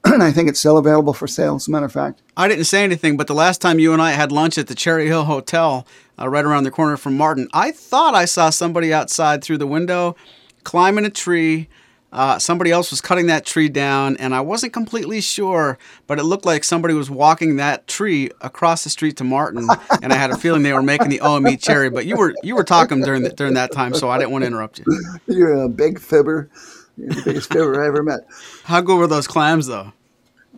And 0.05 0.23
I 0.23 0.33
think 0.33 0.49
it's 0.49 0.59
still 0.59 0.79
available 0.79 1.13
for 1.13 1.27
sale, 1.27 1.57
as 1.57 1.69
a 1.69 1.71
matter 1.71 1.87
of 1.87 1.93
fact. 1.93 2.23
I 2.37 2.49
didn't 2.49 2.65
say 2.65 2.85
anything, 2.85 3.17
but 3.17 3.27
the 3.27 3.35
last 3.35 3.61
time 3.61 3.79
you 3.79 3.93
and 3.93 4.03
I 4.03 4.13
had 4.13 4.33
lunch 4.33 4.59
at 4.59 4.67
the 4.67 4.75
Cherry 4.75 5.07
Hill 5.07 5.25
Hotel, 5.25 5.87
uh, 6.19 6.29
right 6.29 6.45
around 6.45 6.65
the 6.65 6.71
corner 6.71 6.97
from 6.97 7.17
Martin, 7.17 7.49
I 7.53 7.71
thought 7.71 8.15
I 8.15 8.25
saw 8.25 8.51
somebody 8.51 8.93
outside 8.93 9.43
through 9.43 9.59
the 9.59 9.67
window 9.67 10.17
climbing 10.63 11.05
a 11.05 11.11
tree 11.11 11.69
uh, 12.15 12.39
somebody 12.39 12.71
else 12.71 12.93
was 12.93 13.01
cutting 13.01 13.27
that 13.27 13.45
tree 13.45 13.69
down, 13.69 14.17
and 14.19 14.37
I 14.37 14.41
wasn't 14.41 14.73
completely 14.73 15.21
sure, 15.21 15.79
but 16.07 16.21
it 16.21 16.23
looked 16.23 16.47
like 16.47 16.63
somebody 16.63 16.95
was 16.95 17.11
walking 17.11 17.57
that 17.57 17.89
tree 17.89 18.31
across 18.41 18.85
the 18.85 18.91
street 18.91 19.17
to 19.17 19.25
Martin, 19.25 19.69
and 20.01 20.13
I 20.13 20.17
had 20.17 20.31
a 20.31 20.37
feeling 20.37 20.63
they 20.63 20.73
were 20.73 20.81
making 20.81 21.09
the 21.09 21.21
OME 21.21 21.57
cherry. 21.57 21.91
But 21.91 22.07
you 22.07 22.17
were 22.17 22.33
you 22.45 22.55
were 22.55 22.63
talking 22.63 23.01
during 23.01 23.25
the, 23.25 23.31
during 23.31 23.55
that 23.55 23.73
time, 23.73 23.95
so 23.95 24.11
I 24.11 24.19
didn't 24.19 24.31
want 24.31 24.43
to 24.43 24.47
interrupt 24.47 24.79
you. 24.79 24.85
You're 25.27 25.65
a 25.65 25.69
big 25.69 25.99
fibber. 25.99 26.49
You're 26.97 27.09
the 27.11 27.23
biggest 27.25 27.53
fibber 27.53 27.83
I 27.83 27.87
ever 27.89 28.03
met. 28.03 28.21
How 28.65 28.81
good 28.81 28.97
were 28.97 29.07
those 29.07 29.27
clams, 29.27 29.67
though? 29.67 29.93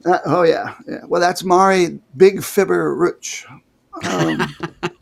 Uh, 0.04 0.18
oh 0.26 0.42
yeah, 0.42 0.74
yeah. 0.86 1.00
Well, 1.06 1.20
that's 1.20 1.42
Maury 1.42 1.98
Big 2.16 2.42
Fibber 2.42 2.94
Rutch. 2.94 3.46
Um, 4.04 4.54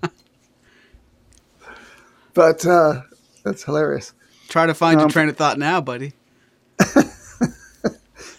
but 2.35 2.65
uh, 2.65 3.03
that's 3.45 3.65
hilarious. 3.65 4.13
Try 4.49 4.67
to 4.67 4.75
find 4.75 4.97
um, 4.97 5.03
your 5.03 5.11
train 5.11 5.29
of 5.29 5.37
thought 5.37 5.59
now, 5.59 5.81
buddy. 5.81 6.13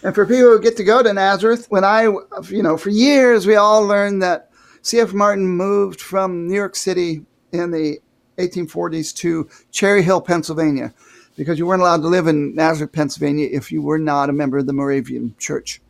and 0.02 0.14
for 0.14 0.24
people 0.24 0.50
who 0.50 0.60
get 0.60 0.76
to 0.78 0.84
go 0.84 1.02
to 1.02 1.12
Nazareth, 1.12 1.66
when 1.68 1.84
I, 1.84 2.04
you 2.04 2.62
know, 2.62 2.76
for 2.76 2.90
years 2.90 3.46
we 3.46 3.56
all 3.56 3.82
learned 3.82 4.22
that 4.22 4.50
C.F. 4.82 5.12
Martin 5.12 5.46
moved 5.46 6.00
from 6.00 6.48
New 6.48 6.54
York 6.54 6.76
City 6.76 7.24
in 7.52 7.70
the 7.70 7.98
1840s 8.38 9.14
to 9.16 9.48
Cherry 9.72 10.02
Hill, 10.02 10.20
Pennsylvania, 10.20 10.94
because 11.36 11.58
you 11.58 11.66
weren't 11.66 11.82
allowed 11.82 12.02
to 12.02 12.08
live 12.08 12.26
in 12.26 12.54
Nazareth, 12.54 12.92
Pennsylvania 12.92 13.48
if 13.50 13.70
you 13.70 13.82
were 13.82 13.98
not 13.98 14.30
a 14.30 14.32
member 14.32 14.58
of 14.58 14.66
the 14.66 14.72
Moravian 14.72 15.34
Church. 15.38 15.80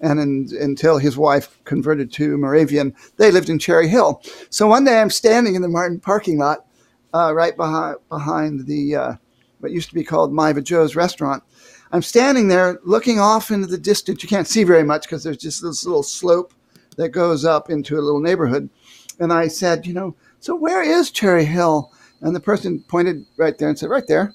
And 0.00 0.20
in, 0.20 0.48
until 0.60 0.98
his 0.98 1.16
wife 1.16 1.58
converted 1.64 2.12
to 2.14 2.36
Moravian, 2.36 2.94
they 3.16 3.30
lived 3.30 3.48
in 3.48 3.58
Cherry 3.58 3.88
Hill. 3.88 4.22
So 4.50 4.66
one 4.66 4.84
day 4.84 5.00
I'm 5.00 5.10
standing 5.10 5.54
in 5.54 5.62
the 5.62 5.68
Martin 5.68 6.00
parking 6.00 6.38
lot, 6.38 6.66
uh, 7.14 7.32
right 7.34 7.56
behind 7.56 7.96
behind 8.10 8.66
the 8.66 8.94
uh, 8.94 9.12
what 9.60 9.72
used 9.72 9.88
to 9.88 9.94
be 9.94 10.04
called 10.04 10.32
Miva 10.32 10.60
Joe's 10.60 10.96
restaurant, 10.96 11.42
I'm 11.92 12.02
standing 12.02 12.48
there 12.48 12.78
looking 12.84 13.18
off 13.18 13.50
into 13.50 13.66
the 13.66 13.78
distance. 13.78 14.22
You 14.22 14.28
can't 14.28 14.46
see 14.46 14.64
very 14.64 14.82
much 14.82 15.02
because 15.02 15.24
there's 15.24 15.36
just 15.38 15.62
this 15.62 15.84
little 15.84 16.02
slope 16.02 16.52
that 16.96 17.10
goes 17.10 17.44
up 17.44 17.70
into 17.70 17.98
a 17.98 18.02
little 18.02 18.20
neighborhood. 18.20 18.68
And 19.18 19.32
I 19.32 19.48
said, 19.48 19.86
you 19.86 19.94
know, 19.94 20.14
so 20.40 20.54
where 20.54 20.82
is 20.82 21.10
Cherry 21.10 21.44
Hill? 21.44 21.92
And 22.20 22.34
the 22.34 22.40
person 22.40 22.84
pointed 22.88 23.24
right 23.36 23.56
there 23.56 23.68
and 23.68 23.78
said, 23.78 23.90
right 23.90 24.06
there. 24.06 24.34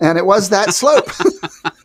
And 0.00 0.18
it 0.18 0.26
was 0.26 0.48
that 0.50 0.74
slope. 0.74 1.08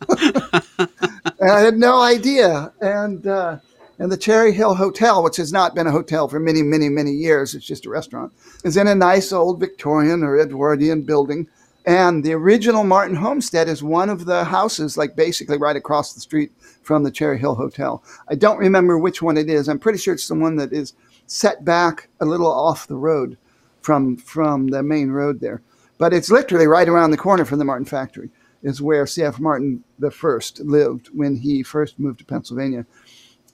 and 1.40 1.52
I 1.52 1.60
had 1.60 1.78
no 1.78 2.02
idea. 2.02 2.74
And, 2.82 3.26
uh, 3.28 3.58
and 3.98 4.12
the 4.12 4.18
Cherry 4.18 4.52
Hill 4.52 4.76
Hotel, 4.76 5.24
which 5.24 5.38
has 5.38 5.54
not 5.54 5.76
been 5.76 5.88
a 5.88 5.92
hotel 5.92 6.28
for 6.28 6.40
many, 6.40 6.62
many, 6.62 6.90
many 6.90 7.12
years, 7.12 7.54
it's 7.54 7.66
just 7.66 7.86
a 7.86 7.90
restaurant, 7.90 8.34
is 8.64 8.78
in 8.78 8.88
a 8.88 8.96
nice 8.96 9.32
old 9.32 9.60
Victorian 9.60 10.24
or 10.24 10.40
Edwardian 10.40 11.04
building 11.04 11.48
and 11.90 12.24
the 12.24 12.34
original 12.34 12.84
Martin 12.84 13.16
Homestead 13.16 13.68
is 13.68 13.82
one 13.82 14.10
of 14.10 14.26
the 14.26 14.44
houses, 14.44 14.96
like 14.96 15.16
basically 15.16 15.58
right 15.58 15.76
across 15.76 16.14
the 16.14 16.20
street 16.20 16.52
from 16.84 17.04
the 17.04 17.10
Cherry 17.10 17.40
Hill 17.40 17.56
Hotel. 17.56 18.04
I 18.28 18.36
don't 18.36 18.60
remember 18.60 18.98
which 18.98 19.24
one 19.24 19.38
it 19.38 19.50
is. 19.50 19.68
I'm 19.68 19.80
pretty 19.80 19.98
sure 19.98 20.14
it's 20.14 20.28
the 20.28 20.36
one 20.36 20.58
that 20.58 20.74
is 20.74 20.94
set 21.26 21.66
back 21.66 22.10
a 22.20 22.26
little 22.26 22.52
off 22.52 22.86
the 22.86 22.96
road 22.96 23.38
from 23.82 24.18
from 24.18 24.68
the 24.68 24.84
main 24.84 25.10
road 25.10 25.40
there. 25.40 25.62
But 26.00 26.14
it's 26.14 26.32
literally 26.32 26.66
right 26.66 26.90
around 26.90 27.12
the 27.12 27.18
corner 27.18 27.46
from 27.46 27.60
the 27.60 27.66
Martin 27.66 27.86
factory 27.86 28.32
is 28.64 28.82
where 28.82 29.06
C.F. 29.06 29.40
Martin 29.40 29.84
the 30.00 30.10
first 30.10 30.60
lived 30.62 31.10
when 31.14 31.36
he 31.36 31.62
first 31.62 32.00
moved 32.00 32.20
to 32.20 32.26
Pennsylvania. 32.26 32.86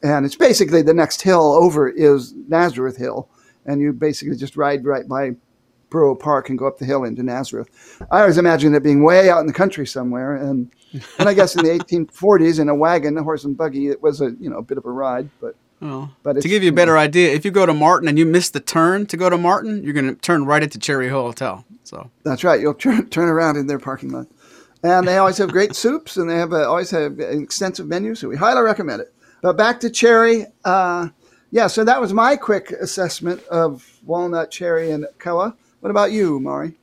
And 0.01 0.25
it's 0.25 0.35
basically 0.35 0.81
the 0.81 0.93
next 0.93 1.21
hill 1.21 1.53
over 1.53 1.89
is 1.89 2.33
Nazareth 2.47 2.97
Hill. 2.97 3.27
And 3.65 3.81
you 3.81 3.91
basically 3.91 4.35
just 4.37 4.55
ride 4.55 4.85
right 4.85 5.07
by 5.07 5.31
Borough 5.89 6.15
Park 6.15 6.49
and 6.49 6.57
go 6.59 6.67
up 6.67 6.77
the 6.77 6.85
hill 6.85 7.03
into 7.03 7.23
Nazareth. 7.23 7.69
I 8.11 8.21
always 8.21 8.37
imagined 8.37 8.75
it 8.75 8.83
being 8.83 9.03
way 9.03 9.29
out 9.29 9.39
in 9.39 9.47
the 9.47 9.53
country 9.53 9.87
somewhere, 9.87 10.35
and 10.35 10.69
and 11.19 11.29
I 11.29 11.33
guess 11.33 11.55
in 11.55 11.63
the 11.63 11.71
1840s 11.71 12.59
in 12.59 12.69
a 12.69 12.75
wagon, 12.75 13.17
a 13.17 13.23
horse 13.23 13.43
and 13.43 13.57
buggy, 13.57 13.87
it 13.87 14.01
was 14.01 14.21
a 14.21 14.35
you 14.39 14.49
know 14.49 14.57
a 14.57 14.63
bit 14.63 14.77
of 14.77 14.85
a 14.85 14.91
ride, 14.91 15.29
but. 15.39 15.55
Well, 15.81 16.15
but 16.23 16.41
to 16.41 16.47
give 16.47 16.63
you 16.63 16.69
a 16.69 16.73
better 16.73 16.97
idea, 16.97 17.33
if 17.33 17.43
you 17.43 17.51
go 17.51 17.65
to 17.65 17.73
Martin 17.73 18.07
and 18.07 18.17
you 18.17 18.25
miss 18.25 18.49
the 18.49 18.59
turn 18.59 19.05
to 19.07 19.17
go 19.17 19.29
to 19.29 19.37
Martin, 19.37 19.83
you're 19.83 19.93
going 19.93 20.07
to 20.07 20.15
turn 20.15 20.45
right 20.45 20.63
into 20.63 20.79
Cherry 20.79 21.07
Hill 21.07 21.23
Hotel. 21.23 21.65
So 21.83 22.09
that's 22.23 22.43
right. 22.43 22.59
You'll 22.59 22.73
turn 22.73 23.09
turn 23.09 23.27
around 23.29 23.57
in 23.57 23.67
their 23.67 23.79
parking 23.79 24.11
lot, 24.11 24.27
and 24.83 25.07
they 25.07 25.17
always 25.17 25.37
have 25.37 25.51
great 25.51 25.75
soups, 25.75 26.17
and 26.17 26.29
they 26.29 26.37
have 26.37 26.53
a, 26.53 26.67
always 26.67 26.91
have 26.91 27.19
an 27.19 27.43
extensive 27.43 27.87
menu. 27.87 28.15
So 28.15 28.29
we 28.29 28.37
highly 28.37 28.61
recommend 28.61 29.01
it. 29.01 29.13
But 29.41 29.57
back 29.57 29.79
to 29.81 29.89
Cherry. 29.89 30.47
Uh, 30.63 31.09
yeah, 31.51 31.67
so 31.67 31.83
that 31.83 32.01
was 32.01 32.11
my 32.11 32.35
quick 32.35 32.71
assessment 32.71 33.41
of 33.47 33.99
walnut, 34.03 34.51
cherry, 34.51 34.91
and 34.91 35.05
koa. 35.19 35.55
What 35.79 35.89
about 35.89 36.11
you, 36.11 36.39
Maury? 36.39 36.73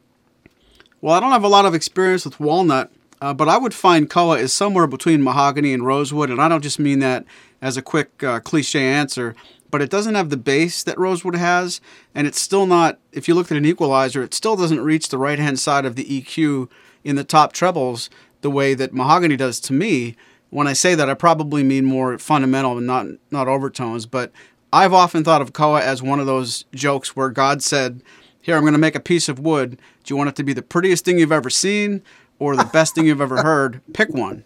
Well, 1.03 1.15
I 1.15 1.21
don't 1.21 1.33
have 1.33 1.45
a 1.45 1.49
lot 1.49 1.67
of 1.67 1.75
experience 1.75 2.25
with 2.25 2.39
walnut, 2.39 2.91
uh, 3.23 3.33
but 3.33 3.49
I 3.49 3.57
would 3.57 3.73
find 3.73 4.11
koa 4.11 4.37
is 4.39 4.53
somewhere 4.53 4.89
between 4.89 5.23
mahogany 5.23 5.73
and 5.73 5.87
rosewood, 5.87 6.29
and 6.29 6.43
I 6.43 6.49
don't 6.49 6.61
just 6.61 6.81
mean 6.81 6.99
that 6.99 7.25
as 7.61 7.77
a 7.77 7.83
quick 7.83 8.21
uh, 8.25 8.41
cliche 8.41 8.85
answer, 8.85 9.37
but 9.71 9.81
it 9.81 9.91
doesn't 9.91 10.17
have 10.17 10.29
the 10.29 10.37
bass 10.37 10.83
that 10.83 10.99
rosewood 10.99 11.37
has, 11.37 11.81
and 12.17 12.27
it's 12.27 12.41
still 12.41 12.67
not. 12.67 12.99
If 13.13 13.29
you 13.29 13.35
look 13.37 13.53
at 13.53 13.57
an 13.57 13.65
equalizer, 13.65 14.25
it 14.25 14.35
still 14.35 14.57
doesn't 14.57 14.81
reach 14.81 15.09
the 15.09 15.19
right 15.19 15.39
hand 15.39 15.61
side 15.61 15.85
of 15.85 15.95
the 15.95 16.05
EQ 16.05 16.69
in 17.05 17.15
the 17.15 17.23
top 17.23 17.53
trebles 17.53 18.11
the 18.41 18.51
way 18.51 18.75
that 18.75 18.93
mahogany 18.93 19.37
does 19.37 19.61
to 19.61 19.73
me. 19.73 20.17
When 20.51 20.67
I 20.67 20.73
say 20.73 20.97
that, 20.97 21.09
I 21.09 21.15
probably 21.15 21.63
mean 21.63 21.85
more 21.85 22.19
fundamental 22.19 22.77
and 22.77 22.89
not 22.89 23.07
not 23.31 23.47
overtones, 23.47 24.05
but 24.05 24.33
I've 24.73 24.93
often 24.93 25.23
thought 25.23 25.43
of 25.43 25.53
koa 25.53 25.81
as 25.81 26.03
one 26.03 26.19
of 26.19 26.27
those 26.27 26.65
jokes 26.75 27.15
where 27.15 27.31
God 27.31 27.63
said 27.63 28.03
here, 28.43 28.57
I'm 28.57 28.63
going 28.63 28.73
to 28.73 28.79
make 28.79 28.97
a 28.97 29.01
piece 29.01 29.29
of 29.29 29.39
wood. 29.39 29.79
Do 30.03 30.13
you 30.13 30.17
want 30.17 30.31
it 30.31 30.37
to 30.37 30.43
be 30.43 30.53
the 30.53 30.63
prettiest 30.63 31.05
thing 31.05 31.21
you've 31.21 31.31
ever 31.31 31.49
seen 31.49 32.03
or 32.43 32.57
the 32.57 32.65
best 32.65 32.95
thing 32.95 33.07
you've 33.07 33.21
ever 33.21 33.43
heard? 33.43 33.81
Pick 33.95 34.11
one. 34.11 34.45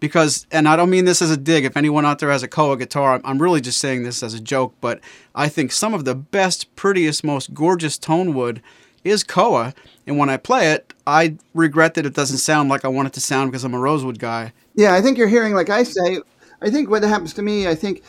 Because, 0.00 0.46
and 0.52 0.68
I 0.68 0.76
don't 0.76 0.90
mean 0.90 1.06
this 1.06 1.22
as 1.22 1.30
a 1.30 1.36
dig, 1.36 1.64
if 1.64 1.76
anyone 1.76 2.04
out 2.04 2.18
there 2.18 2.30
has 2.30 2.42
a 2.42 2.48
Koa 2.48 2.76
guitar, 2.76 3.20
I'm 3.24 3.42
really 3.42 3.60
just 3.60 3.78
saying 3.78 4.04
this 4.04 4.22
as 4.22 4.34
a 4.34 4.40
joke, 4.40 4.74
but 4.80 5.00
I 5.34 5.48
think 5.48 5.72
some 5.72 5.94
of 5.94 6.04
the 6.04 6.14
best, 6.14 6.76
prettiest, 6.76 7.24
most 7.24 7.52
gorgeous 7.54 7.98
tone 7.98 8.34
wood 8.34 8.62
is 9.02 9.24
Koa. 9.24 9.74
And 10.06 10.18
when 10.18 10.28
I 10.28 10.36
play 10.36 10.70
it, 10.70 10.92
I 11.06 11.36
regret 11.54 11.94
that 11.94 12.06
it 12.06 12.14
doesn't 12.14 12.38
sound 12.38 12.68
like 12.68 12.84
I 12.84 12.88
want 12.88 13.08
it 13.08 13.14
to 13.14 13.20
sound 13.20 13.50
because 13.50 13.64
I'm 13.64 13.74
a 13.74 13.78
Rosewood 13.78 14.18
guy. 14.18 14.52
Yeah, 14.74 14.94
I 14.94 15.00
think 15.00 15.18
you're 15.18 15.26
hearing, 15.26 15.54
like 15.54 15.70
I 15.70 15.82
say, 15.82 16.20
I 16.62 16.70
think 16.70 16.90
what 16.90 17.02
happens 17.02 17.32
to 17.34 17.42
me, 17.42 17.66
I 17.66 17.74
think, 17.74 18.04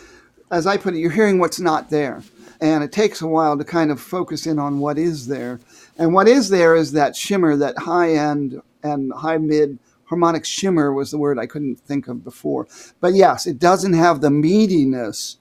as 0.51 0.67
I 0.67 0.77
put 0.77 0.93
it, 0.93 0.99
you're 0.99 1.11
hearing 1.11 1.39
what's 1.39 1.59
not 1.59 1.89
there. 1.89 2.21
And 2.61 2.83
it 2.83 2.91
takes 2.91 3.21
a 3.21 3.27
while 3.27 3.57
to 3.57 3.63
kind 3.63 3.89
of 3.89 4.01
focus 4.01 4.45
in 4.45 4.59
on 4.59 4.79
what 4.79 4.97
is 4.97 5.27
there. 5.27 5.59
And 5.97 6.13
what 6.13 6.27
is 6.27 6.49
there 6.49 6.75
is 6.75 6.91
that 6.91 7.15
shimmer, 7.15 7.55
that 7.55 7.77
high 7.77 8.13
end 8.13 8.61
and 8.83 9.11
high 9.13 9.37
mid 9.37 9.79
harmonic 10.05 10.43
shimmer 10.45 10.91
was 10.91 11.11
the 11.11 11.17
word 11.17 11.37
I 11.37 11.45
couldn't 11.45 11.79
think 11.79 12.07
of 12.07 12.23
before. 12.23 12.67
But 12.99 13.13
yes, 13.13 13.45
it 13.45 13.59
doesn't 13.59 13.93
have 13.93 14.21
the 14.21 14.29
meatiness 14.29 15.37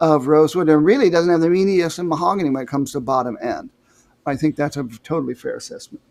of 0.00 0.26
rosewood 0.26 0.68
and 0.68 0.84
really 0.84 1.10
doesn't 1.10 1.30
have 1.30 1.40
the 1.40 1.48
meatiness 1.48 1.98
of 1.98 2.06
mahogany 2.06 2.50
when 2.50 2.62
it 2.62 2.68
comes 2.68 2.92
to 2.92 3.00
bottom 3.00 3.36
end. 3.42 3.70
I 4.24 4.36
think 4.36 4.56
that's 4.56 4.76
a 4.76 4.84
totally 5.02 5.34
fair 5.34 5.56
assessment. 5.56 6.02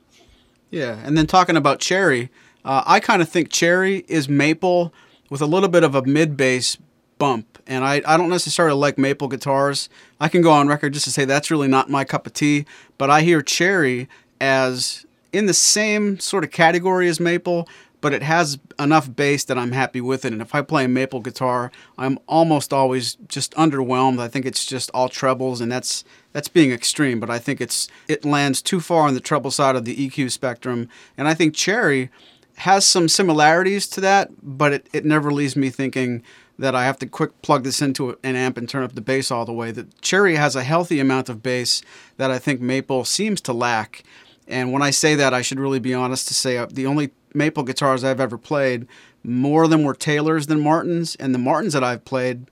Yeah, 0.70 1.00
and 1.04 1.18
then 1.18 1.28
talking 1.28 1.58
about 1.58 1.80
cherry, 1.80 2.30
uh, 2.64 2.84
I 2.86 3.00
kind 3.00 3.22
of 3.22 3.30
think 3.30 3.50
cherry 3.50 4.06
is 4.08 4.30
maple 4.30 4.94
with 5.30 5.42
a 5.42 5.46
little 5.46 5.70
bit 5.70 5.84
of 5.84 5.96
a 5.96 6.04
mid 6.04 6.36
bass 6.38 6.78
bump. 7.18 7.62
And 7.68 7.86
I, 7.86 8.02
I 8.06 8.18
don't 8.18 8.30
necessarily 8.30 8.78
like 8.78 8.98
maple 8.98 9.28
guitars. 9.28 9.90
I 10.20 10.28
can 10.28 10.42
go 10.42 10.52
on 10.52 10.68
record 10.68 10.94
just 10.94 11.06
to 11.06 11.12
say 11.12 11.24
that's 11.24 11.52
really 11.52 11.68
not 11.68 11.90
my 11.90 12.04
cup 12.04 12.26
of 12.26 12.34
tea. 12.34 12.66
But 12.98 13.10
I 13.10 13.22
hear 13.22 13.42
cherry 13.42 14.10
as 14.40 15.06
in 15.34 15.46
the 15.46 15.54
same 15.54 16.20
sort 16.20 16.44
of 16.44 16.52
category 16.52 17.08
as 17.08 17.20
maple, 17.20 17.68
but 18.02 18.14
it 18.14 18.24
has 18.24 18.60
enough 18.80 19.16
bass 19.16 19.44
that 19.46 19.58
I'm 19.58 19.72
happy 19.72 20.02
with 20.02 20.26
it. 20.26 20.34
And 20.34 20.42
if 20.42 20.56
I 20.56 20.62
play 20.62 20.86
a 20.86 20.88
maple 20.88 21.20
guitar, 21.20 21.72
I'm 21.98 22.18
almost 22.28 22.74
always 22.74 23.16
just 23.28 23.54
underwhelmed. 23.54 24.20
I 24.20 24.28
think 24.28 24.46
it's 24.46 24.66
just 24.66 24.90
all 24.94 25.08
trebles, 25.08 25.62
and 25.62 25.72
that's 25.72 26.04
that's 26.34 26.48
being 26.48 26.72
extreme. 26.72 27.20
But 27.20 27.30
I 27.30 27.38
think 27.38 27.62
it's 27.62 27.88
it 28.08 28.26
lands 28.26 28.62
too 28.62 28.80
far 28.80 29.08
on 29.08 29.14
the 29.14 29.20
treble 29.20 29.52
side 29.52 29.76
of 29.76 29.86
the 29.86 29.96
EQ 29.96 30.32
spectrum. 30.32 30.90
And 31.18 31.28
I 31.28 31.36
think 31.36 31.56
Cherry 31.56 32.10
has 32.56 32.86
some 32.86 33.08
similarities 33.08 33.88
to 33.88 34.02
that, 34.02 34.30
but 34.42 34.74
it, 34.74 34.88
it 34.92 35.06
never 35.06 35.32
leaves 35.32 35.56
me 35.56 35.70
thinking 35.70 36.22
that 36.60 36.76
I 36.76 36.86
have 36.86 37.00
to 37.00 37.08
quick 37.08 37.42
plug 37.42 37.64
this 37.64 37.82
into 37.82 38.18
an 38.24 38.36
amp 38.36 38.58
and 38.58 38.70
turn 38.70 38.84
up 38.84 38.94
the 38.94 39.02
bass 39.02 39.32
all 39.32 39.46
the 39.46 39.54
way. 39.54 39.72
That 39.72 40.00
Cherry 40.02 40.36
has 40.36 40.56
a 40.56 40.64
healthy 40.64 41.00
amount 41.00 41.28
of 41.28 41.42
bass 41.42 41.82
that 42.18 42.30
I 42.30 42.38
think 42.38 42.62
Maple 42.62 43.04
seems 43.04 43.42
to 43.42 43.54
lack. 43.54 44.04
And 44.48 44.72
when 44.72 44.82
I 44.82 44.90
say 44.90 45.16
that, 45.16 45.34
I 45.34 45.42
should 45.42 45.60
really 45.60 45.80
be 45.80 45.94
honest 45.94 46.28
to 46.28 46.34
say 46.34 46.58
uh, 46.58 46.68
the 46.70 46.86
only 46.86 47.12
maple 47.34 47.64
guitars 47.64 48.04
I've 48.04 48.20
ever 48.20 48.38
played, 48.38 48.88
more 49.24 49.64
of 49.64 49.70
them 49.70 49.84
were 49.84 49.94
Taylors 49.94 50.48
than 50.48 50.60
Martins, 50.60 51.16
and 51.16 51.34
the 51.34 51.40
Martins 51.40 51.74
that 51.74 51.84
I've 51.84 52.04
played 52.06 52.48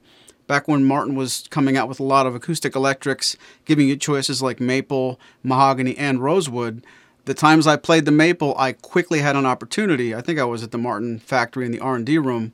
back 0.46 0.66
when 0.66 0.84
Martin 0.84 1.14
was 1.14 1.46
coming 1.50 1.76
out 1.76 1.88
with 1.88 2.00
a 2.00 2.04
lot 2.04 2.26
of 2.26 2.34
acoustic 2.34 2.74
electrics, 2.74 3.36
giving 3.64 3.88
you 3.88 3.96
choices 3.96 4.42
like 4.42 4.58
maple, 4.60 5.20
mahogany, 5.42 5.96
and 5.96 6.22
rosewood. 6.22 6.84
The 7.24 7.34
times 7.34 7.66
I 7.66 7.76
played 7.76 8.04
the 8.04 8.10
maple, 8.10 8.56
I 8.58 8.72
quickly 8.72 9.20
had 9.20 9.36
an 9.36 9.46
opportunity. 9.46 10.14
I 10.14 10.20
think 10.20 10.38
I 10.38 10.44
was 10.44 10.62
at 10.62 10.72
the 10.72 10.78
Martin 10.78 11.18
factory 11.18 11.66
in 11.66 11.72
the 11.72 11.80
R&D 11.80 12.18
room. 12.18 12.52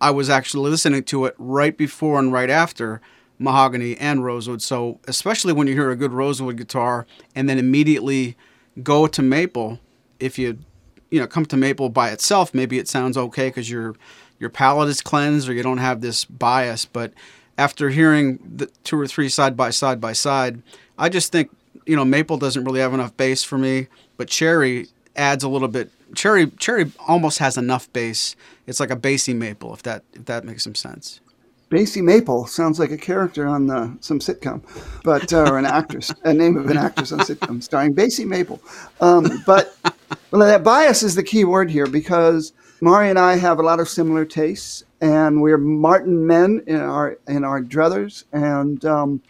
I 0.00 0.10
was 0.10 0.30
actually 0.30 0.70
listening 0.70 1.02
to 1.04 1.24
it 1.24 1.34
right 1.38 1.76
before 1.76 2.18
and 2.18 2.32
right 2.32 2.50
after 2.50 3.00
mahogany 3.38 3.96
and 3.96 4.24
rosewood. 4.24 4.62
So, 4.62 5.00
especially 5.08 5.52
when 5.52 5.66
you 5.66 5.74
hear 5.74 5.90
a 5.90 5.96
good 5.96 6.12
rosewood 6.12 6.56
guitar 6.56 7.06
and 7.34 7.48
then 7.48 7.58
immediately 7.58 8.36
go 8.82 9.06
to 9.06 9.22
maple, 9.22 9.80
if 10.20 10.38
you 10.38 10.58
you 11.10 11.20
know 11.20 11.26
come 11.26 11.46
to 11.46 11.56
maple 11.56 11.88
by 11.88 12.10
itself, 12.10 12.54
maybe 12.54 12.78
it 12.78 12.88
sounds 12.88 13.16
okay 13.16 13.48
because 13.48 13.70
your 13.70 13.94
your 14.38 14.50
palate 14.50 14.88
is 14.88 15.00
cleansed 15.00 15.48
or 15.48 15.52
you 15.54 15.62
don't 15.62 15.78
have 15.78 16.00
this 16.00 16.24
bias. 16.24 16.84
But 16.84 17.12
after 17.58 17.90
hearing 17.90 18.38
the 18.56 18.66
two 18.84 18.98
or 18.98 19.06
three 19.06 19.28
side 19.28 19.56
by 19.56 19.70
side 19.70 20.00
by 20.00 20.12
side, 20.12 20.62
I 20.98 21.08
just 21.08 21.32
think 21.32 21.50
you 21.86 21.96
know 21.96 22.04
maple 22.04 22.38
doesn't 22.38 22.64
really 22.64 22.80
have 22.80 22.94
enough 22.94 23.16
bass 23.16 23.42
for 23.42 23.58
me, 23.58 23.88
but 24.16 24.28
cherry 24.28 24.88
adds 25.14 25.44
a 25.44 25.48
little 25.48 25.68
bit. 25.68 25.90
Cherry 26.14 26.48
cherry 26.50 26.92
almost 27.06 27.38
has 27.38 27.56
enough 27.56 27.92
bass. 27.92 28.36
It's 28.66 28.80
like 28.80 28.90
a 28.90 28.96
bassy 28.96 29.34
maple, 29.34 29.72
if 29.74 29.82
that 29.82 30.04
if 30.12 30.26
that 30.26 30.44
makes 30.44 30.64
some 30.64 30.74
sense. 30.74 31.20
Basie 31.70 32.02
Maple 32.02 32.46
sounds 32.46 32.78
like 32.78 32.92
a 32.92 32.96
character 32.96 33.46
on 33.46 33.70
uh, 33.70 33.90
some 34.00 34.20
sitcom, 34.20 34.62
but 35.02 35.32
uh, 35.32 35.50
or 35.50 35.58
an 35.58 35.66
actress, 35.66 36.14
a 36.22 36.32
name 36.32 36.56
of 36.56 36.70
an 36.70 36.76
actress 36.76 37.10
on 37.10 37.18
sitcom 37.20 37.60
starring 37.60 37.92
Basie 37.92 38.26
Maple. 38.26 38.60
Um, 39.00 39.42
but 39.44 39.76
well, 40.30 40.46
that 40.46 40.62
bias 40.62 41.02
is 41.02 41.16
the 41.16 41.24
key 41.24 41.44
word 41.44 41.68
here 41.68 41.86
because 41.86 42.52
Maury 42.80 43.10
and 43.10 43.18
I 43.18 43.36
have 43.36 43.58
a 43.58 43.62
lot 43.62 43.80
of 43.80 43.88
similar 43.88 44.24
tastes, 44.24 44.84
and 45.00 45.42
we're 45.42 45.58
Martin 45.58 46.24
men 46.24 46.62
in 46.68 46.76
our 46.76 47.18
in 47.26 47.42
our 47.42 47.60
druthers, 47.60 48.24
and 48.32 48.84
um, 48.84 49.20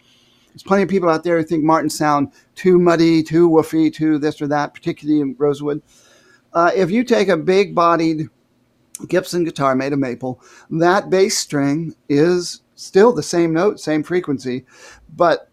there's 0.49 0.61
plenty 0.61 0.83
of 0.83 0.89
people 0.89 1.09
out 1.09 1.23
there 1.23 1.37
who 1.37 1.43
think 1.43 1.63
Martin 1.63 1.89
sound 1.89 2.31
too 2.53 2.77
muddy, 2.77 3.23
too 3.23 3.49
woofy, 3.49 3.91
too 3.91 4.19
this 4.19 4.41
or 4.41 4.47
that, 4.47 4.75
particularly 4.75 5.21
in 5.21 5.35
Rosewood. 5.39 5.81
Uh, 6.53 6.71
if 6.75 6.91
you 6.91 7.03
take 7.03 7.29
a 7.29 7.37
big-bodied 7.37 8.29
Gibson 9.07 9.43
guitar 9.43 9.75
made 9.75 9.93
of 9.93 9.99
maple, 9.99 10.41
that 10.69 11.09
bass 11.09 11.37
string 11.37 11.95
is 12.09 12.61
still 12.75 13.13
the 13.13 13.23
same 13.23 13.53
note, 13.53 13.79
same 13.79 14.03
frequency. 14.03 14.65
But 15.15 15.49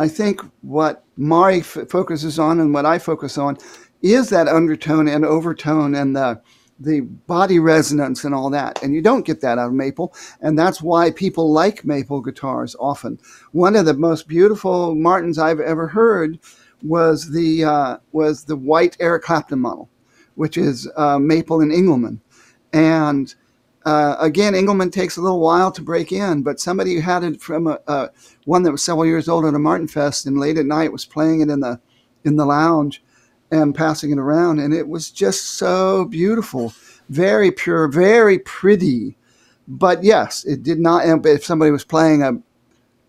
I 0.00 0.08
think 0.08 0.40
what 0.62 1.04
Maury 1.16 1.60
f- 1.60 1.88
focuses 1.88 2.38
on 2.38 2.60
and 2.60 2.74
what 2.74 2.86
I 2.86 2.98
focus 2.98 3.38
on 3.38 3.58
is 4.02 4.30
that 4.30 4.48
undertone 4.48 5.08
and 5.08 5.24
overtone 5.24 5.94
and 5.94 6.16
the 6.16 6.40
the 6.80 7.00
body 7.00 7.60
resonance 7.60 8.24
and 8.24 8.34
all 8.34 8.50
that. 8.50 8.82
And 8.82 8.92
you 8.92 9.00
don't 9.00 9.24
get 9.24 9.40
that 9.42 9.58
out 9.58 9.68
of 9.68 9.72
maple. 9.72 10.12
And 10.40 10.58
that's 10.58 10.82
why 10.82 11.12
people 11.12 11.52
like 11.52 11.84
maple 11.84 12.20
guitars 12.20 12.74
often. 12.80 13.20
One 13.52 13.76
of 13.76 13.86
the 13.86 13.94
most 13.94 14.26
beautiful 14.26 14.96
Martins 14.96 15.38
I've 15.38 15.60
ever 15.60 15.86
heard 15.86 16.40
was 16.82 17.30
the 17.30 17.64
uh, 17.64 17.98
was 18.10 18.44
the 18.44 18.56
white 18.56 18.96
Eric 18.98 19.22
Clapton 19.22 19.60
model, 19.60 19.88
which 20.34 20.56
is 20.56 20.90
uh, 20.96 21.18
maple 21.18 21.60
and 21.60 21.70
Engelmann. 21.70 22.18
And 22.72 23.34
uh, 23.84 24.16
again, 24.20 24.54
Engelmann 24.54 24.92
takes 24.92 25.16
a 25.16 25.20
little 25.20 25.40
while 25.40 25.72
to 25.72 25.82
break 25.82 26.12
in, 26.12 26.42
but 26.42 26.60
somebody 26.60 26.94
who 26.94 27.00
had 27.00 27.24
it 27.24 27.40
from 27.40 27.66
a, 27.66 28.10
one 28.44 28.62
that 28.62 28.72
was 28.72 28.82
several 28.82 29.06
years 29.06 29.28
old 29.28 29.44
at 29.44 29.54
a 29.54 29.58
Martin 29.58 29.88
Fest 29.88 30.26
and 30.26 30.38
late 30.38 30.58
at 30.58 30.66
night 30.66 30.92
was 30.92 31.04
playing 31.04 31.40
it 31.40 31.50
in 31.50 31.60
the 31.60 31.80
in 32.24 32.36
the 32.36 32.46
lounge 32.46 33.02
and 33.50 33.74
passing 33.74 34.12
it 34.12 34.18
around, 34.18 34.60
and 34.60 34.72
it 34.72 34.88
was 34.88 35.10
just 35.10 35.56
so 35.58 36.06
beautiful, 36.06 36.72
very 37.08 37.50
pure, 37.50 37.88
very 37.88 38.38
pretty. 38.38 39.16
But 39.68 40.02
yes, 40.02 40.44
it 40.44 40.62
did 40.62 40.78
not. 40.78 41.04
If 41.26 41.44
somebody 41.44 41.70
was 41.70 41.84
playing 41.84 42.22
a, 42.22 42.34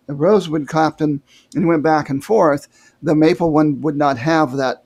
a 0.08 0.14
Rosewood 0.14 0.68
Clapton 0.68 1.22
and 1.54 1.66
went 1.66 1.82
back 1.82 2.10
and 2.10 2.22
forth, 2.22 2.92
the 3.02 3.14
maple 3.14 3.52
one 3.52 3.80
would 3.80 3.96
not 3.96 4.18
have 4.18 4.56
that 4.56 4.84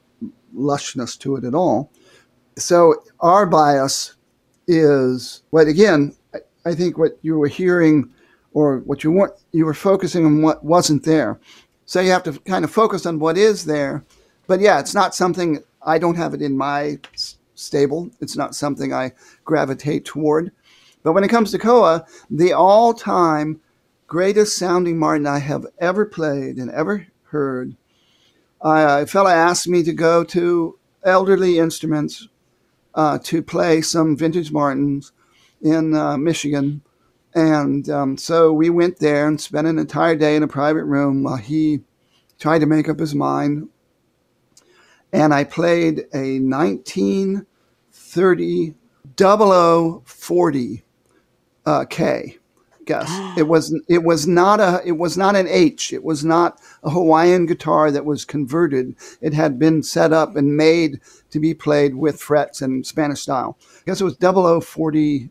lushness 0.55 1.19
to 1.21 1.37
it 1.37 1.45
at 1.45 1.55
all. 1.55 1.91
So 2.57 3.03
our 3.21 3.47
bias 3.47 4.15
is 4.69 5.43
what 5.51 5.67
again 5.67 6.15
I 6.65 6.75
think 6.75 6.99
what 6.99 7.19
you 7.23 7.39
were 7.39 7.49
hearing 7.49 8.11
or 8.53 8.79
what 8.81 9.03
you 9.03 9.11
weren't 9.11 9.33
you 9.53 9.65
were 9.65 9.75
focusing 9.75 10.25
on 10.25 10.43
what 10.43 10.63
wasn't 10.63 11.05
there. 11.05 11.41
So 11.87 12.01
you 12.01 12.11
have 12.11 12.23
to 12.25 12.39
kind 12.41 12.65
of 12.65 12.71
focus 12.71 13.07
on 13.07 13.19
what 13.19 13.39
is 13.39 13.65
there. 13.65 14.05
But 14.47 14.61
yeah, 14.61 14.79
it's 14.79 14.95
not 14.95 15.15
something 15.15 15.63
I 15.85 15.99
don't 15.99 16.17
have 16.17 16.35
it 16.35 16.43
in 16.43 16.57
my 16.57 16.99
stable. 17.55 18.11
It's 18.21 18.37
not 18.37 18.55
something 18.55 18.93
I 18.93 19.13
gravitate 19.45 20.05
toward. 20.05 20.53
But 21.03 21.13
when 21.13 21.25
it 21.25 21.29
comes 21.29 21.51
to 21.53 21.59
Koa, 21.59 22.05
the 22.29 22.53
all-time 22.53 23.61
greatest 24.07 24.59
sounding 24.59 24.99
Martin 24.99 25.27
I 25.27 25.39
have 25.39 25.67
ever 25.79 26.05
played 26.05 26.57
and 26.57 26.71
ever 26.71 27.07
heard, 27.25 27.77
uh, 28.63 29.01
a 29.03 29.07
fella 29.07 29.35
asked 29.35 29.69
me 29.69 29.83
to 29.85 29.93
go 29.93 30.25
to 30.25 30.79
Elderly 31.05 31.59
Instruments 31.59 32.29
uh, 32.99 33.17
to 33.17 33.41
play 33.41 33.81
some 33.81 34.15
vintage 34.17 34.51
Martins 34.51 35.13
in 35.63 35.95
uh, 35.95 36.17
Michigan. 36.17 36.83
And 37.33 37.89
um, 37.89 38.19
so 38.19 38.53
we 38.53 38.71
went 38.71 38.99
there 38.99 39.29
and 39.29 39.41
spent 39.41 39.69
an 39.69 39.79
entire 39.79 40.17
day 40.17 40.35
in 40.35 40.43
a 40.43 40.49
private 40.49 40.83
room 40.83 41.23
while 41.23 41.37
he 41.37 41.83
tried 42.41 42.59
to 42.59 42.67
make 42.67 42.89
up 42.89 42.99
his 42.99 43.15
mind. 43.15 43.69
And 45.13 45.33
I 45.33 45.45
played 45.45 46.09
a 46.13 46.41
1930 46.41 48.75
0040 49.17 50.85
uh, 51.67 51.85
K 51.85 52.38
guess. 52.89 53.11
It 53.39 53.47
was 53.47 53.73
it 53.89 54.03
was 54.03 54.27
not 54.27 54.59
a 54.59 54.83
it 54.85 54.97
was 54.97 55.17
not 55.17 55.37
an 55.37 55.47
H. 55.47 55.93
It 55.93 56.03
was 56.03 56.25
not 56.25 56.61
a 56.83 56.91
Hawaiian 56.91 57.47
guitar 57.47 57.93
that 57.93 58.05
was 58.05 58.25
converted. 58.25 58.97
It 59.21 59.33
had 59.33 59.61
been 59.61 59.85
set 59.85 60.13
up 60.13 60.35
and 60.35 60.57
made 60.57 61.01
to 61.31 61.39
be 61.39 61.55
played 61.55 61.95
with 61.95 62.21
frets 62.21 62.61
and 62.61 62.85
Spanish 62.85 63.21
style. 63.21 63.57
I 63.63 63.83
guess 63.87 64.01
it 64.01 64.05
was 64.05 64.17
0040 64.19 65.31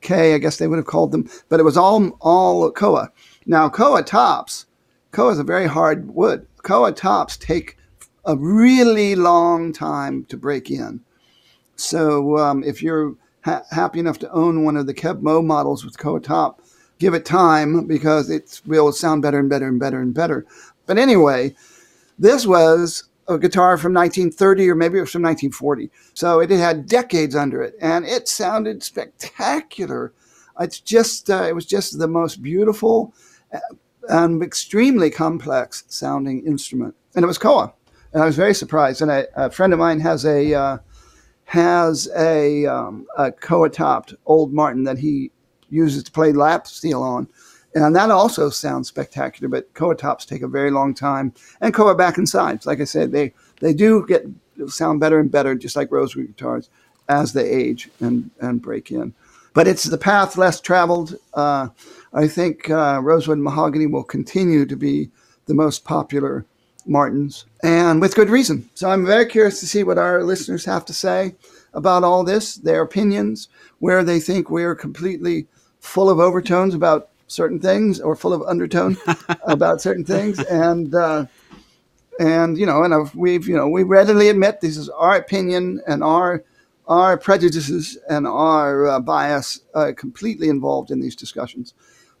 K. 0.00 0.34
I 0.34 0.38
guess 0.38 0.56
they 0.56 0.66
would 0.66 0.78
have 0.78 0.86
called 0.86 1.12
them, 1.12 1.30
but 1.48 1.60
it 1.60 1.64
was 1.64 1.76
all 1.76 2.10
all 2.20 2.72
Koa. 2.72 3.12
Now 3.46 3.68
Koa 3.68 4.02
tops, 4.02 4.66
Koa 5.12 5.30
is 5.30 5.38
a 5.38 5.44
very 5.44 5.68
hard 5.68 6.12
wood. 6.12 6.48
Koa 6.64 6.90
tops 6.90 7.36
take 7.36 7.76
a 8.24 8.36
really 8.36 9.14
long 9.14 9.72
time 9.72 10.24
to 10.24 10.36
break 10.36 10.70
in. 10.70 11.02
So 11.76 12.38
um, 12.38 12.64
if 12.64 12.82
you're 12.82 13.14
ha- 13.44 13.64
happy 13.70 14.00
enough 14.00 14.18
to 14.20 14.32
own 14.32 14.64
one 14.64 14.76
of 14.76 14.86
the 14.86 14.94
Keb 14.94 15.22
Mo 15.22 15.42
models 15.42 15.84
with 15.84 15.98
Koa 15.98 16.20
top, 16.20 16.60
give 17.04 17.12
it 17.12 17.26
time 17.26 17.86
because 17.86 18.30
it 18.30 18.62
will 18.64 18.90
sound 18.90 19.20
better 19.20 19.38
and 19.38 19.50
better 19.50 19.68
and 19.68 19.78
better 19.78 20.00
and 20.00 20.14
better. 20.14 20.46
But 20.86 20.96
anyway, 20.96 21.54
this 22.18 22.46
was 22.46 23.04
a 23.28 23.36
guitar 23.36 23.76
from 23.76 23.92
1930 23.92 24.70
or 24.70 24.74
maybe 24.74 24.96
it 24.96 25.02
was 25.02 25.12
from 25.12 25.20
1940. 25.20 25.90
So 26.14 26.40
it 26.40 26.48
had 26.48 26.86
decades 26.86 27.36
under 27.36 27.62
it 27.62 27.74
and 27.82 28.06
it 28.06 28.26
sounded 28.26 28.82
spectacular. 28.82 30.14
It's 30.58 30.80
just, 30.80 31.28
uh, 31.28 31.44
it 31.46 31.54
was 31.54 31.66
just 31.66 31.98
the 31.98 32.08
most 32.08 32.42
beautiful 32.42 33.12
uh, 33.52 33.58
and 34.08 34.42
extremely 34.42 35.10
complex 35.10 35.84
sounding 35.88 36.46
instrument. 36.46 36.94
And 37.14 37.22
it 37.22 37.26
was 37.26 37.36
Koa. 37.36 37.74
And 38.14 38.22
I 38.22 38.26
was 38.26 38.36
very 38.36 38.54
surprised. 38.54 39.02
And 39.02 39.12
I, 39.12 39.26
a 39.36 39.50
friend 39.50 39.74
of 39.74 39.78
mine 39.78 40.00
has 40.00 40.24
a, 40.24 40.54
uh, 40.54 40.78
has 41.44 42.08
a, 42.16 42.64
um, 42.64 43.06
a 43.18 43.30
Koa 43.30 43.68
topped 43.68 44.14
old 44.24 44.54
Martin 44.54 44.84
that 44.84 44.96
he 44.96 45.30
uses 45.74 46.02
to 46.04 46.12
play 46.12 46.32
lap 46.32 46.66
steel 46.66 47.02
on. 47.02 47.28
And 47.74 47.94
that 47.96 48.10
also 48.10 48.50
sounds 48.50 48.88
spectacular, 48.88 49.48
but 49.48 49.72
Koa 49.74 49.96
tops 49.96 50.24
take 50.24 50.42
a 50.42 50.48
very 50.48 50.70
long 50.70 50.94
time. 50.94 51.34
And 51.60 51.74
Koa 51.74 51.94
back 51.94 52.18
and 52.18 52.28
sides, 52.28 52.66
like 52.66 52.80
I 52.80 52.84
said, 52.84 53.10
they, 53.10 53.32
they 53.60 53.74
do 53.74 54.06
get 54.06 54.24
sound 54.68 55.00
better 55.00 55.18
and 55.18 55.30
better, 55.30 55.54
just 55.56 55.74
like 55.74 55.90
rosewood 55.90 56.28
guitars, 56.28 56.70
as 57.08 57.32
they 57.32 57.48
age 57.50 57.90
and, 58.00 58.30
and 58.40 58.62
break 58.62 58.92
in. 58.92 59.12
But 59.54 59.66
it's 59.66 59.84
the 59.84 59.98
path 59.98 60.36
less 60.36 60.60
traveled. 60.60 61.16
Uh, 61.34 61.68
I 62.12 62.28
think 62.28 62.70
uh, 62.70 63.00
rosewood 63.02 63.38
mahogany 63.38 63.86
will 63.86 64.04
continue 64.04 64.66
to 64.66 64.76
be 64.76 65.10
the 65.46 65.54
most 65.54 65.84
popular 65.84 66.46
Martins, 66.86 67.46
and 67.62 68.00
with 68.00 68.14
good 68.14 68.28
reason. 68.28 68.68
So 68.74 68.90
I'm 68.90 69.06
very 69.06 69.26
curious 69.26 69.60
to 69.60 69.66
see 69.66 69.84
what 69.84 69.98
our 69.98 70.22
listeners 70.22 70.64
have 70.66 70.84
to 70.86 70.92
say 70.92 71.34
about 71.72 72.04
all 72.04 72.24
this, 72.24 72.56
their 72.56 72.82
opinions, 72.82 73.48
where 73.78 74.04
they 74.04 74.20
think 74.20 74.50
we're 74.50 74.74
completely 74.74 75.46
full 75.84 76.08
of 76.08 76.18
overtones 76.18 76.74
about 76.74 77.10
certain 77.26 77.60
things 77.60 78.00
or 78.00 78.16
full 78.16 78.32
of 78.32 78.42
undertone 78.42 78.96
about 79.44 79.80
certain 79.80 80.04
things. 80.04 80.38
And 80.38 80.94
uh, 80.94 81.26
and 82.18 82.56
you 82.56 82.66
know 82.66 82.82
and 82.84 83.10
we've 83.14 83.46
you 83.46 83.56
know 83.56 83.68
we 83.68 83.82
readily 83.82 84.28
admit 84.28 84.60
this 84.60 84.76
is 84.76 84.88
our 84.88 85.16
opinion 85.16 85.80
and 85.86 86.02
our 86.02 86.44
our 86.86 87.18
prejudices 87.18 87.98
and 88.08 88.26
our 88.26 88.86
uh, 88.86 89.00
bias 89.00 89.60
uh, 89.74 89.92
completely 89.96 90.48
involved 90.48 90.90
in 90.90 91.00
these 91.00 91.16
discussions 91.16 91.74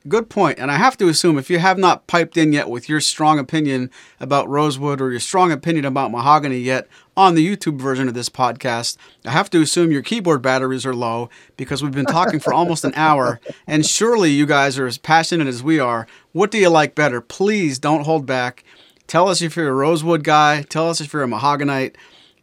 Good 0.06 0.28
point. 0.28 0.58
And 0.58 0.70
I 0.70 0.76
have 0.76 0.98
to 0.98 1.08
assume 1.08 1.38
if 1.38 1.48
you 1.48 1.58
have 1.58 1.78
not 1.78 2.06
piped 2.06 2.36
in 2.36 2.52
yet 2.52 2.68
with 2.68 2.90
your 2.90 3.00
strong 3.00 3.38
opinion 3.38 3.90
about 4.20 4.46
rosewood 4.50 5.00
or 5.00 5.10
your 5.10 5.20
strong 5.20 5.50
opinion 5.50 5.86
about 5.86 6.10
mahogany 6.10 6.58
yet 6.58 6.88
on 7.16 7.34
the 7.34 7.46
YouTube 7.46 7.80
version 7.80 8.06
of 8.06 8.12
this 8.12 8.28
podcast, 8.28 8.98
I 9.24 9.30
have 9.30 9.48
to 9.50 9.62
assume 9.62 9.90
your 9.90 10.02
keyboard 10.02 10.42
batteries 10.42 10.84
are 10.84 10.94
low 10.94 11.30
because 11.56 11.82
we've 11.82 11.90
been 11.90 12.04
talking 12.04 12.38
for 12.38 12.52
almost 12.52 12.84
an 12.84 12.92
hour. 12.96 13.40
And 13.66 13.86
surely 13.86 14.30
you 14.30 14.44
guys 14.44 14.78
are 14.78 14.86
as 14.86 14.98
passionate 14.98 15.48
as 15.48 15.62
we 15.62 15.78
are. 15.78 16.06
What 16.32 16.50
do 16.50 16.58
you 16.58 16.68
like 16.68 16.94
better? 16.94 17.22
Please 17.22 17.78
don't 17.78 18.04
hold 18.04 18.26
back. 18.26 18.62
Tell 19.06 19.28
us 19.28 19.40
if 19.40 19.56
you're 19.56 19.70
a 19.70 19.74
rosewood 19.74 20.22
guy. 20.22 20.62
Tell 20.62 20.90
us 20.90 21.00
if 21.00 21.14
you're 21.14 21.22
a 21.22 21.26
mahoganite. 21.28 21.94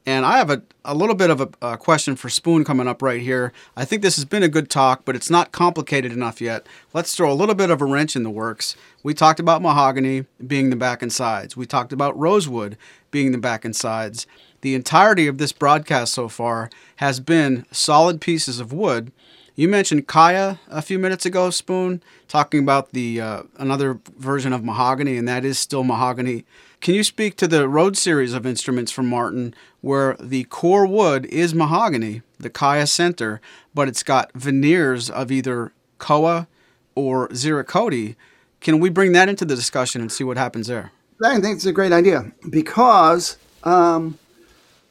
And 0.05 0.25
I 0.25 0.37
have 0.37 0.49
a, 0.49 0.63
a 0.83 0.95
little 0.95 1.13
bit 1.13 1.29
of 1.29 1.41
a, 1.41 1.49
a, 1.61 1.77
question 1.77 2.15
for 2.15 2.27
Spoon 2.27 2.63
coming 2.63 2.87
up 2.87 3.03
right 3.03 3.21
here. 3.21 3.53
I 3.75 3.85
think 3.85 4.01
this 4.01 4.15
has 4.15 4.25
been 4.25 4.41
a 4.41 4.47
good 4.47 4.69
talk, 4.69 5.05
but 5.05 5.15
it's 5.15 5.29
not 5.29 5.51
complicated 5.51 6.11
enough 6.11 6.41
yet. 6.41 6.65
Let's 6.91 7.15
throw 7.15 7.31
a 7.31 7.35
little 7.35 7.53
bit 7.53 7.69
of 7.69 7.81
a 7.81 7.85
wrench 7.85 8.15
in 8.15 8.23
the 8.23 8.31
works. 8.31 8.75
We 9.03 9.13
talked 9.13 9.39
about 9.39 9.61
mahogany 9.61 10.25
being 10.45 10.71
the 10.71 10.75
back 10.75 11.03
and 11.03 11.13
sides, 11.13 11.55
we 11.55 11.67
talked 11.67 11.93
about 11.93 12.17
rosewood 12.17 12.77
being 13.11 13.31
the 13.31 13.37
back 13.37 13.63
and 13.63 13.75
sides. 13.75 14.25
The 14.61 14.75
entirety 14.75 15.27
of 15.27 15.37
this 15.37 15.51
broadcast 15.51 16.13
so 16.13 16.27
far 16.27 16.69
has 16.97 17.19
been 17.19 17.65
solid 17.71 18.21
pieces 18.21 18.59
of 18.59 18.71
wood. 18.71 19.11
You 19.55 19.67
mentioned 19.67 20.07
Khaya 20.07 20.59
a 20.69 20.81
few 20.81 20.97
minutes 20.97 21.25
ago, 21.25 21.49
Spoon, 21.49 22.01
talking 22.27 22.61
about 22.61 22.93
the 22.93 23.19
uh, 23.19 23.43
another 23.57 23.99
version 24.17 24.53
of 24.53 24.63
mahogany, 24.63 25.17
and 25.17 25.27
that 25.27 25.43
is 25.43 25.59
still 25.59 25.83
mahogany 25.83 26.45
can 26.82 26.95
you 26.95 27.03
speak 27.03 27.38
to 27.38 27.47
the 27.47 27.69
Rhodes 27.69 28.01
series 28.01 28.34
of 28.34 28.45
instruments 28.45 28.91
from 28.91 29.07
Martin 29.07 29.53
where 29.82 30.17
the 30.19 30.45
core 30.45 30.88
wood 30.88 31.25
is 31.27 31.53
mahogany, 31.53 32.23
the 32.39 32.49
khaya 32.49 32.89
center, 32.89 33.39
but 33.73 33.88
it's 33.88 34.01
got 34.01 34.34
veneers 34.34 35.09
of 35.09 35.32
either 35.32 35.73
koa 35.99 36.47
or 36.95 37.29
ziricote? 37.29 38.15
Can 38.61 38.79
we 38.79 38.89
bring 38.89 39.11
that 39.11 39.29
into 39.29 39.45
the 39.45 39.55
discussion 39.55 40.01
and 40.01 40.11
see 40.11 40.23
what 40.23 40.38
happens 40.38 40.67
there? 40.67 40.91
I 41.23 41.39
think 41.39 41.57
it's 41.57 41.67
a 41.67 41.71
great 41.71 41.91
idea 41.91 42.32
because 42.49 43.38
um, 43.63 44.17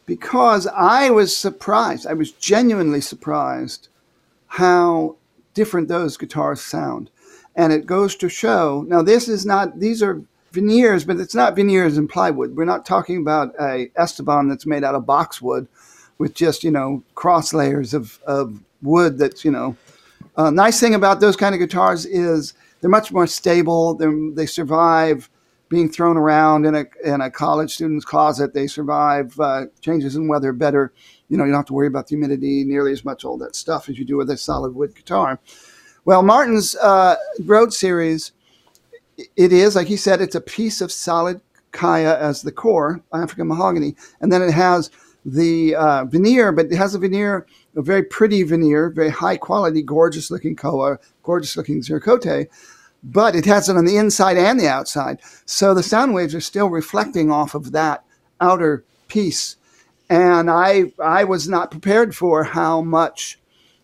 because 0.06 0.68
I 0.68 1.10
was 1.10 1.36
surprised. 1.36 2.06
I 2.06 2.12
was 2.12 2.30
genuinely 2.30 3.00
surprised 3.00 3.88
how 4.46 5.16
different 5.54 5.88
those 5.88 6.16
guitars 6.16 6.60
sound, 6.60 7.10
and 7.56 7.72
it 7.72 7.84
goes 7.84 8.14
to 8.16 8.28
show. 8.28 8.84
Now, 8.86 9.02
this 9.02 9.28
is 9.28 9.44
not; 9.44 9.80
these 9.80 10.04
are 10.04 10.22
veneers, 10.52 11.04
but 11.04 11.18
it's 11.18 11.34
not 11.34 11.56
veneers 11.56 11.96
and 11.96 12.08
plywood. 12.08 12.56
We're 12.56 12.64
not 12.64 12.86
talking 12.86 13.18
about 13.18 13.54
a 13.60 13.90
Esteban 13.96 14.48
that's 14.48 14.66
made 14.66 14.84
out 14.84 14.94
of 14.94 15.06
boxwood 15.06 15.68
with 16.18 16.34
just, 16.34 16.64
you 16.64 16.70
know, 16.70 17.02
cross 17.14 17.54
layers 17.54 17.94
of, 17.94 18.18
of 18.26 18.60
wood 18.82 19.18
that's, 19.18 19.44
you 19.44 19.50
know. 19.50 19.76
Uh, 20.36 20.50
nice 20.50 20.78
thing 20.80 20.94
about 20.94 21.20
those 21.20 21.36
kind 21.36 21.54
of 21.54 21.58
guitars 21.58 22.06
is 22.06 22.54
they're 22.80 22.90
much 22.90 23.12
more 23.12 23.26
stable. 23.26 23.94
They're, 23.94 24.14
they 24.32 24.46
survive 24.46 25.28
being 25.68 25.88
thrown 25.88 26.16
around 26.16 26.66
in 26.66 26.74
a, 26.74 26.84
in 27.04 27.20
a 27.20 27.30
college 27.30 27.72
student's 27.72 28.04
closet. 28.04 28.54
They 28.54 28.66
survive 28.66 29.38
uh, 29.38 29.66
changes 29.80 30.16
in 30.16 30.28
weather 30.28 30.52
better. 30.52 30.92
You 31.28 31.36
know, 31.36 31.44
you 31.44 31.50
don't 31.52 31.60
have 31.60 31.66
to 31.66 31.72
worry 31.72 31.86
about 31.86 32.08
the 32.08 32.16
humidity 32.16 32.64
nearly 32.64 32.92
as 32.92 33.04
much, 33.04 33.24
all 33.24 33.38
that 33.38 33.54
stuff 33.54 33.88
as 33.88 33.98
you 33.98 34.04
do 34.04 34.16
with 34.16 34.30
a 34.30 34.36
solid 34.36 34.74
wood 34.74 34.94
guitar. 34.94 35.38
Well, 36.04 36.22
Martin's 36.22 36.74
uh, 36.76 37.16
Rhodes 37.44 37.76
series 37.76 38.32
it 39.36 39.52
is, 39.52 39.76
like 39.76 39.86
he 39.86 39.96
said, 39.96 40.20
it's 40.20 40.34
a 40.34 40.40
piece 40.40 40.80
of 40.80 40.92
solid 40.92 41.40
khaya 41.72 42.18
as 42.18 42.42
the 42.42 42.52
core, 42.52 43.00
African 43.12 43.48
mahogany, 43.48 43.94
and 44.20 44.32
then 44.32 44.42
it 44.42 44.52
has 44.52 44.90
the 45.24 45.74
uh, 45.74 46.04
veneer, 46.06 46.52
but 46.52 46.66
it 46.66 46.76
has 46.76 46.94
a 46.94 46.98
veneer, 46.98 47.46
a 47.76 47.82
very 47.82 48.02
pretty 48.02 48.42
veneer, 48.42 48.90
very 48.90 49.10
high 49.10 49.36
quality, 49.36 49.82
gorgeous 49.82 50.30
looking 50.30 50.56
koa, 50.56 50.98
gorgeous 51.22 51.56
looking 51.56 51.80
ziricote, 51.80 52.48
but 53.02 53.34
it 53.34 53.44
has 53.44 53.68
it 53.68 53.76
on 53.76 53.84
the 53.84 53.96
inside 53.96 54.36
and 54.36 54.58
the 54.58 54.68
outside. 54.68 55.20
So 55.46 55.74
the 55.74 55.82
sound 55.82 56.14
waves 56.14 56.34
are 56.34 56.40
still 56.40 56.68
reflecting 56.68 57.30
off 57.30 57.54
of 57.54 57.72
that 57.72 58.04
outer 58.40 58.84
piece. 59.08 59.56
And 60.08 60.50
I, 60.50 60.92
I 61.02 61.24
was 61.24 61.48
not 61.48 61.70
prepared 61.70 62.16
for 62.16 62.44
how 62.44 62.82
much 62.82 63.38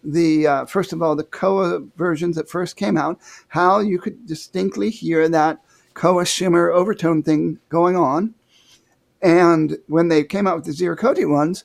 the 0.05 0.47
uh, 0.47 0.65
first 0.67 0.93
of 0.93 1.03
all 1.03 1.17
the 1.17 1.25
Koa 1.25 1.81
versions 1.97 2.37
that 2.37 2.49
first 2.49 2.77
came 2.77 2.97
out, 2.97 3.21
how 3.49 3.81
you 3.81 3.99
could 3.99 4.27
distinctly 4.27 4.91
hear 4.91 5.29
that 5.29 5.61
Koa 5.95 6.27
shimmer 6.27 6.71
overtone 6.71 7.23
thing 7.23 7.59
going 7.69 7.97
on. 7.97 8.35
And 9.23 9.79
when 9.89 10.09
they 10.09 10.23
came 10.25 10.47
out 10.47 10.57
with 10.57 10.67
the 10.67 10.73
zero 10.73 10.95
ziricote 10.95 11.29
ones, 11.29 11.65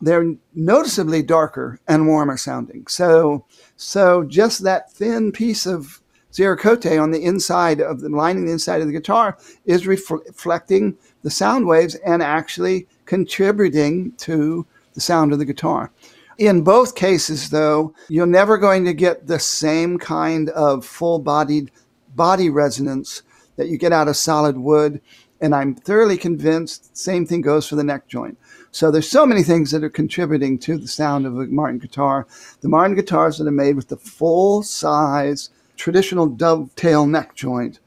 they're 0.00 0.34
noticeably 0.54 1.22
darker 1.22 1.80
and 1.88 2.06
warmer 2.06 2.36
sounding. 2.36 2.86
So, 2.86 3.46
so 3.76 4.24
just 4.24 4.62
that 4.62 4.92
thin 4.92 5.32
piece 5.32 5.66
of 5.66 6.00
ziricote 6.32 7.00
on 7.00 7.10
the 7.10 7.24
inside 7.24 7.80
of 7.80 8.00
the 8.00 8.08
lining 8.08 8.46
the 8.46 8.52
inside 8.52 8.80
of 8.80 8.86
the 8.86 8.92
guitar 8.92 9.38
is 9.64 9.86
reflecting 9.86 10.96
the 11.22 11.30
sound 11.30 11.66
waves 11.66 11.94
and 12.06 12.22
actually 12.22 12.86
contributing 13.06 14.12
to 14.18 14.66
the 14.94 15.00
sound 15.00 15.32
of 15.32 15.38
the 15.38 15.44
guitar. 15.44 15.90
In 16.38 16.62
both 16.62 16.94
cases, 16.94 17.50
though, 17.50 17.94
you're 18.08 18.26
never 18.26 18.58
going 18.58 18.84
to 18.84 18.94
get 18.94 19.26
the 19.26 19.38
same 19.38 19.98
kind 19.98 20.50
of 20.50 20.84
full 20.84 21.18
bodied 21.18 21.70
body 22.14 22.50
resonance 22.50 23.22
that 23.56 23.68
you 23.68 23.78
get 23.78 23.92
out 23.92 24.08
of 24.08 24.16
solid 24.16 24.58
wood. 24.58 25.00
And 25.40 25.54
I'm 25.54 25.74
thoroughly 25.74 26.16
convinced 26.16 26.96
same 26.96 27.26
thing 27.26 27.40
goes 27.40 27.68
for 27.68 27.76
the 27.76 27.84
neck 27.84 28.08
joint. 28.08 28.38
So 28.72 28.90
there's 28.90 29.08
so 29.08 29.24
many 29.24 29.44
things 29.44 29.70
that 29.70 29.84
are 29.84 29.90
contributing 29.90 30.58
to 30.60 30.76
the 30.76 30.88
sound 30.88 31.26
of 31.26 31.38
a 31.38 31.46
Martin 31.46 31.78
guitar. 31.78 32.26
The 32.60 32.68
Martin 32.68 32.96
guitars 32.96 33.38
that 33.38 33.46
are 33.46 33.52
made 33.52 33.76
with 33.76 33.88
the 33.88 33.96
full 33.96 34.62
size 34.62 35.50
traditional 35.76 36.26
dovetail 36.26 37.06
neck 37.06 37.34
joint 37.36 37.78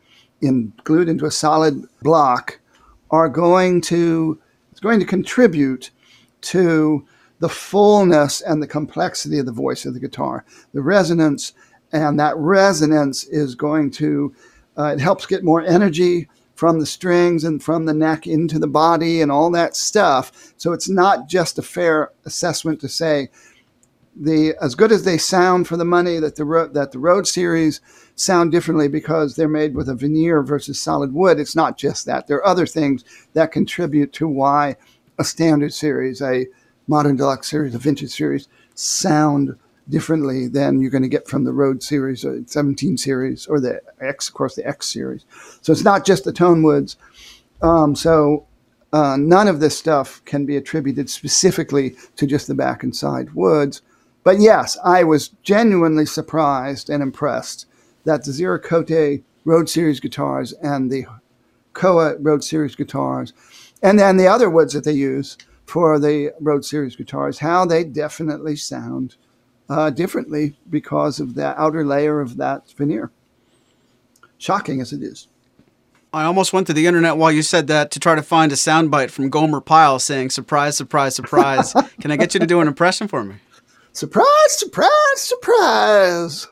in, 0.41 0.71
glued 0.83 1.09
into 1.09 1.25
a 1.25 1.31
solid 1.31 1.83
block 2.01 2.59
are 3.09 3.29
going 3.29 3.81
to 3.81 4.39
it's 4.71 4.79
going 4.79 4.99
to 4.99 5.05
contribute 5.05 5.89
to 6.41 7.05
the 7.39 7.49
fullness 7.49 8.41
and 8.41 8.61
the 8.61 8.67
complexity 8.67 9.39
of 9.39 9.45
the 9.45 9.51
voice 9.51 9.85
of 9.85 9.93
the 9.93 9.99
guitar, 9.99 10.43
the 10.73 10.81
resonance, 10.81 11.53
and 11.91 12.19
that 12.19 12.35
resonance 12.37 13.23
is 13.25 13.55
going 13.55 13.91
to 13.91 14.33
uh, 14.77 14.93
it 14.93 14.99
helps 14.99 15.25
get 15.25 15.43
more 15.43 15.61
energy 15.61 16.29
from 16.53 16.79
the 16.79 16.85
strings 16.85 17.43
and 17.43 17.63
from 17.63 17.85
the 17.85 17.93
neck 17.93 18.27
into 18.27 18.59
the 18.59 18.67
body 18.67 19.21
and 19.21 19.31
all 19.31 19.51
that 19.51 19.75
stuff. 19.75 20.53
So 20.57 20.73
it's 20.73 20.89
not 20.89 21.27
just 21.27 21.59
a 21.59 21.63
fair 21.63 22.11
assessment 22.25 22.81
to 22.81 22.89
say 22.89 23.29
the 24.19 24.55
as 24.59 24.73
good 24.73 24.91
as 24.91 25.03
they 25.03 25.17
sound 25.17 25.67
for 25.67 25.77
the 25.77 25.85
money 25.85 26.19
that 26.19 26.35
the 26.35 26.69
that 26.73 26.91
the 26.91 26.99
road 26.99 27.27
series 27.27 27.79
sound 28.15 28.51
differently 28.51 28.87
because 28.87 29.35
they're 29.35 29.47
made 29.47 29.75
with 29.75 29.87
a 29.87 29.95
veneer 29.95 30.41
versus 30.41 30.81
solid 30.81 31.13
wood. 31.13 31.39
It's 31.39 31.55
not 31.55 31.77
just 31.77 32.05
that. 32.07 32.25
There 32.25 32.37
are 32.37 32.47
other 32.47 32.65
things 32.65 33.03
that 33.33 33.51
contribute 33.51 34.11
to 34.13 34.27
why 34.27 34.75
a 35.19 35.23
standard 35.23 35.73
series, 35.73 36.21
a 36.21 36.47
modern 36.87 37.15
deluxe 37.15 37.49
series, 37.49 37.73
the 37.73 37.79
vintage 37.79 38.11
series, 38.11 38.47
sound 38.75 39.57
differently 39.89 40.47
than 40.47 40.81
you're 40.81 40.91
going 40.91 41.03
to 41.03 41.09
get 41.09 41.27
from 41.27 41.43
the 41.43 41.53
Road 41.53 41.81
series 41.81 42.25
or 42.25 42.41
17 42.45 42.97
series 42.97 43.47
or 43.47 43.59
the 43.59 43.81
X, 44.01 44.27
of 44.27 44.33
course, 44.33 44.55
the 44.55 44.67
X 44.67 44.87
series. 44.87 45.25
So 45.61 45.71
it's 45.71 45.83
not 45.83 46.05
just 46.05 46.23
the 46.23 46.33
tone 46.33 46.63
woods. 46.63 46.97
Um, 47.61 47.95
so 47.95 48.45
uh, 48.93 49.17
none 49.17 49.47
of 49.47 49.59
this 49.59 49.77
stuff 49.77 50.23
can 50.25 50.45
be 50.45 50.57
attributed 50.57 51.09
specifically 51.09 51.95
to 52.15 52.27
just 52.27 52.47
the 52.47 52.55
back 52.55 52.83
and 52.83 52.95
side 52.95 53.33
woods. 53.33 53.81
But 54.23 54.39
yes, 54.39 54.77
I 54.83 55.03
was 55.03 55.29
genuinely 55.43 56.05
surprised 56.05 56.89
and 56.89 57.01
impressed 57.01 57.65
that 58.03 58.23
the 58.23 58.31
ziricote 58.31 59.23
Road 59.45 59.69
Series 59.69 59.99
guitars 59.99 60.53
and 60.61 60.91
the 60.91 61.05
Koa 61.73 62.17
Road 62.17 62.43
Series 62.43 62.75
guitars, 62.75 63.33
and 63.81 63.97
then 63.99 64.17
the 64.17 64.27
other 64.27 64.49
woods 64.49 64.73
that 64.73 64.83
they 64.83 64.93
use, 64.93 65.37
for 65.67 65.99
the 65.99 66.33
Rhodes 66.39 66.69
Series 66.69 66.95
guitars, 66.95 67.39
how 67.39 67.65
they 67.65 67.83
definitely 67.83 68.55
sound 68.55 69.15
uh, 69.69 69.89
differently 69.89 70.57
because 70.69 71.19
of 71.19 71.35
the 71.35 71.59
outer 71.59 71.85
layer 71.85 72.21
of 72.21 72.37
that 72.37 72.71
veneer. 72.71 73.11
Shocking 74.37 74.79
as 74.81 74.93
it 74.93 75.03
is. 75.03 75.27
I 76.13 76.23
almost 76.23 76.53
went 76.53 76.67
to 76.67 76.73
the 76.73 76.87
internet 76.87 77.17
while 77.17 77.31
you 77.31 77.41
said 77.41 77.67
that 77.67 77.91
to 77.91 77.99
try 77.99 78.15
to 78.15 78.23
find 78.23 78.51
a 78.51 78.55
soundbite 78.55 79.11
from 79.11 79.29
Gomer 79.29 79.59
Pyle 79.59 79.99
saying 79.99 80.29
"surprise, 80.29 80.77
surprise, 80.77 81.15
surprise." 81.15 81.73
Can 82.01 82.11
I 82.11 82.17
get 82.17 82.33
you 82.33 82.39
to 82.39 82.47
do 82.47 82.61
an 82.61 82.67
impression 82.67 83.07
for 83.07 83.23
me? 83.23 83.35
Surprise, 83.91 84.25
surprise, 84.49 84.89
surprise. 85.15 86.47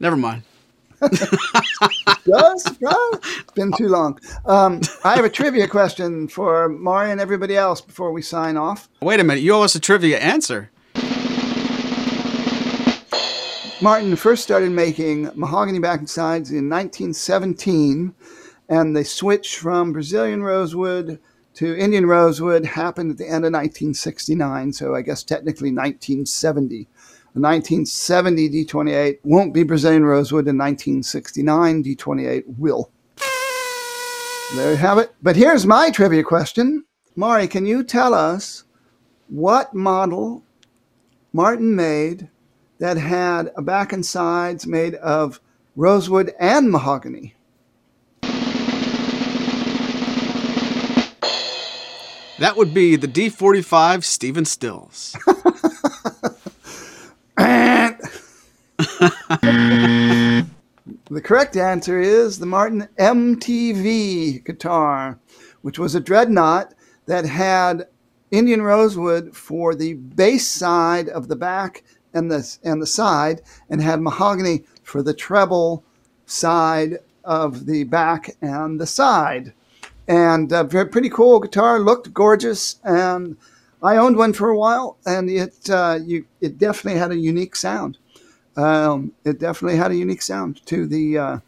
Never 0.00 0.16
mind. 0.16 0.42
Just 2.26 2.78
It's 2.80 3.52
been 3.54 3.72
too 3.72 3.88
long. 3.88 4.18
Um, 4.46 4.80
I 5.04 5.14
have 5.14 5.24
a 5.24 5.30
trivia 5.30 5.68
question 5.68 6.28
for 6.28 6.68
Maury 6.68 7.10
and 7.10 7.20
everybody 7.20 7.56
else 7.56 7.80
before 7.80 8.12
we 8.12 8.22
sign 8.22 8.56
off. 8.56 8.88
Wait 9.00 9.20
a 9.20 9.24
minute. 9.24 9.42
You 9.42 9.54
owe 9.54 9.62
us 9.62 9.74
a 9.74 9.80
trivia 9.80 10.18
answer. 10.18 10.70
Martin 13.82 14.16
first 14.16 14.42
started 14.42 14.70
making 14.70 15.30
mahogany 15.34 15.78
back 15.78 15.98
and 15.98 16.08
sides 16.08 16.50
in 16.50 16.70
1917, 16.70 18.14
and 18.70 18.96
the 18.96 19.04
switch 19.04 19.58
from 19.58 19.92
Brazilian 19.92 20.42
rosewood 20.42 21.20
to 21.54 21.76
Indian 21.76 22.06
rosewood 22.06 22.64
happened 22.64 23.10
at 23.10 23.18
the 23.18 23.24
end 23.24 23.44
of 23.44 23.52
1969, 23.52 24.72
so 24.72 24.94
I 24.94 25.02
guess 25.02 25.22
technically 25.22 25.68
1970. 25.68 26.88
The 27.36 27.42
1970 27.42 28.64
D28 28.64 29.18
won't 29.22 29.52
be 29.52 29.62
Brazilian 29.62 30.06
rosewood. 30.06 30.48
In 30.48 30.56
1969, 30.56 31.84
D28 31.84 32.44
will. 32.56 32.90
There 34.54 34.70
you 34.70 34.76
have 34.78 34.96
it. 34.96 35.14
But 35.22 35.36
here's 35.36 35.66
my 35.66 35.90
trivia 35.90 36.22
question. 36.22 36.86
Maury, 37.14 37.46
can 37.46 37.66
you 37.66 37.84
tell 37.84 38.14
us 38.14 38.64
what 39.28 39.74
model 39.74 40.44
Martin 41.34 41.76
made 41.76 42.30
that 42.78 42.96
had 42.96 43.52
a 43.54 43.60
back 43.60 43.92
and 43.92 44.06
sides 44.06 44.66
made 44.66 44.94
of 44.94 45.38
rosewood 45.76 46.32
and 46.40 46.70
mahogany? 46.70 47.34
That 52.38 52.54
would 52.56 52.72
be 52.72 52.96
the 52.96 53.06
D45 53.06 54.04
Stephen 54.04 54.46
Stills. 54.46 55.14
The 61.08 61.20
correct 61.20 61.56
answer 61.56 62.00
is 62.00 62.38
the 62.38 62.46
Martin 62.46 62.88
MTV 62.98 64.44
guitar, 64.44 65.18
which 65.62 65.78
was 65.78 65.94
a 65.94 66.00
dreadnought 66.00 66.74
that 67.06 67.24
had 67.24 67.86
Indian 68.32 68.62
rosewood 68.62 69.36
for 69.36 69.74
the 69.74 69.94
bass 69.94 70.48
side 70.48 71.08
of 71.08 71.28
the 71.28 71.36
back 71.36 71.84
and 72.12 72.30
the 72.30 72.58
and 72.64 72.82
the 72.82 72.86
side, 72.86 73.42
and 73.70 73.80
had 73.80 74.00
mahogany 74.00 74.64
for 74.82 75.02
the 75.02 75.14
treble 75.14 75.84
side 76.24 76.98
of 77.24 77.66
the 77.66 77.84
back 77.84 78.36
and 78.42 78.80
the 78.80 78.86
side. 78.86 79.52
And 80.08 80.52
uh, 80.52 80.64
very 80.64 80.86
pretty 80.86 81.08
cool 81.08 81.38
guitar, 81.38 81.78
looked 81.78 82.12
gorgeous, 82.12 82.80
and 82.82 83.36
I 83.86 83.98
owned 83.98 84.16
one 84.16 84.32
for 84.32 84.48
a 84.48 84.58
while, 84.58 84.98
and 85.06 85.30
it 85.30 85.70
uh, 85.70 86.00
you 86.04 86.26
it 86.40 86.58
definitely 86.58 86.98
had 86.98 87.12
a 87.12 87.16
unique 87.16 87.54
sound. 87.54 87.98
Um, 88.56 89.12
it 89.24 89.38
definitely 89.38 89.78
had 89.78 89.92
a 89.92 89.96
unique 89.96 90.22
sound 90.22 90.64
to 90.66 90.86
the 90.86 91.18
uh, 91.18 91.38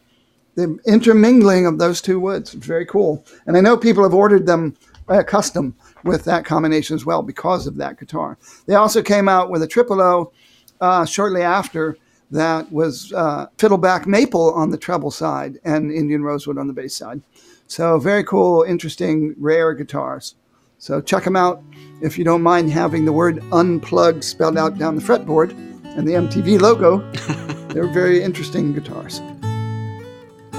the 0.54 0.78
intermingling 0.86 1.66
of 1.66 1.78
those 1.78 2.00
two 2.00 2.20
woods. 2.20 2.54
It's 2.54 2.66
very 2.66 2.86
cool, 2.86 3.24
and 3.46 3.56
I 3.56 3.60
know 3.60 3.76
people 3.76 4.04
have 4.04 4.14
ordered 4.14 4.46
them 4.46 4.76
uh, 5.08 5.24
custom 5.24 5.74
with 6.04 6.22
that 6.24 6.44
combination 6.44 6.94
as 6.94 7.04
well 7.04 7.22
because 7.22 7.66
of 7.66 7.76
that 7.76 7.98
guitar. 7.98 8.38
They 8.66 8.76
also 8.76 9.02
came 9.02 9.28
out 9.28 9.50
with 9.50 9.62
a 9.62 9.66
triple 9.66 10.00
O 10.00 10.32
uh, 10.80 11.04
shortly 11.06 11.42
after 11.42 11.96
that 12.30 12.70
was 12.70 13.12
uh, 13.14 13.46
fiddleback 13.56 14.06
maple 14.06 14.52
on 14.52 14.70
the 14.70 14.78
treble 14.78 15.10
side 15.10 15.58
and 15.64 15.90
Indian 15.90 16.22
rosewood 16.22 16.58
on 16.58 16.68
the 16.68 16.72
bass 16.72 16.94
side. 16.94 17.20
So 17.66 17.98
very 17.98 18.22
cool, 18.22 18.62
interesting, 18.62 19.34
rare 19.38 19.74
guitars. 19.74 20.34
So 20.78 21.00
check 21.00 21.24
them 21.24 21.36
out 21.36 21.62
if 22.00 22.16
you 22.16 22.24
don't 22.24 22.42
mind 22.42 22.70
having 22.70 23.04
the 23.04 23.12
word 23.12 23.42
unplugged 23.52 24.22
spelled 24.22 24.56
out 24.56 24.78
down 24.78 24.94
the 24.94 25.02
fretboard 25.02 25.50
and 25.96 26.06
the 26.06 26.12
MTV 26.12 26.60
logo. 26.60 26.98
They're 27.74 27.88
very 27.88 28.22
interesting 28.22 28.72
guitars. 28.72 29.20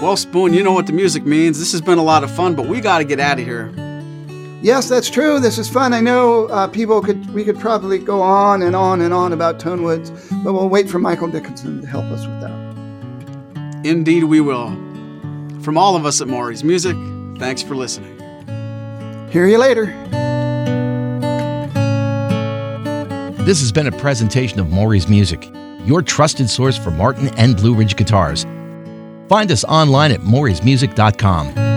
Well, 0.01 0.15
Spoon, 0.15 0.53
you 0.53 0.63
know 0.63 0.72
what 0.72 0.88
the 0.88 0.93
music 0.93 1.26
means. 1.26 1.59
This 1.59 1.72
has 1.72 1.82
been 1.82 1.97
a 1.97 2.03
lot 2.03 2.24
of 2.24 2.32
fun, 2.32 2.55
but 2.55 2.67
we 2.67 2.80
got 2.80 2.99
to 2.99 3.03
get 3.03 3.20
out 3.20 3.39
of 3.39 3.45
here. 3.45 3.74
Yes, 4.61 4.89
that's 4.89 5.09
true. 5.09 5.39
This 5.39 5.57
is 5.57 5.70
fun. 5.70 5.93
I 5.93 6.01
know 6.01 6.47
uh, 6.47 6.67
people 6.67 7.01
could 7.01 7.34
we 7.34 7.45
could 7.45 7.57
probably 7.57 7.97
go 7.97 8.22
on 8.22 8.61
and 8.61 8.76
on 8.76 8.99
and 8.99 9.13
on 9.13 9.32
about 9.32 9.57
tone 9.59 9.84
woods, 9.84 10.11
but 10.43 10.51
we'll 10.51 10.67
wait 10.67 10.89
for 10.89 10.99
Michael 10.99 11.30
Dickinson 11.30 11.80
to 11.82 11.88
help 11.88 12.05
us 12.05 12.26
with 12.28 12.41
that. 12.41 13.82
Indeed, 13.86 14.26
we 14.26 14.41
will. 14.41 14.70
From 15.61 15.78
all 15.78 15.95
of 15.95 16.05
us 16.05 16.20
at 16.20 16.28
Maury's 16.28 16.63
Music, 16.65 16.95
thanks 17.38 17.61
for 17.63 17.76
listening. 17.76 18.18
Hear 19.30 19.48
you 19.48 19.58
later. 19.58 19.86
This 23.44 23.62
has 23.62 23.72
been 23.72 23.88
a 23.88 23.92
presentation 23.92 24.60
of 24.60 24.70
Maury's 24.70 25.08
Music, 25.08 25.50
your 25.86 26.02
trusted 26.02 26.50
source 26.50 26.78
for 26.78 26.92
Martin 26.92 27.30
and 27.38 27.56
Blue 27.56 27.74
Ridge 27.74 27.96
guitars. 27.96 28.46
Find 29.28 29.52
us 29.52 29.64
online 29.64 30.12
at 30.12 30.20
maurysmusic.com. 30.22 31.68